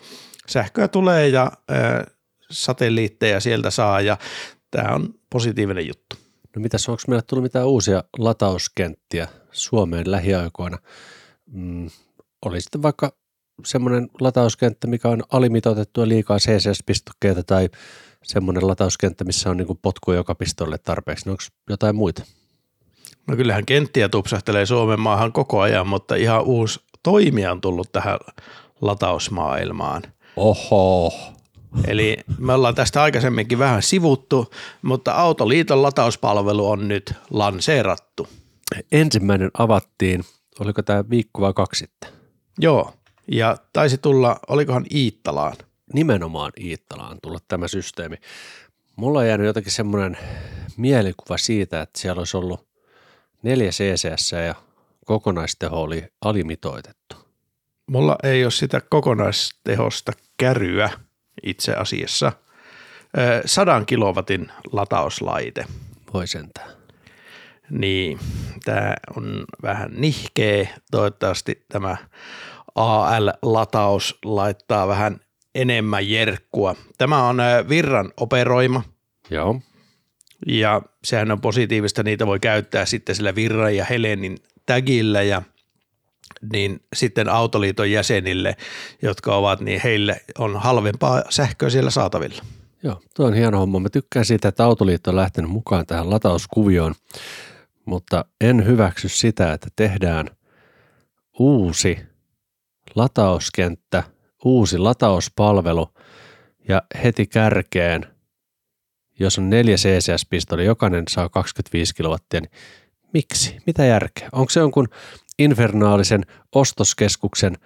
sähköä 0.46 0.88
tulee 0.88 1.28
ja 1.28 1.52
ää, 1.68 2.06
satelliitteja 2.50 3.40
sieltä 3.40 3.70
saa 3.70 4.00
ja 4.00 4.16
tämä 4.70 4.94
on 4.94 5.14
positiivinen 5.30 5.86
juttu. 5.86 6.16
No 6.56 6.62
mitäs, 6.62 6.88
onko 6.88 7.02
meillä 7.08 7.22
tullut 7.22 7.42
mitään 7.42 7.66
uusia 7.66 8.04
latauskenttiä 8.18 9.28
Suomeen 9.52 10.10
lähiaikoina? 10.10 10.78
Mm, 11.52 11.90
oli 12.44 12.60
sitten 12.60 12.82
vaikka 12.82 13.21
semmoinen 13.64 14.08
latauskenttä, 14.20 14.86
mikä 14.86 15.08
on 15.08 15.22
alimitoitettua 15.32 16.08
liikaa 16.08 16.38
CCS-pistokkeita 16.38 17.42
tai 17.42 17.68
semmoinen 18.24 18.68
latauskenttä, 18.68 19.24
missä 19.24 19.50
on 19.50 19.56
niin 19.56 19.78
potku 19.82 20.12
joka 20.12 20.34
pistolle 20.34 20.78
tarpeeksi. 20.78 21.30
Onko 21.30 21.42
jotain 21.70 21.96
muita? 21.96 22.22
No 23.28 23.36
kyllähän 23.36 23.66
kenttiä 23.66 24.08
tupsahtelee 24.08 24.66
Suomen 24.66 25.00
maahan 25.00 25.32
koko 25.32 25.60
ajan, 25.60 25.86
mutta 25.86 26.14
ihan 26.14 26.44
uusi 26.44 26.80
toimija 27.02 27.52
on 27.52 27.60
tullut 27.60 27.92
tähän 27.92 28.18
latausmaailmaan. 28.80 30.02
Oho. 30.36 31.12
Eli 31.86 32.16
me 32.38 32.52
ollaan 32.52 32.74
tästä 32.74 33.02
aikaisemminkin 33.02 33.58
vähän 33.58 33.82
sivuttu, 33.82 34.50
mutta 34.82 35.12
Autoliiton 35.12 35.82
latauspalvelu 35.82 36.70
on 36.70 36.88
nyt 36.88 37.14
lanseerattu. 37.30 38.28
Ensimmäinen 38.92 39.50
avattiin, 39.58 40.24
oliko 40.60 40.82
tämä 40.82 41.04
viikko 41.10 41.40
vai 41.40 41.52
kaksi 41.52 41.78
sitten? 41.78 42.10
Joo, 42.58 42.92
ja 43.28 43.56
taisi 43.72 43.98
tulla, 43.98 44.40
olikohan 44.48 44.86
Iittalaan? 44.94 45.56
Nimenomaan 45.92 46.52
Iittalaan 46.60 47.18
tulla 47.22 47.38
tämä 47.48 47.68
systeemi. 47.68 48.16
Mulla 48.96 49.18
on 49.18 49.28
jäänyt 49.28 49.46
jotenkin 49.46 49.72
semmoinen 49.72 50.18
mielikuva 50.76 51.38
siitä, 51.38 51.82
että 51.82 52.00
siellä 52.00 52.20
olisi 52.20 52.36
ollut 52.36 52.68
neljä 53.42 53.70
CCS 53.70 54.32
ja 54.32 54.54
kokonaisteho 55.04 55.82
oli 55.82 56.04
alimitoitettu. 56.20 57.16
Mulla 57.86 58.16
ei 58.22 58.44
ole 58.44 58.50
sitä 58.50 58.80
kokonaistehosta 58.80 60.12
käryä 60.36 60.90
itse 61.42 61.74
asiassa. 61.74 62.32
Sadan 63.44 63.86
kilowatin 63.86 64.52
latauslaite. 64.72 65.64
Voi 66.14 66.26
sentään. 66.26 66.70
Niin, 67.70 68.18
tämä 68.64 68.94
on 69.16 69.44
vähän 69.62 69.90
nihkeä. 69.96 70.68
Toivottavasti 70.90 71.64
tämä 71.68 71.96
AL-lataus 72.74 74.18
laittaa 74.24 74.88
vähän 74.88 75.20
enemmän 75.54 76.10
jerkkua. 76.10 76.76
Tämä 76.98 77.28
on 77.28 77.36
virran 77.68 78.12
operoima. 78.20 78.82
Joo. 79.30 79.60
Ja 80.46 80.82
sehän 81.04 81.30
on 81.30 81.40
positiivista, 81.40 82.02
niitä 82.02 82.26
voi 82.26 82.40
käyttää 82.40 82.86
sitten 82.86 83.14
sillä 83.14 83.34
virran 83.34 83.76
ja 83.76 83.84
Helenin 83.84 84.38
tagillä 84.66 85.22
ja 85.22 85.42
niin 86.52 86.80
sitten 86.94 87.28
Autoliiton 87.28 87.90
jäsenille, 87.90 88.56
jotka 89.02 89.36
ovat, 89.36 89.60
niin 89.60 89.80
heille 89.84 90.20
on 90.38 90.56
halvempaa 90.56 91.22
sähköä 91.28 91.70
siellä 91.70 91.90
saatavilla. 91.90 92.42
Joo, 92.82 93.02
tuo 93.16 93.26
on 93.26 93.34
hieno 93.34 93.58
homma. 93.58 93.80
Mä 93.80 93.88
tykkään 93.88 94.24
siitä, 94.24 94.48
että 94.48 94.64
Autoliitto 94.64 95.10
on 95.10 95.16
lähtenyt 95.16 95.50
mukaan 95.50 95.86
tähän 95.86 96.10
latauskuvioon, 96.10 96.94
mutta 97.84 98.24
en 98.40 98.66
hyväksy 98.66 99.08
sitä, 99.08 99.52
että 99.52 99.68
tehdään 99.76 100.30
uusi 101.38 101.98
latauskenttä, 102.94 104.02
uusi 104.44 104.78
latauspalvelu 104.78 105.88
ja 106.68 106.82
heti 107.04 107.26
kärkeen, 107.26 108.06
jos 109.20 109.38
on 109.38 109.50
neljä 109.50 109.76
CCS-pistoli, 109.76 110.64
jokainen 110.64 111.04
saa 111.08 111.28
25 111.28 111.94
kilowattia, 111.94 112.40
niin 112.40 112.50
miksi? 113.12 113.56
Mitä 113.66 113.84
järkeä? 113.84 114.28
Onko 114.32 114.50
se 114.50 114.60
jonkun 114.60 114.88
infernaalisen 115.38 116.22
ostoskeskuksen 116.54 117.56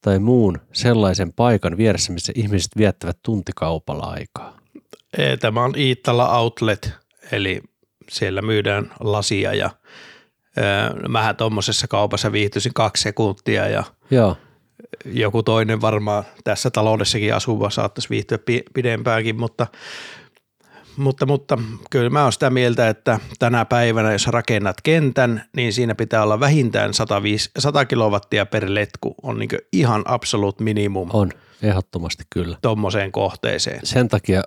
tai 0.00 0.18
muun 0.18 0.58
sellaisen 0.72 1.32
paikan 1.32 1.76
vieressä, 1.76 2.12
missä 2.12 2.32
ihmiset 2.36 2.70
viettävät 2.76 3.18
tuntikaupalla 3.22 4.04
aikaa? 4.04 4.58
Tämä 5.40 5.64
on 5.64 5.74
Iittala 5.76 6.38
Outlet, 6.38 6.92
eli 7.32 7.62
siellä 8.10 8.42
myydään 8.42 8.90
lasia 9.00 9.54
ja 9.54 9.70
mähän 11.08 11.36
tuommoisessa 11.36 11.88
kaupassa 11.88 12.32
viihtyisin 12.32 12.74
kaksi 12.74 13.02
sekuntia 13.02 13.68
ja 13.68 13.84
Joo 14.10 14.36
joku 15.04 15.42
toinen 15.42 15.80
varmaan 15.80 16.24
tässä 16.44 16.70
taloudessakin 16.70 17.34
asuva 17.34 17.70
saattaisi 17.70 18.10
viihtyä 18.10 18.38
pidempäänkin, 18.74 19.40
mutta 19.40 19.66
mutta, 20.98 21.26
mutta 21.26 21.58
kyllä 21.90 22.10
mä 22.10 22.22
oon 22.22 22.32
sitä 22.32 22.50
mieltä, 22.50 22.88
että 22.88 23.20
tänä 23.38 23.64
päivänä, 23.64 24.12
jos 24.12 24.26
rakennat 24.26 24.76
kentän, 24.82 25.44
niin 25.56 25.72
siinä 25.72 25.94
pitää 25.94 26.22
olla 26.22 26.40
vähintään 26.40 26.94
105, 26.94 27.50
100 27.58 27.84
kilowattia 27.84 28.46
per 28.46 28.64
letku. 28.68 29.14
On 29.22 29.38
niin 29.38 29.48
ihan 29.72 30.02
absolut 30.04 30.60
minimum. 30.60 31.08
On, 31.12 31.30
ehdottomasti 31.62 32.24
kyllä. 32.30 32.56
Tuommoiseen 32.62 33.12
kohteeseen. 33.12 33.80
Sen 33.84 34.08
takia 34.08 34.42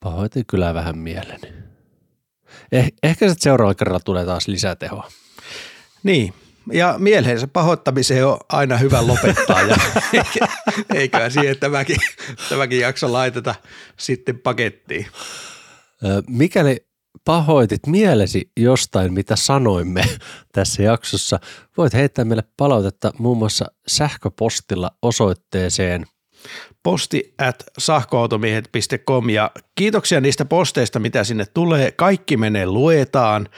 pahoitin 0.00 0.46
kyllä 0.46 0.74
vähän 0.74 0.98
mieleni. 0.98 1.52
Eh, 2.72 2.92
ehkä 3.02 3.28
sitten 3.28 3.42
seuraavalla 3.42 3.74
kerralla 3.74 4.00
tulee 4.00 4.24
taas 4.24 4.48
lisätehoa. 4.48 5.08
Niin, 6.02 6.34
ja 6.72 6.94
mielensä 6.98 7.46
pahoittamiseen 7.46 8.26
on 8.26 8.38
aina 8.48 8.76
hyvä 8.76 9.06
lopettaa 9.06 9.62
ja 9.62 9.76
eiköhän 10.94 11.30
siihen 11.30 11.58
tämäkin, 11.58 11.96
tämäkin 12.48 12.80
jakso 12.80 13.12
laiteta 13.12 13.54
sitten 13.98 14.38
pakettiin. 14.38 15.06
Mikäli 16.28 16.86
pahoitit 17.24 17.86
mielesi 17.86 18.50
jostain, 18.56 19.12
mitä 19.12 19.36
sanoimme 19.36 20.04
tässä 20.54 20.82
jaksossa, 20.82 21.40
voit 21.76 21.94
heittää 21.94 22.24
meille 22.24 22.44
palautetta 22.56 23.12
muun 23.18 23.38
muassa 23.38 23.66
sähköpostilla 23.86 24.90
osoitteeseen 25.02 26.06
posti 26.82 27.34
at 27.38 27.64
sahkoautomiehet.com 27.78 29.30
ja 29.30 29.50
kiitoksia 29.74 30.20
niistä 30.20 30.44
posteista, 30.44 30.98
mitä 30.98 31.24
sinne 31.24 31.44
tulee. 31.54 31.92
Kaikki 31.92 32.36
menee 32.36 32.66
luetaan 32.66 33.48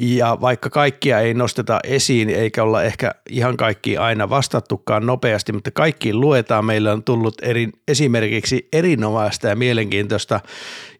ja 0.00 0.38
vaikka 0.40 0.70
kaikkia 0.70 1.20
ei 1.20 1.34
nosteta 1.34 1.80
esiin, 1.84 2.30
eikä 2.30 2.62
olla 2.62 2.82
ehkä 2.82 3.14
ihan 3.30 3.56
kaikki 3.56 3.96
aina 3.96 4.30
vastattukaan 4.30 5.06
nopeasti, 5.06 5.52
mutta 5.52 5.70
kaikki 5.70 6.14
luetaan. 6.14 6.64
Meillä 6.64 6.92
on 6.92 7.04
tullut 7.04 7.34
eri, 7.42 7.68
esimerkiksi 7.88 8.68
erinomaista 8.72 9.48
ja 9.48 9.56
mielenkiintoista 9.56 10.40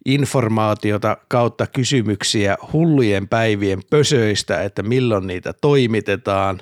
informaatiota 0.06 1.16
kautta 1.28 1.66
kysymyksiä 1.66 2.56
hullujen 2.72 3.28
päivien 3.28 3.80
pösöistä, 3.90 4.62
että 4.62 4.82
milloin 4.82 5.26
niitä 5.26 5.52
toimitetaan 5.60 6.60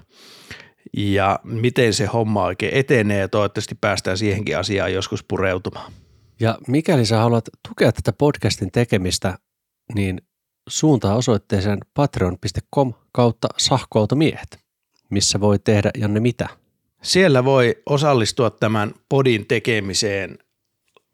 ja 0.97 1.41
miten 1.45 1.95
se 1.95 2.07
homma 2.07 2.45
oikein 2.45 2.75
etenee 2.75 3.19
ja 3.19 3.29
toivottavasti 3.29 3.75
päästään 3.81 4.19
siihenkin 4.19 4.59
asiaan 4.59 4.93
joskus 4.93 5.25
pureutumaan. 5.25 5.93
Ja 6.41 6.59
mikäli 6.69 7.07
sä 7.07 7.19
haluat 7.19 7.49
tukea 7.69 7.93
tätä 7.93 8.13
podcastin 8.13 8.73
tekemistä, 8.73 9.39
niin 9.95 10.21
suuntaa 10.69 11.17
osoitteeseen 11.17 11.79
patreon.com 11.95 12.95
kautta 13.13 13.49
sahkoautomiehet, 13.59 14.59
missä 15.11 15.41
voi 15.41 15.59
tehdä 15.59 15.91
Janne 15.99 16.21
mitä. 16.21 16.49
Siellä 17.03 17.45
voi 17.45 17.83
osallistua 17.87 18.51
tämän 18.51 18.95
podin 19.09 19.47
tekemiseen 19.47 20.39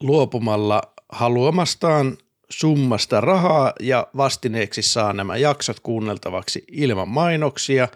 luopumalla 0.01 0.83
haluamastaan 1.13 2.17
summasta 2.51 3.21
rahaa 3.21 3.73
ja 3.81 4.07
vastineeksi 4.17 4.83
saa 4.83 5.13
nämä 5.13 5.37
jaksot 5.37 5.81
kuunneltavaksi 5.81 6.65
ilman 6.73 7.09
mainoksia 7.09 7.89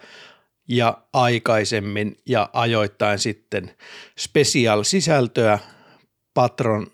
ja 0.67 0.97
aikaisemmin 1.13 2.17
ja 2.25 2.49
ajoittain 2.53 3.19
sitten 3.19 3.71
special 4.17 4.83
sisältöä 4.83 5.59
patron 6.33 6.87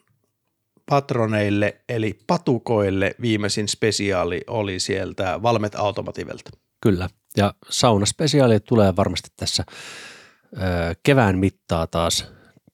patroneille 0.90 1.82
eli 1.90 2.20
patukoille 2.28 3.16
viimeisin 3.22 3.68
spesiaali 3.68 4.42
oli 4.48 4.80
sieltä 4.80 5.40
Valmet 5.42 5.76
Automativelta. 5.76 6.52
Kyllä, 6.82 7.10
ja 7.38 7.54
saunaspesiaali 7.70 8.60
tulee 8.60 8.96
varmasti 8.96 9.30
tässä 9.38 9.64
ö, 9.68 10.60
kevään 11.04 11.38
mittaa 11.38 11.88
taas 11.88 12.26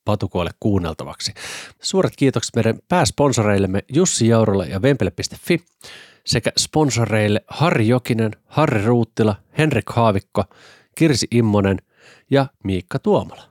patukoille 0.05 0.51
kuunneltavaksi. 0.59 1.33
Suuret 1.81 2.13
kiitokset 2.15 2.55
meidän 2.55 2.79
pääsponsoreillemme 2.89 3.83
Jussi 3.93 4.27
Jaurolle 4.27 4.67
ja 4.67 4.81
Vempele.fi 4.81 5.65
sekä 6.25 6.51
sponsoreille 6.57 7.41
Harri 7.47 7.87
Jokinen, 7.87 8.31
Harri 8.45 8.85
Ruuttila, 8.85 9.35
Henrik 9.57 9.89
Haavikko, 9.89 10.43
Kirsi 10.95 11.27
Immonen 11.31 11.77
ja 12.31 12.47
Miikka 12.63 12.99
Tuomala. 12.99 13.43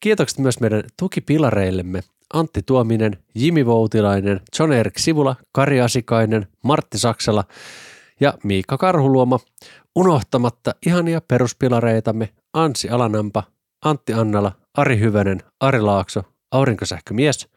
Kiitokset 0.00 0.38
myös 0.38 0.60
meidän 0.60 0.82
tukipilareillemme 0.98 2.02
Antti 2.34 2.62
Tuominen, 2.62 3.18
Jimi 3.34 3.66
Voutilainen, 3.66 4.40
John 4.58 4.72
Erik 4.72 4.98
Sivula, 4.98 5.36
Kari 5.52 5.80
Asikainen, 5.80 6.46
Martti 6.64 6.98
Saksala 6.98 7.44
ja 8.20 8.34
Miikka 8.44 8.78
Karhuluoma, 8.78 9.38
unohtamatta 9.94 10.74
ihania 10.86 11.20
peruspilareitamme 11.20 12.28
Ansi 12.52 12.88
Alanampa, 12.88 13.42
Antti 13.84 14.12
Annala, 14.12 14.52
Ari 14.76 14.98
Hyvänen, 14.98 15.40
Ari 15.60 15.80
Laakso, 15.80 16.22
Aurinkosähkömies, 16.50 17.48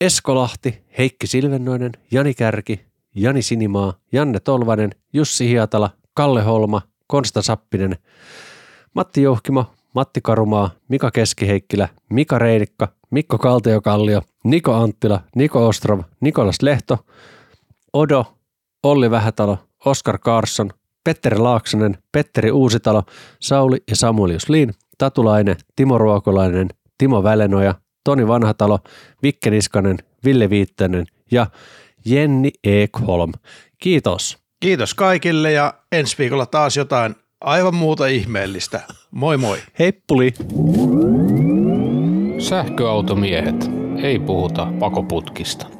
Esko 0.00 0.34
Lahti, 0.34 0.84
Heikki 0.98 1.26
Silvennoinen, 1.26 1.92
Jani 2.10 2.34
Kärki, 2.34 2.80
Jani 3.14 3.42
Sinimaa, 3.42 3.94
Janne 4.12 4.40
Tolvanen, 4.40 4.90
Jussi 5.12 5.48
Hiatala, 5.48 5.90
Kalle 6.14 6.42
Holma, 6.42 6.82
Konsta 7.06 7.42
Sappinen, 7.42 7.96
Matti 8.94 9.22
Jouhkimo, 9.22 9.66
Matti 9.94 10.20
Karumaa, 10.20 10.70
Mika 10.88 11.10
Keskiheikkilä, 11.10 11.88
Mika 12.10 12.38
Reinikka, 12.38 12.88
Mikko 13.10 13.38
Kaltiokallio, 13.38 14.22
Niko 14.44 14.74
Anttila, 14.74 15.20
Niko 15.36 15.68
Ostrov, 15.68 16.00
Nikolas 16.20 16.62
Lehto, 16.62 16.98
Odo, 17.92 18.24
Olli 18.82 19.10
Vähätalo, 19.10 19.58
Oskar 19.84 20.18
Karsson, 20.18 20.70
Petteri 21.04 21.38
Laaksonen, 21.38 21.98
Petteri 22.12 22.50
Uusitalo, 22.50 23.02
Sauli 23.40 23.82
ja 23.90 23.96
Samuelius 23.96 24.48
Liin, 24.48 24.74
Tatulainen, 24.98 25.56
Timo 25.76 25.98
Ruokolainen, 25.98 26.68
Timo 26.98 27.22
Välenoja, 27.22 27.74
Toni 28.04 28.28
Vanhatalo, 28.28 28.78
Vikke 29.22 29.50
Niskanen, 29.50 29.98
Ville 30.24 30.50
Viittänen 30.50 31.06
ja 31.30 31.46
Jenni 32.04 32.50
Ekholm. 32.64 33.32
Kiitos. 33.78 34.38
Kiitos 34.60 34.94
kaikille 34.94 35.52
ja 35.52 35.74
ensi 35.92 36.18
viikolla 36.18 36.46
taas 36.46 36.76
jotain 36.76 37.14
aivan 37.40 37.74
muuta 37.74 38.06
ihmeellistä. 38.06 38.80
Moi 39.10 39.36
moi. 39.36 39.58
Heppuli. 39.78 40.32
Sähköautomiehet. 42.38 43.70
Ei 44.02 44.18
puhuta 44.18 44.66
pakoputkista. 44.78 45.77